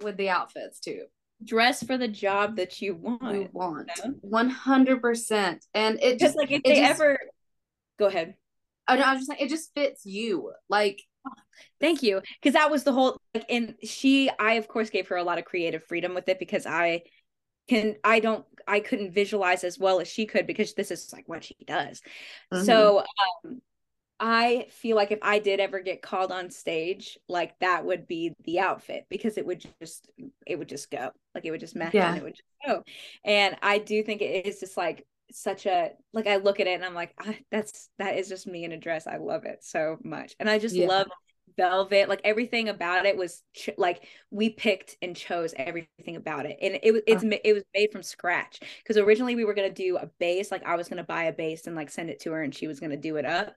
[0.00, 0.06] yeah.
[0.06, 1.04] with the outfits too.
[1.44, 3.34] Dress for the job that you want.
[3.34, 3.90] You want
[4.20, 7.18] one hundred percent, and it just like if they just, ever
[7.98, 8.34] go ahead.
[8.88, 10.52] Oh no, I was just like it just fits you.
[10.68, 11.00] Like
[11.80, 12.22] Thank you.
[12.40, 15.38] Because that was the whole like and she I of course gave her a lot
[15.38, 17.02] of creative freedom with it because I
[17.68, 21.28] can I don't I couldn't visualize as well as she could because this is like
[21.28, 22.00] what she does.
[22.52, 22.64] Mm-hmm.
[22.64, 23.04] So
[23.44, 23.60] um
[24.20, 28.32] I feel like if I did ever get called on stage, like that would be
[28.44, 30.08] the outfit because it would just
[30.46, 31.10] it would just go.
[31.34, 32.08] Like it would just match yeah.
[32.08, 32.84] and it would just go.
[33.24, 36.74] And I do think it is just like such a like I look at it
[36.74, 39.06] and I'm like ah, that's that is just me in a dress.
[39.06, 40.34] I love it so much.
[40.38, 40.86] And I just yeah.
[40.86, 41.06] love
[41.56, 46.58] velvet like everything about it was ch- like we picked and chose everything about it
[46.60, 47.36] and it was it's uh.
[47.44, 50.64] it was made from scratch because originally we were going to do a base like
[50.64, 52.66] i was going to buy a base and like send it to her and she
[52.66, 53.54] was going to do it up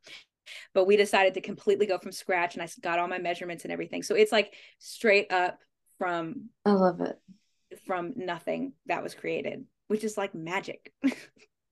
[0.73, 3.72] but we decided to completely go from scratch and i got all my measurements and
[3.72, 5.60] everything so it's like straight up
[5.98, 7.19] from i love it
[7.85, 10.91] from nothing that was created which is like magic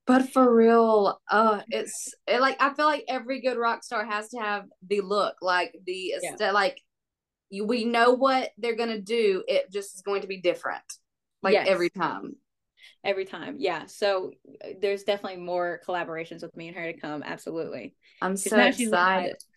[0.06, 4.28] But for real, uh, it's it, like I feel like every good rock star has
[4.28, 6.52] to have the look, like the yeah.
[6.52, 6.80] like
[7.50, 9.42] you, we know what they're gonna do.
[9.48, 10.84] It just is going to be different,
[11.42, 11.66] like yes.
[11.68, 12.36] every time.
[13.04, 13.86] Every time, yeah.
[13.86, 14.32] So
[14.64, 17.22] uh, there's definitely more collaborations with me and her to come.
[17.24, 17.94] Absolutely.
[18.20, 18.76] I'm so excited.
[18.76, 18.90] She's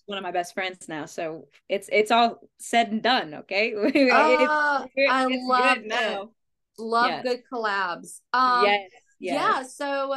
[0.06, 3.34] one, of my best friends now, so it's it's all said and done.
[3.36, 3.74] Okay.
[3.76, 3.96] It's,
[4.96, 5.88] it's, I love it.
[5.88, 6.32] Now.
[6.80, 7.24] Love yes.
[7.24, 8.22] good collabs.
[8.34, 8.90] Um, yes.
[9.20, 9.36] yes.
[9.36, 9.64] Yeah.
[9.64, 10.16] So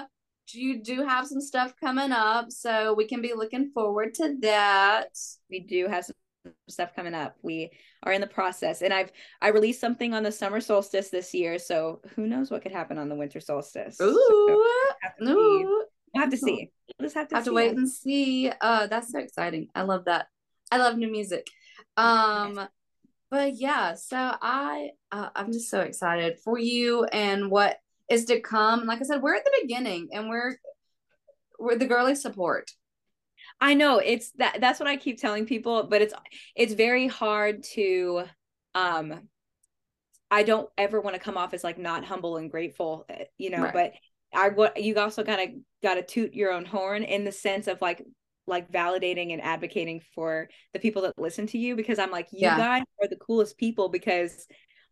[0.55, 5.17] you do have some stuff coming up, so we can be looking forward to that.
[5.51, 6.17] We do have some
[6.69, 7.37] stuff coming up.
[7.43, 7.71] We
[8.03, 11.59] are in the process, and I've I released something on the summer solstice this year,
[11.59, 14.01] so who knows what could happen on the winter solstice?
[14.01, 14.65] Ooh, so
[15.03, 15.85] have to Ooh.
[16.15, 16.71] We'll have to see.
[16.99, 18.53] We'll just have to have to wait and see.
[18.61, 19.69] Uh, that's so exciting.
[19.75, 20.27] I love that.
[20.71, 21.47] I love new music.
[21.97, 22.69] Um,
[23.31, 28.41] but yeah, so I uh, I'm just so excited for you and what is to
[28.41, 28.87] come.
[28.87, 30.57] Like I said, we're at the beginning and we're
[31.59, 32.71] we're the girly support.
[33.61, 36.15] I know it's that that's what I keep telling people, but it's
[36.57, 38.25] it's very hard to
[38.75, 39.29] um
[40.31, 43.51] I don't ever want to come off as like not humble and grateful, eh, you
[43.51, 43.73] know, right.
[43.73, 43.93] but
[44.35, 47.67] I what you also kind of got to toot your own horn in the sense
[47.67, 48.03] of like
[48.47, 52.41] like validating and advocating for the people that listen to you because I'm like you
[52.41, 52.57] yeah.
[52.57, 54.47] guys are the coolest people because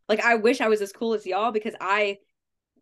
[0.09, 2.19] like I wish I was as cool as y'all because I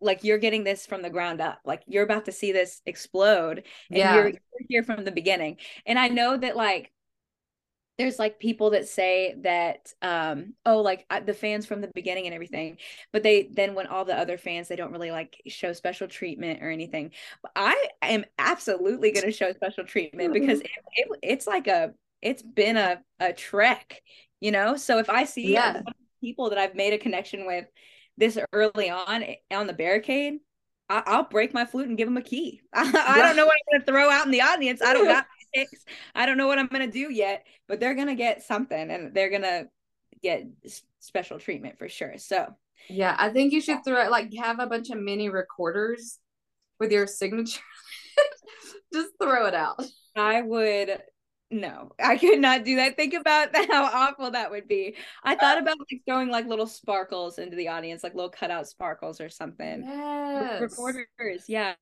[0.01, 3.63] like you're getting this from the ground up like you're about to see this explode
[3.89, 4.15] and yeah.
[4.15, 6.91] you're, you're here from the beginning and i know that like
[7.99, 12.33] there's like people that say that um oh like the fans from the beginning and
[12.33, 12.77] everything
[13.11, 16.63] but they then when all the other fans they don't really like show special treatment
[16.63, 17.11] or anything
[17.43, 21.93] but i am absolutely going to show special treatment because it, it, it's like a
[22.21, 24.01] it's been a a trek
[24.39, 25.81] you know so if i see yeah.
[26.21, 27.65] people that i've made a connection with
[28.19, 30.39] this early on on the barricade,
[30.89, 32.61] I, will break my flute and give them a key.
[32.73, 34.81] I, I don't know what I'm going to throw out in the audience.
[34.81, 35.85] I don't got sticks.
[36.13, 38.91] I don't know what I'm going to do yet, but they're going to get something
[38.91, 39.69] and they're going to
[40.21, 40.45] get
[40.99, 42.17] special treatment for sure.
[42.17, 42.53] So,
[42.89, 46.19] yeah, I think you should throw it like have a bunch of mini recorders
[46.79, 47.61] with your signature.
[48.93, 49.83] Just throw it out.
[50.15, 50.99] I would
[51.51, 52.95] no, I could not do that.
[52.95, 54.95] Think about how awful that would be.
[55.23, 59.19] I thought about like throwing like little sparkles into the audience, like little cutout sparkles
[59.19, 59.83] or something.
[59.83, 60.61] Yes.
[60.61, 61.73] Recorders, yeah.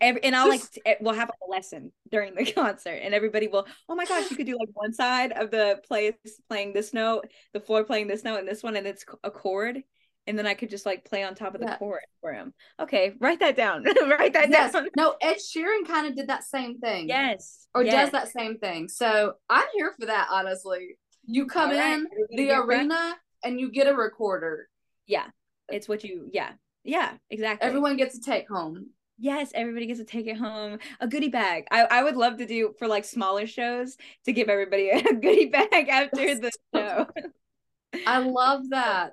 [0.00, 3.66] Every, and I'll like eh, we'll have a lesson during the concert, and everybody will.
[3.88, 6.14] Oh my gosh, you could do like one side of the place
[6.48, 9.82] playing this note, the floor playing this note, and this one, and it's a chord
[10.26, 11.76] and then I could just like play on top of the yeah.
[11.76, 12.54] chord for him.
[12.80, 13.84] Okay, write that down.
[14.08, 14.72] write that yes.
[14.72, 14.88] down.
[14.96, 17.08] No, Ed Sheeran kind of did that same thing.
[17.08, 17.66] Yes.
[17.74, 17.94] Or yes.
[17.94, 18.88] does that same thing.
[18.88, 20.96] So I'm here for that, honestly.
[21.26, 24.68] You come in the arena and you get a recorder.
[25.06, 25.26] Yeah.
[25.68, 26.52] It's what you yeah.
[26.84, 27.66] Yeah, exactly.
[27.66, 28.90] Everyone gets to take home.
[29.18, 30.78] Yes, everybody gets to take it home.
[31.00, 31.66] A goodie bag.
[31.70, 35.46] I, I would love to do for like smaller shows to give everybody a goodie
[35.46, 37.06] bag after the show.
[38.06, 39.12] I love that.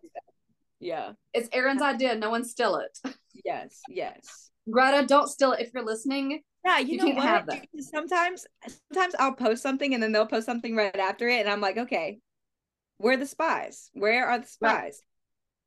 [0.81, 1.11] Yeah.
[1.33, 2.15] It's Erin's idea.
[2.15, 2.99] No one steal it.
[3.45, 4.51] Yes, yes.
[4.69, 6.41] Greta, don't steal it if you're listening.
[6.65, 7.23] Yeah, you, you know what?
[7.23, 7.65] Have that.
[7.79, 8.45] Sometimes
[8.91, 11.77] sometimes I'll post something and then they'll post something right after it and I'm like,
[11.77, 12.19] okay,
[12.97, 13.89] where are the spies?
[13.93, 14.69] Where are the spies?
[14.69, 14.93] Right.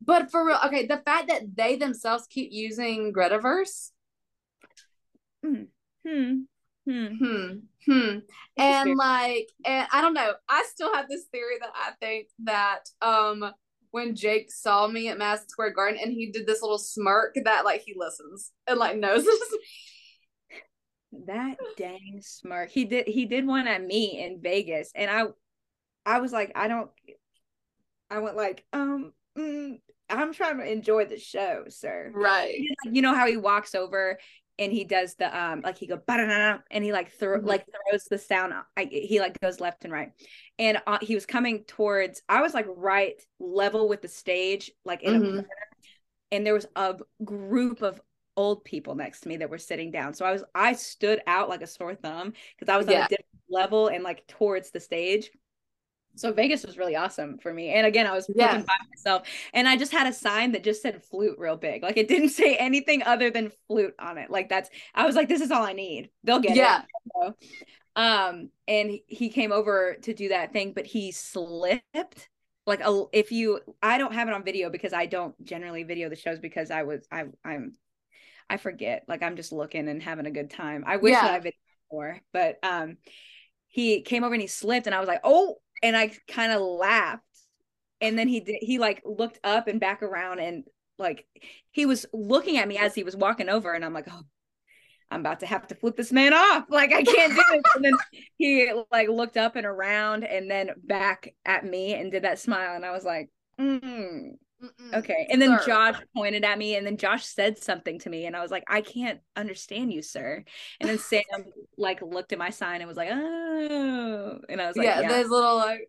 [0.04, 3.90] But for real, okay, the fact that they themselves keep using Gretaverse.
[5.42, 5.62] Hmm.
[6.06, 6.34] Hmm.
[6.86, 7.06] Hmm.
[7.18, 7.52] Hmm.
[7.86, 8.18] hmm.
[8.58, 10.34] And like, and I don't know.
[10.50, 13.50] I still have this theory that I think that um
[13.94, 17.64] when Jake saw me at Madison Square Garden and he did this little smirk that
[17.64, 19.24] like he listens and like knows
[21.26, 22.70] that dang smirk.
[22.70, 25.26] He did he did one at me in Vegas and I
[26.04, 26.90] I was like, I don't
[28.10, 29.78] I went like, um mm,
[30.10, 32.10] I'm trying to enjoy the show, sir.
[32.12, 32.62] Right.
[32.90, 34.18] You know how he walks over
[34.58, 36.00] and he does the um like he go
[36.70, 37.46] and he like throw mm-hmm.
[37.46, 40.10] like throws the sound I, he like goes left and right
[40.58, 45.02] and uh, he was coming towards i was like right level with the stage like
[45.02, 45.38] in mm-hmm.
[45.40, 45.44] a
[46.32, 48.00] and there was a group of
[48.36, 51.48] old people next to me that were sitting down so i was i stood out
[51.48, 53.00] like a sore thumb because i was yeah.
[53.00, 55.30] on a different level and like towards the stage
[56.16, 57.70] so Vegas was really awesome for me.
[57.70, 58.58] And again, I was yeah.
[58.58, 61.82] by myself and I just had a sign that just said flute real big.
[61.82, 64.30] Like it didn't say anything other than flute on it.
[64.30, 66.10] Like that's I was like, this is all I need.
[66.22, 66.82] They'll get yeah.
[66.82, 66.86] it.
[67.14, 67.34] So,
[67.96, 72.28] um, and he came over to do that thing, but he slipped.
[72.66, 76.08] Like a, if you I don't have it on video because I don't generally video
[76.08, 77.74] the shows because I was I I'm
[78.48, 79.04] I forget.
[79.06, 80.84] Like I'm just looking and having a good time.
[80.86, 81.22] I wish yeah.
[81.22, 81.58] that I video
[81.92, 82.96] more, but um
[83.68, 86.60] he came over and he slipped and I was like, oh, and I kind of
[86.60, 87.22] laughed.
[88.00, 90.64] And then he did he like looked up and back around and
[90.98, 91.26] like
[91.70, 94.22] he was looking at me as he was walking over and I'm like, oh,
[95.10, 96.64] I'm about to have to flip this man off.
[96.68, 97.62] Like I can't do it.
[97.76, 97.96] and then
[98.36, 102.74] he like looked up and around and then back at me and did that smile.
[102.74, 104.32] And I was like, mm,
[104.92, 105.26] okay.
[105.30, 105.66] And then sir.
[105.66, 108.64] Josh pointed at me and then Josh said something to me and I was like,
[108.68, 110.44] I can't understand you, sir.
[110.80, 111.22] And then Sam
[111.78, 114.38] like looked at my sign and was like, oh.
[114.48, 115.08] And I was like, yeah, yeah.
[115.08, 115.88] there's little like,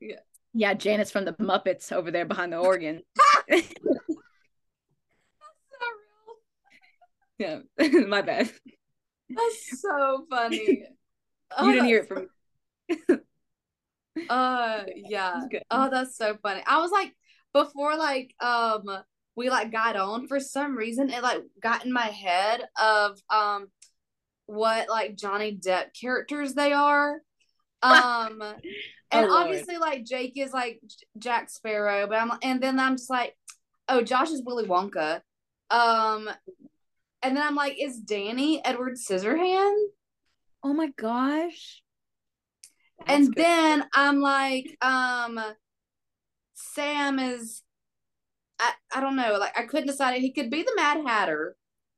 [0.00, 0.16] yeah.
[0.54, 3.02] yeah, Janet's from the Muppets over there behind the organ.
[7.38, 7.60] Yeah,
[8.06, 8.50] my bad.
[9.30, 10.58] That's so funny.
[10.58, 10.86] you
[11.56, 12.28] oh, didn't hear it from
[12.90, 14.26] me.
[14.28, 15.46] uh yeah.
[15.70, 16.62] Oh, that's so funny.
[16.66, 17.14] I was like
[17.52, 18.84] before like um
[19.36, 23.68] we like got on for some reason it like got in my head of um
[24.46, 27.20] what like Johnny Depp characters they are.
[27.82, 28.42] Um
[29.10, 30.82] and oh, obviously like Jake is like
[31.16, 33.34] Jack Sparrow, but I'm and then I'm just like,
[33.88, 35.22] oh Josh is Willy Wonka.
[35.70, 36.28] Um
[37.22, 39.82] and then I'm like, is Danny Edward Scissorhand?
[40.62, 41.82] Oh my gosh.
[42.98, 43.44] That's and good.
[43.44, 45.40] then I'm like, um,
[46.74, 47.62] Sam is
[48.58, 51.56] I, I don't know, like I couldn't decide he could be the Mad Hatter.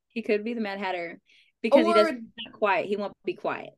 [0.08, 1.20] He could be the Mad Hatter
[1.62, 2.86] because or, he doesn't quiet.
[2.86, 3.70] He won't be quiet.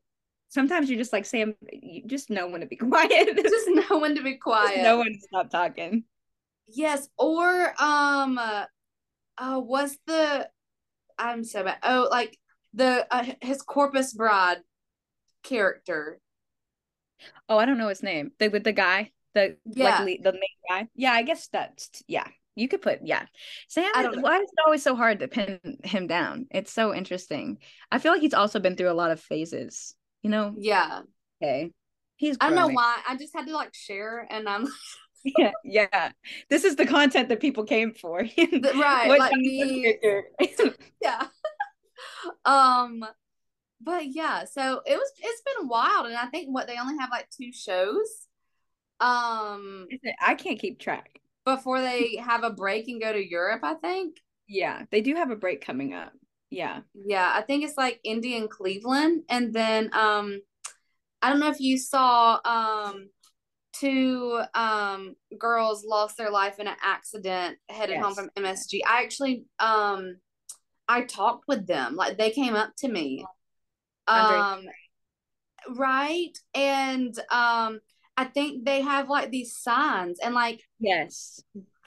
[0.49, 3.37] Sometimes you're just like Sam, you just know when to be quiet.
[3.41, 4.83] just know when to be quiet.
[4.83, 6.03] know when to stop talking.
[6.67, 8.65] Yes, or um, uh,
[9.37, 10.47] uh what's the
[11.17, 11.77] I'm so bad.
[11.83, 12.37] Oh, like
[12.73, 14.57] the uh, his Corpse Bride
[15.43, 16.19] character.
[17.47, 18.31] Oh, I don't know his name.
[18.39, 20.87] The with the guy, the yeah, like, the main guy.
[20.95, 22.27] Yeah, I guess that's yeah.
[22.55, 23.25] You could put yeah.
[23.67, 23.91] Sam.
[23.93, 26.47] I don't why is it always so hard to pin him down?
[26.49, 27.59] It's so interesting.
[27.91, 29.93] I feel like he's also been through a lot of phases.
[30.23, 30.55] You know.
[30.57, 31.01] Yeah.
[31.43, 31.71] Okay.
[32.15, 32.37] He's.
[32.37, 32.53] Growing.
[32.53, 32.97] I don't know why.
[33.07, 34.67] I just had to like share, and I'm.
[35.37, 36.11] yeah, yeah.
[36.49, 38.19] This is the content that people came for.
[38.37, 39.19] right.
[39.19, 39.97] like me.
[41.01, 41.27] yeah.
[42.45, 43.03] um
[43.81, 47.11] but yeah, so it was it's been wild and I think what they only have
[47.11, 48.27] like two shows.
[48.99, 49.87] Um
[50.21, 51.19] I can't keep track.
[51.45, 54.17] Before they have a break and go to Europe, I think.
[54.47, 56.13] Yeah, they do have a break coming up.
[56.49, 56.81] Yeah.
[56.93, 60.39] Yeah, I think it's like Indy and Cleveland and then um
[61.21, 63.09] I don't know if you saw um
[63.73, 68.05] two um girls lost their life in an accident headed yes.
[68.05, 68.81] home from MSG.
[68.87, 70.17] I actually um
[70.87, 71.95] I talked with them.
[71.95, 73.25] Like they came up to me.
[74.07, 74.65] Um
[75.75, 77.79] right and um
[78.17, 81.41] I think they have like these signs and like yes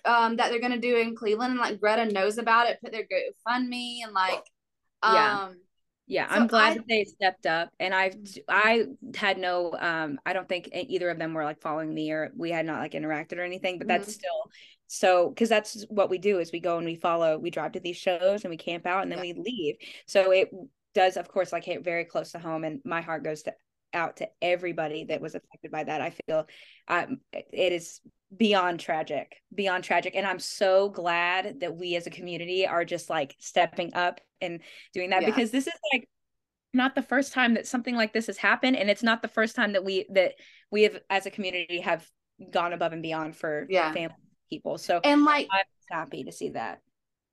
[0.05, 3.05] um that they're gonna do in Cleveland and like Greta knows about it, put their
[3.05, 4.43] GoFundMe and like
[5.03, 5.49] um yeah
[6.09, 8.17] yeah so i'm glad I, that they stepped up and i've
[8.49, 12.31] i had no um i don't think either of them were like following me or
[12.37, 14.13] we had not like interacted or anything but that's mm-hmm.
[14.13, 14.51] still
[14.87, 17.81] so because that's what we do is we go and we follow we drive to
[17.81, 19.35] these shows and we camp out and then yeah.
[19.35, 19.77] we leave
[20.07, 20.51] so it
[20.95, 23.53] does of course like hit very close to home and my heart goes to
[23.95, 26.01] out to everybody that was affected by that.
[26.01, 26.47] I feel
[26.89, 28.01] um, it is
[28.37, 30.15] beyond tragic beyond tragic.
[30.15, 34.61] And i'm so glad that we as a community are just like stepping up and
[34.93, 35.31] doing that yeah.
[35.31, 36.07] because this is like
[36.75, 38.77] not the first time that something like this has happened.
[38.77, 40.35] And it's not the first time that we that
[40.71, 42.07] we have as a community have
[42.51, 43.93] gone above and beyond for yeah.
[43.93, 44.17] family
[44.51, 44.79] people.
[44.79, 46.81] So and like i'm happy to see that.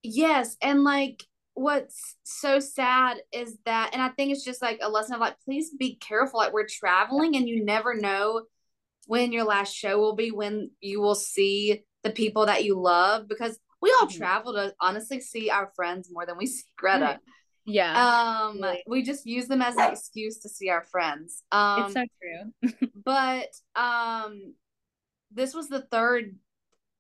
[0.04, 0.56] Yes.
[0.62, 1.24] And like
[1.56, 5.40] what's so sad is that and i think it's just like a lesson of like
[5.46, 8.44] please be careful like we're traveling and you never know
[9.08, 13.28] when your last show will be when you will see the people that you love
[13.28, 14.18] because we all mm-hmm.
[14.18, 17.20] travel to honestly see our friends more than we see Greta.
[17.66, 18.50] Yeah.
[18.50, 21.44] Um we just use them as an excuse to see our friends.
[21.52, 22.90] Um It's so true.
[23.06, 24.54] but um
[25.32, 26.36] this was the third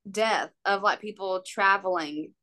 [0.09, 2.33] death of like people traveling.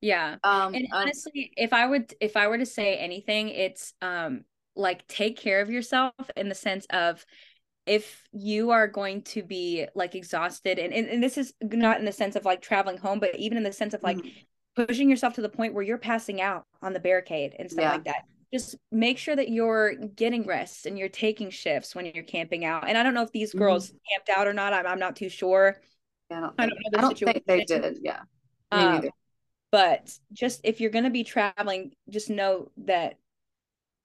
[0.00, 0.36] Yeah.
[0.44, 4.44] Um and honestly, if I would if I were to say anything, it's um
[4.74, 7.24] like take care of yourself in the sense of
[7.86, 12.04] if you are going to be like exhausted and, and, and this is not in
[12.04, 14.84] the sense of like traveling home but even in the sense of like mm-hmm.
[14.84, 17.92] pushing yourself to the point where you're passing out on the barricade and stuff yeah.
[17.92, 22.24] like that just make sure that you're getting rest and you're taking shifts when you're
[22.24, 22.88] camping out.
[22.88, 23.96] And I don't know if these girls mm-hmm.
[24.10, 24.72] camped out or not.
[24.72, 25.80] I'm, I'm not too sure.
[26.30, 26.98] Yeah, I don't, I don't know.
[26.98, 27.98] I don't think they did.
[28.02, 28.20] Yeah.
[28.72, 29.10] Me um, neither.
[29.72, 33.18] But just if you're going to be traveling, just know that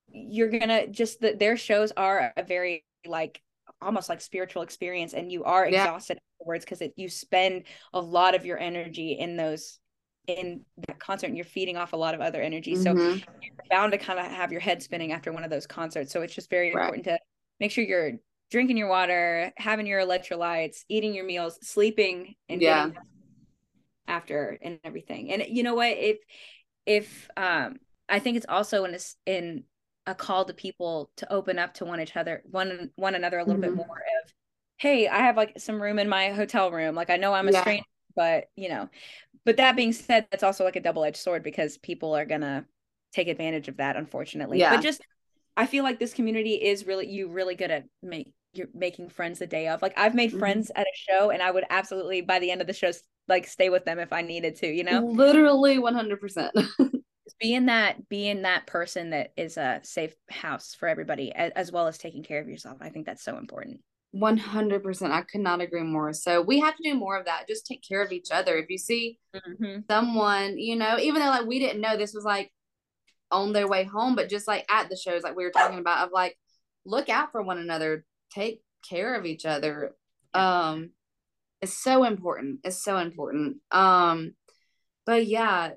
[0.10, 3.42] you're going to just that their shows are a very like
[3.82, 5.84] almost like spiritual experience and you are yeah.
[5.84, 7.64] exhausted afterwards because you spend
[7.94, 9.80] a lot of your energy in those
[10.28, 12.76] in that concert and you're feeding off a lot of other energy.
[12.76, 12.84] Mm-hmm.
[12.84, 12.94] So
[13.42, 16.12] you're bound to kind of have your head spinning after one of those concerts.
[16.12, 16.82] So it's just very right.
[16.82, 17.20] important to
[17.60, 18.14] make sure you're
[18.52, 22.90] drinking your water, having your electrolytes, eating your meals, sleeping and yeah.
[24.12, 25.32] After and everything.
[25.32, 25.98] And you know what?
[25.98, 26.18] If
[26.86, 27.78] if um
[28.10, 29.64] I think it's also in a, in
[30.06, 33.46] a call to people to open up to one each other, one one another a
[33.46, 33.76] little mm-hmm.
[33.76, 34.34] bit more of,
[34.78, 36.94] hey, I have like some room in my hotel room.
[36.94, 37.62] Like I know I'm a yeah.
[37.62, 37.86] stranger,
[38.16, 38.90] but you know,
[39.46, 42.66] but that being said, that's also like a double edged sword because people are gonna
[43.14, 44.60] take advantage of that, unfortunately.
[44.60, 44.76] Yeah.
[44.76, 45.02] But just
[45.56, 49.40] I feel like this community is really you really good at make you're making friends
[49.40, 49.82] the day of.
[49.82, 50.40] Like I've made mm-hmm.
[50.40, 52.92] friends at a show and I would absolutely by the end of the show
[53.28, 55.06] like stay with them if I needed to, you know?
[55.06, 56.50] Literally 100%.
[57.40, 61.88] being that being that person that is a safe house for everybody as, as well
[61.88, 62.78] as taking care of yourself.
[62.82, 63.80] I think that's so important.
[64.14, 67.66] 100% i could not agree more so we have to do more of that just
[67.66, 69.80] take care of each other if you see mm-hmm.
[69.90, 72.52] someone you know even though like we didn't know this was like
[73.32, 76.06] on their way home but just like at the shows like we were talking about
[76.06, 76.38] of like
[76.86, 78.04] look out for one another
[78.34, 79.96] take care of each other
[80.34, 80.90] um
[81.62, 84.34] it's so important it's so important um
[85.06, 85.72] but yeah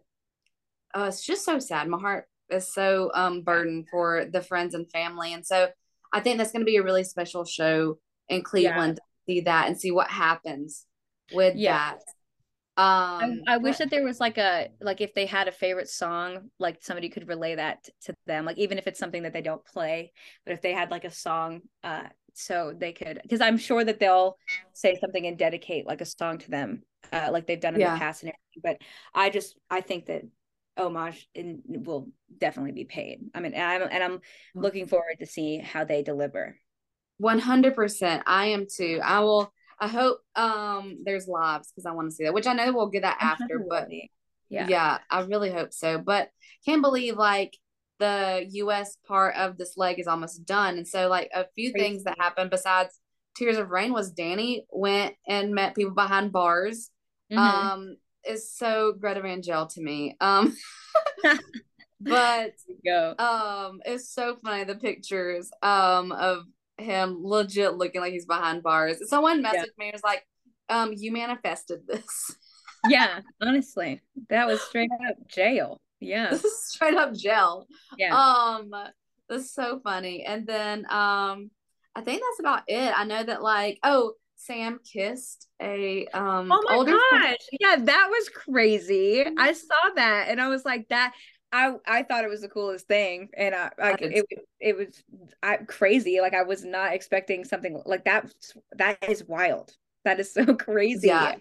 [0.96, 4.90] uh, it's just so sad my heart is so um burdened for the friends and
[4.90, 5.68] family and so
[6.12, 7.98] i think that's going to be a really special show
[8.28, 9.34] in Cleveland yeah.
[9.34, 10.86] see that and see what happens
[11.32, 11.94] with yeah.
[11.94, 12.00] that.
[12.76, 15.88] Um, I, I wish that there was like a like if they had a favorite
[15.88, 19.42] song, like somebody could relay that to them, like even if it's something that they
[19.42, 20.12] don't play,
[20.44, 22.02] but if they had like a song, uh,
[22.34, 24.36] so they could, because I'm sure that they'll
[24.72, 26.82] say something and dedicate like a song to them,
[27.12, 27.94] uh, like they've done in yeah.
[27.94, 28.62] the past and everything.
[28.62, 28.88] But
[29.18, 30.22] I just I think that
[30.76, 33.20] homage in, will definitely be paid.
[33.34, 34.20] I mean, and I'm and I'm
[34.54, 36.58] looking forward to see how they deliver.
[37.22, 38.22] 100%.
[38.26, 39.00] I am too.
[39.02, 42.52] I will I hope um there's lives because I want to see that, which I
[42.52, 43.88] know we'll get that after, but
[44.48, 44.68] yeah.
[44.68, 45.98] Yeah, I really hope so.
[45.98, 46.30] But
[46.64, 47.56] can't believe like
[48.04, 50.76] the US part of this leg is almost done.
[50.76, 51.84] And so like a few Crazy.
[51.84, 53.00] things that happened besides
[53.34, 56.90] Tears of Rain was Danny went and met people behind bars.
[57.32, 57.38] Mm-hmm.
[57.38, 57.96] Um
[58.28, 60.16] is so Greta Van Jail to me.
[60.20, 60.56] Um
[62.00, 62.52] but
[62.84, 63.14] go.
[63.18, 66.44] um it's so funny the pictures um of
[66.78, 68.98] him legit looking like he's behind bars.
[69.08, 69.78] Someone messaged yeah.
[69.78, 70.26] me and was like,
[70.68, 72.36] um, you manifested this.
[72.88, 74.02] yeah, honestly.
[74.28, 75.80] That was straight up jail.
[76.04, 76.30] Yeah.
[76.30, 77.66] This is straight up jail.
[77.98, 78.16] Yeah.
[78.16, 78.72] Um,
[79.28, 80.24] that's so funny.
[80.24, 81.50] And then um
[81.96, 82.92] I think that's about it.
[82.96, 87.20] I know that like, oh, Sam kissed a um Oh my gosh.
[87.20, 87.36] Friend.
[87.60, 89.24] Yeah, that was crazy.
[89.38, 91.14] I saw that and I was like that
[91.54, 94.26] I I thought it was the coolest thing, and I like it.
[94.58, 95.02] It was
[95.40, 96.20] I, crazy.
[96.20, 98.28] Like I was not expecting something like that.
[98.76, 99.72] That is wild.
[100.04, 101.06] That is so crazy.
[101.08, 101.36] Yeah.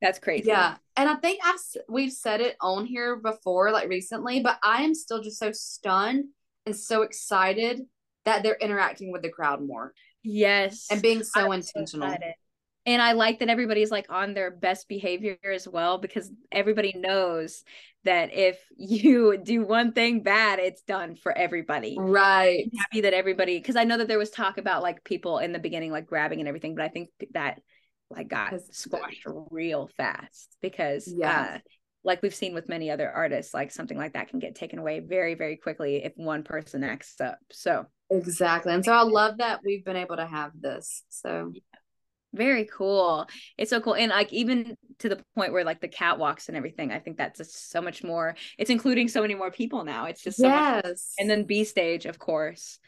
[0.00, 0.48] That's crazy.
[0.48, 0.76] Yeah.
[0.96, 4.94] And I think I've we've said it on here before, like recently, but I am
[4.94, 6.26] still just so stunned
[6.66, 7.82] and so excited
[8.24, 9.92] that they're interacting with the crowd more.
[10.22, 10.86] Yes.
[10.90, 12.10] And being so I'm intentional.
[12.10, 12.18] So
[12.86, 17.62] and I like that everybody's like on their best behavior as well because everybody knows
[18.04, 21.96] that if you do one thing bad, it's done for everybody.
[21.98, 22.64] Right.
[22.72, 25.52] I'm happy that everybody, because I know that there was talk about like people in
[25.52, 27.60] the beginning like grabbing and everything, but I think that
[28.10, 31.56] like got squashed real fast because yeah.
[31.56, 31.58] Uh,
[32.04, 35.00] like we've seen with many other artists, like something like that can get taken away
[35.00, 37.38] very, very quickly if one person acts up.
[37.50, 38.72] So exactly.
[38.72, 41.02] And so I love that we've been able to have this.
[41.08, 41.52] So
[42.32, 43.26] very cool.
[43.56, 43.94] It's so cool.
[43.94, 47.38] And like even to the point where like the catwalks and everything, I think that's
[47.38, 48.36] just so much more.
[48.58, 50.06] It's including so many more people now.
[50.06, 50.84] It's just so yes.
[50.84, 52.78] Much, and then B stage, of course.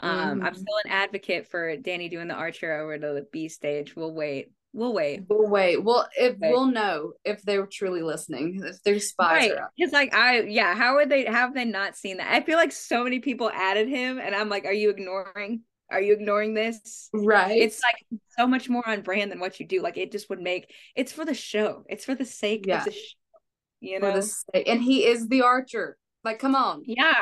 [0.00, 0.46] Um, mm-hmm.
[0.46, 3.96] I'm still an advocate for Danny doing the Archer over to the B stage.
[3.96, 4.52] We'll wait.
[4.78, 5.24] We'll wait.
[5.28, 5.82] We'll wait.
[5.82, 9.60] Well, if we'll know if they're truly listening, if their spies right.
[9.76, 12.32] It's like I yeah, how would they have they not seen that?
[12.32, 16.00] I feel like so many people added him and I'm like, are you ignoring are
[16.00, 17.08] you ignoring this?
[17.14, 17.62] Right.
[17.62, 19.80] It's like so much more on brand than what you do.
[19.80, 21.84] Like it just would make it's for the show.
[21.88, 22.78] It's for the sake yeah.
[22.78, 23.16] of the show.
[23.80, 24.20] You know,
[24.54, 25.96] and he is the archer.
[26.24, 26.82] Like, come on.
[26.84, 27.14] Yeah.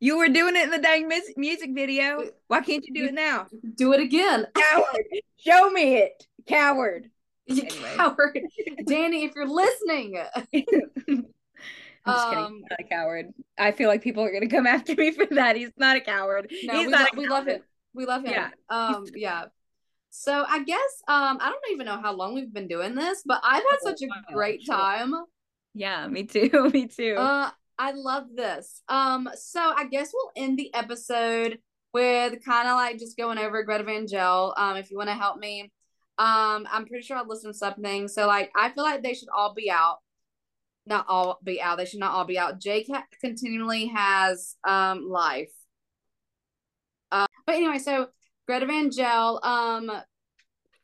[0.00, 2.24] You were doing it in the dang music video.
[2.48, 3.46] Why can't you do it now?
[3.74, 4.46] Do it again.
[4.54, 5.04] Coward.
[5.36, 6.26] Show me it.
[6.46, 7.10] Coward.
[7.46, 7.96] You anyway.
[7.96, 8.40] coward.
[8.86, 10.16] Danny, if you're listening.
[10.52, 12.54] I'm just um, kidding.
[12.54, 13.26] He's not a coward.
[13.58, 15.56] I feel like people are gonna come after me for that.
[15.56, 16.48] He's not a coward.
[16.62, 17.62] No, He's we, lo- we love him.
[17.92, 18.34] We love him.
[18.34, 18.50] Yeah.
[18.68, 19.46] Um, yeah.
[20.10, 23.40] So I guess um I don't even know how long we've been doing this, but
[23.42, 25.12] I've had such a great time.
[25.74, 26.70] Yeah, me too.
[26.72, 27.16] me too.
[27.18, 27.50] Uh
[27.80, 28.82] I love this.
[28.90, 31.58] Um, so I guess we'll end the episode
[31.94, 34.52] with kind of like just going over Greta Van Jail.
[34.58, 35.72] Um, if you want to help me.
[36.18, 38.06] Um, I'm pretty sure I listened to something.
[38.08, 40.00] So like I feel like they should all be out.
[40.84, 41.78] Not all be out.
[41.78, 42.60] They should not all be out.
[42.60, 42.86] Jake
[43.22, 45.52] continually has um life.
[47.10, 48.08] Uh, but anyway, so
[48.46, 49.90] Greta Van Jail, um,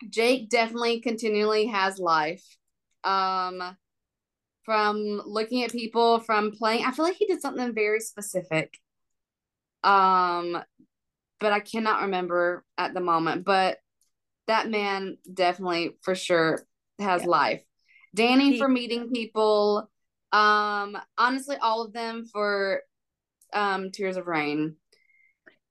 [0.08, 2.42] Jake definitely continually has life.
[3.04, 3.76] Um,
[4.66, 6.84] from looking at people, from playing.
[6.84, 8.78] I feel like he did something very specific.
[9.82, 10.58] Um,
[11.38, 13.44] but I cannot remember at the moment.
[13.44, 13.78] But
[14.48, 16.66] that man definitely for sure
[16.98, 17.28] has yeah.
[17.28, 17.62] life.
[18.14, 19.88] Danny he, for meeting people.
[20.32, 22.82] Um, honestly, all of them for
[23.52, 24.74] um Tears of Rain.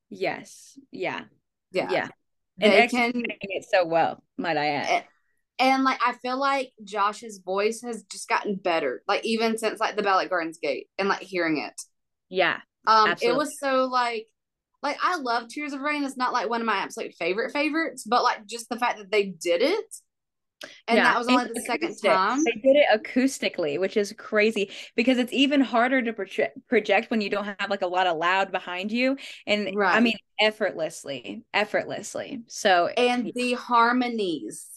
[0.09, 0.79] Yes.
[0.91, 1.25] Yeah.
[1.71, 1.91] Yeah.
[1.91, 2.07] Yeah.
[2.61, 3.11] And they can
[3.41, 5.03] it so well, might I add.
[5.59, 9.03] And, and like I feel like Josh's voice has just gotten better.
[9.07, 11.79] Like even since like the Battle at Garden's Gate and like hearing it.
[12.29, 12.57] Yeah.
[12.87, 13.35] Um absolutely.
[13.35, 14.27] it was so like
[14.83, 16.03] like I love Tears of Rain.
[16.03, 19.11] It's not like one of my absolute favorite favorites, but like just the fact that
[19.11, 19.85] they did it.
[20.87, 21.03] And yeah.
[21.05, 22.43] that was only the second time.
[22.43, 27.21] They did it acoustically, which is crazy because it's even harder to project project when
[27.21, 29.17] you don't have like a lot of loud behind you.
[29.45, 29.95] And right.
[29.95, 32.43] I mean effortlessly, effortlessly.
[32.47, 34.67] So and the harmonies,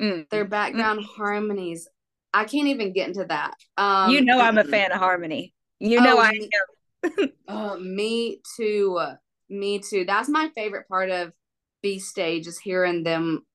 [0.00, 0.28] mm.
[0.30, 1.04] their background mm.
[1.16, 1.88] harmonies.
[2.32, 3.54] I can't even get into that.
[3.76, 5.54] Um, you know I'm a fan of harmony.
[5.78, 6.32] You know oh, I
[7.18, 7.30] am.
[7.48, 9.00] uh, me too.
[9.48, 10.04] Me too.
[10.04, 11.32] That's my favorite part of
[11.82, 13.46] B stage is hearing them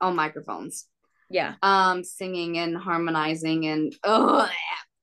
[0.00, 0.86] on microphones.
[1.28, 1.54] Yeah.
[1.62, 4.48] Um, singing and harmonizing and oh,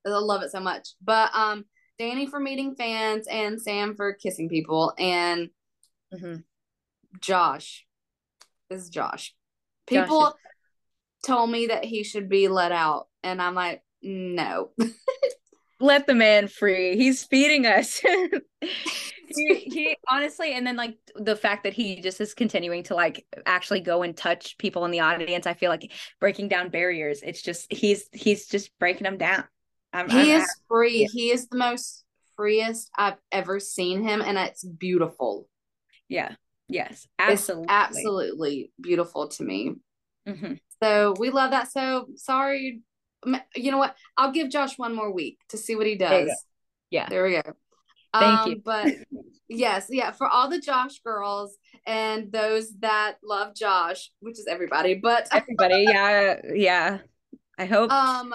[0.05, 0.89] I love it so much.
[1.01, 1.65] But um,
[1.99, 5.49] Danny for meeting fans and Sam for kissing people and
[6.13, 6.37] mm-hmm.
[7.19, 7.85] Josh.
[8.69, 9.33] This is Josh.
[9.85, 10.33] People Josh
[11.23, 14.71] told me that he should be let out, and I'm like, no.
[15.79, 16.95] let the man free.
[16.95, 17.97] He's feeding us.
[18.01, 18.39] he,
[19.35, 23.81] he honestly, and then like the fact that he just is continuing to like actually
[23.81, 25.45] go and touch people in the audience.
[25.45, 27.21] I feel like breaking down barriers.
[27.21, 29.43] It's just he's he's just breaking them down.
[29.91, 31.01] I'm, he I'm, is free.
[31.01, 31.07] Yeah.
[31.11, 32.03] He is the most
[32.35, 35.47] freest I've ever seen him, and it's beautiful.
[36.07, 36.35] Yeah.
[36.67, 37.07] Yes.
[37.19, 37.63] Absolutely.
[37.63, 39.75] It's absolutely beautiful to me.
[40.27, 40.53] Mm-hmm.
[40.81, 41.71] So we love that.
[41.71, 42.81] So sorry
[43.55, 43.95] you know what?
[44.17, 46.27] I'll give Josh one more week to see what he does.
[46.27, 46.35] There
[46.89, 47.09] yeah.
[47.09, 47.53] There we go.
[48.13, 48.61] Thank um, you.
[48.63, 48.93] But
[49.49, 54.95] yes, yeah, for all the Josh girls and those that love Josh, which is everybody,
[54.95, 56.97] but everybody, yeah, yeah.
[57.57, 57.91] I hope.
[57.91, 58.33] Um,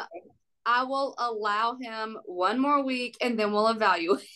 [0.65, 4.27] I will allow him one more week and then we'll evaluate.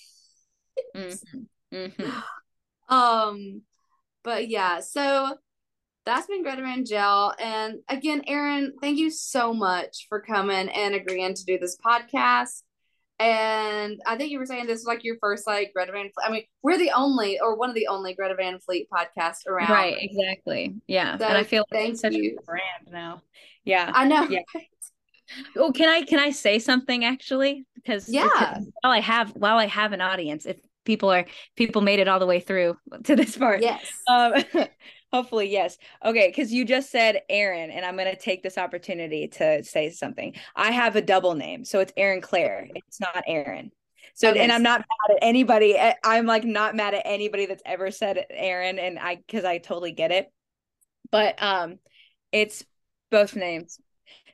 [0.96, 1.38] mm-hmm.
[1.72, 2.94] Mm-hmm.
[2.94, 3.62] Um,
[4.22, 5.38] but yeah, so
[6.04, 7.32] that's been Greta Van Jail.
[7.38, 12.62] And again, Erin, thank you so much for coming and agreeing to do this podcast.
[13.18, 16.26] And I think you were saying this was like your first like Greta Van Fleet.
[16.26, 19.70] I mean, we're the only or one of the only Greta Van Fleet podcasts around.
[19.70, 20.74] Right, exactly.
[20.88, 21.18] Yeah.
[21.18, 22.36] So and I feel like it's such you.
[22.40, 23.22] a brand now.
[23.64, 23.90] Yeah.
[23.94, 24.24] I know.
[24.28, 24.40] Yeah.
[25.56, 27.64] Oh, can I can I say something actually?
[27.74, 31.24] Because yeah, because while I have while I have an audience, if people are
[31.56, 33.62] people made it all the way through to this part.
[33.62, 33.90] Yes.
[34.08, 34.34] Um,
[35.12, 35.76] Hopefully, yes.
[36.04, 39.90] Okay, because you just said Erin, and I'm going to take this opportunity to say
[39.90, 40.34] something.
[40.56, 42.68] I have a double name, so it's Erin Clare.
[42.74, 43.70] It's not Erin.
[44.14, 44.40] So, okay.
[44.40, 45.76] and I'm not mad at anybody.
[45.76, 49.58] Eh, I'm like not mad at anybody that's ever said Erin, and I because I
[49.58, 50.32] totally get it.
[51.10, 51.78] But um,
[52.32, 52.64] it's
[53.10, 53.78] both names.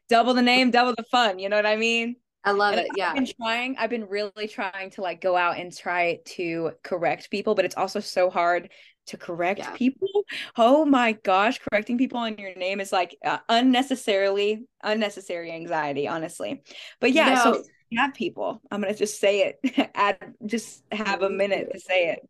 [0.09, 1.41] Double the name, double the fun.
[1.41, 2.17] You know what I mean?
[2.45, 2.89] I love and it.
[2.97, 3.11] Yeah.
[3.11, 7.31] I've been trying, I've been really trying to like go out and try to correct
[7.31, 8.71] people, but it's also so hard
[9.09, 9.73] to correct yeah.
[9.73, 10.09] people.
[10.57, 16.63] Oh my gosh, correcting people on your name is like uh, unnecessarily unnecessary anxiety, honestly.
[17.01, 17.55] But yeah, no.
[17.55, 17.63] so
[17.97, 18.61] have people.
[18.71, 19.91] I'm gonna just say it.
[19.95, 22.29] Add just have a minute to say it.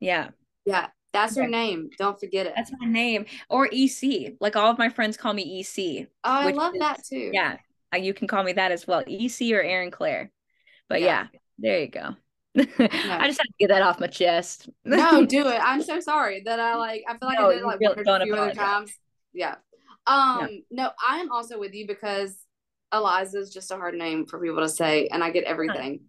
[0.00, 0.30] Yeah.
[0.64, 0.88] Yeah.
[1.12, 1.90] That's your name.
[1.98, 2.54] Don't forget it.
[2.56, 3.26] That's my name.
[3.50, 4.34] Or EC.
[4.40, 6.08] Like all of my friends call me EC.
[6.24, 7.30] Oh, I love is, that too.
[7.32, 7.58] Yeah.
[7.94, 9.04] Uh, you can call me that as well.
[9.06, 10.30] EC or Erin Clare.
[10.88, 12.16] But yeah, yeah there you go.
[12.56, 14.68] I just had to get that off my chest.
[14.84, 15.60] no, do it.
[15.62, 17.02] I'm so sorry that I like.
[17.08, 18.92] I feel like no, I did like really one or a few other times.
[19.32, 19.56] Yeah.
[20.06, 20.48] Um.
[20.70, 20.84] No.
[20.84, 22.36] no, I am also with you because
[22.92, 26.00] Eliza is just a hard name for people to say, and I get everything.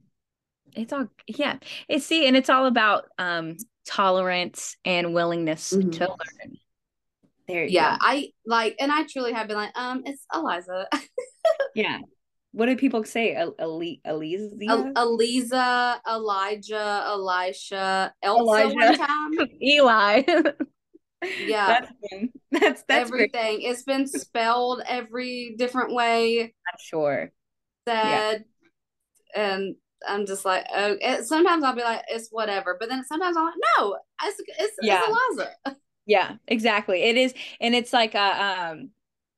[0.74, 1.58] It's all yeah.
[1.88, 3.56] It's see, and it's all about um
[3.86, 5.92] tolerance and willingness mm-hmm.
[5.92, 6.58] to learn.
[7.48, 7.66] There.
[7.66, 8.08] yeah, go.
[8.08, 10.88] I like, and I truly have been like, um, it's Eliza.
[11.76, 12.00] yeah,
[12.54, 13.36] what do people say?
[13.36, 14.94] Ali- Aliza?
[14.94, 18.76] Aliza, Elijah, Elisha, Elsa Elijah.
[18.76, 19.32] one time.
[19.62, 20.22] Eli.
[21.46, 21.80] yeah.
[21.80, 21.92] That's
[22.52, 23.58] that's, that's everything.
[23.58, 23.64] Great.
[23.64, 26.42] It's been spelled every different way.
[26.42, 27.32] I'm sure.
[27.88, 28.46] Said
[29.36, 29.44] yeah.
[29.44, 29.76] and
[30.08, 32.78] I'm just like, oh, it, sometimes I'll be like, it's whatever.
[32.80, 35.02] But then sometimes I'm like, no, it's, it's, yeah.
[35.08, 35.78] it's Eliza.
[36.06, 37.02] Yeah, exactly.
[37.02, 37.34] It is.
[37.60, 38.20] And it's like a,
[38.72, 38.92] um,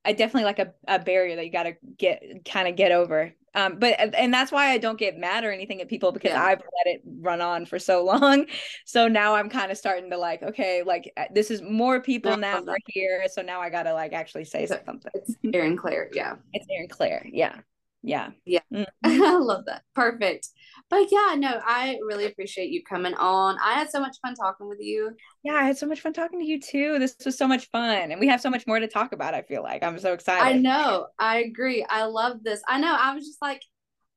[0.06, 3.34] I definitely like a, a barrier that you got to get kind of get over.
[3.56, 6.44] Um, but and that's why I don't get mad or anything at people because yeah.
[6.44, 8.46] I've let it run on for so long.
[8.84, 12.36] So now I'm kind of starting to like, okay, like uh, this is more people
[12.36, 13.26] now are here.
[13.32, 15.00] So now I gotta like actually say something.
[15.14, 16.36] It's Erin Clare, yeah.
[16.52, 17.60] It's Erin Clare, yeah.
[18.06, 18.30] Yeah.
[18.44, 18.60] Yeah.
[18.72, 18.84] Mm-hmm.
[19.04, 19.82] I love that.
[19.92, 20.48] Perfect.
[20.88, 23.58] But yeah, no, I really appreciate you coming on.
[23.60, 25.10] I had so much fun talking with you.
[25.42, 27.00] Yeah, I had so much fun talking to you too.
[27.00, 28.12] This was so much fun.
[28.12, 29.82] And we have so much more to talk about, I feel like.
[29.82, 30.46] I'm so excited.
[30.46, 31.08] I know.
[31.18, 31.84] I agree.
[31.88, 32.62] I love this.
[32.68, 32.96] I know.
[32.96, 33.60] I was just like,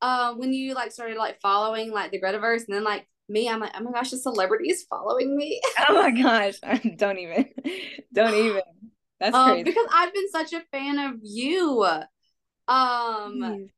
[0.03, 3.59] uh, when you like started like following like the Gretaverse and then like me, I'm
[3.59, 5.59] like, oh my gosh, the celebrity is following me.
[5.89, 6.59] oh my gosh.
[6.95, 7.49] don't even.
[8.13, 8.61] Don't even.
[9.19, 9.63] That's um, crazy.
[9.63, 11.87] Because I've been such a fan of you.
[12.67, 13.71] Um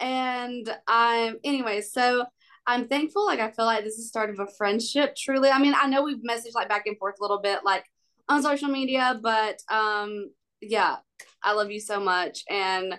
[0.00, 2.24] and I'm anyway, so
[2.66, 3.26] I'm thankful.
[3.26, 5.14] Like I feel like this is the start of a friendship.
[5.16, 7.84] Truly, I mean, I know we've messaged like back and forth a little bit, like
[8.28, 10.96] on social media, but um, yeah,
[11.42, 12.98] I love you so much, and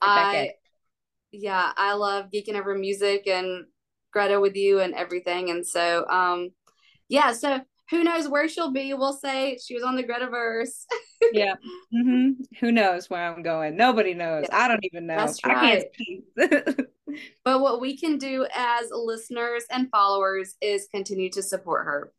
[0.00, 0.52] I,
[1.30, 3.66] yeah, I love geeking over music and
[4.12, 6.50] Greta with you and everything, and so um,
[7.08, 7.60] yeah, so
[7.92, 8.94] who knows where she'll be?
[8.94, 10.86] We'll say she was on the Gretaverse.
[11.34, 11.56] yeah.
[11.94, 12.42] Mm-hmm.
[12.58, 13.76] Who knows where I'm going?
[13.76, 14.46] Nobody knows.
[14.48, 14.56] Yeah.
[14.56, 15.16] I don't even know.
[15.16, 15.84] That's right.
[17.44, 22.12] but what we can do as listeners and followers is continue to support her.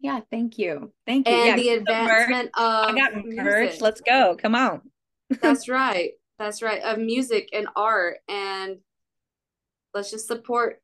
[0.00, 0.92] Yeah, thank you.
[1.06, 1.34] Thank you.
[1.34, 3.80] And yeah, the advancement of I got merch.
[3.80, 4.36] Let's go.
[4.36, 4.82] Come on.
[5.40, 6.10] That's right.
[6.40, 6.82] That's right.
[6.82, 8.78] Of music and art and
[9.94, 10.82] let's just support.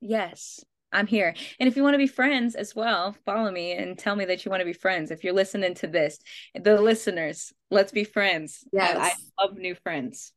[0.00, 0.64] Yes.
[0.96, 1.34] I'm here.
[1.60, 4.44] And if you want to be friends as well, follow me and tell me that
[4.44, 5.10] you want to be friends.
[5.10, 6.18] If you're listening to this,
[6.54, 8.64] the listeners, let's be friends.
[8.72, 8.96] Yes.
[8.96, 10.32] I, I love new friends.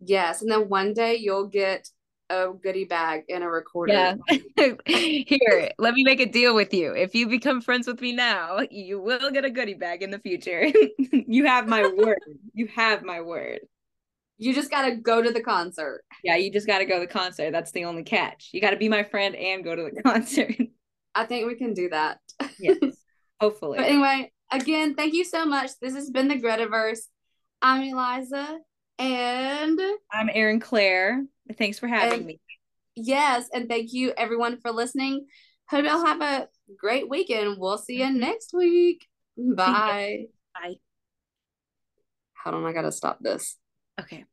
[0.00, 0.42] Yes.
[0.42, 1.88] And then one day you'll get
[2.28, 3.92] a goodie bag and a recorder.
[3.92, 4.14] Yeah.
[4.86, 6.92] Here, let me make a deal with you.
[6.92, 10.18] If you become friends with me now, you will get a goodie bag in the
[10.18, 10.66] future.
[11.12, 12.18] you have my word.
[12.52, 13.60] You have my word.
[14.38, 16.02] You just got to go to the concert.
[16.24, 17.50] Yeah, you just got to go to the concert.
[17.50, 18.48] That's the only catch.
[18.52, 20.56] You got to be my friend and go to the concert.
[21.14, 22.18] I think we can do that.
[22.58, 22.78] yes,
[23.38, 23.76] hopefully.
[23.76, 25.72] But anyway, again, thank you so much.
[25.82, 27.00] This has been the Gretaverse.
[27.60, 28.58] I'm Eliza,
[28.98, 29.78] and
[30.10, 31.24] I'm Erin Clare.
[31.58, 32.40] Thanks for having and, me.
[32.96, 35.26] Yes, and thank you everyone for listening.
[35.68, 36.48] Hope y'all have a
[36.78, 37.56] great weekend.
[37.58, 39.06] We'll see you next week.
[39.36, 40.24] Bye.
[40.54, 40.76] Bye.
[42.42, 43.58] Hold on, I gotta stop this.
[44.00, 44.24] Okay.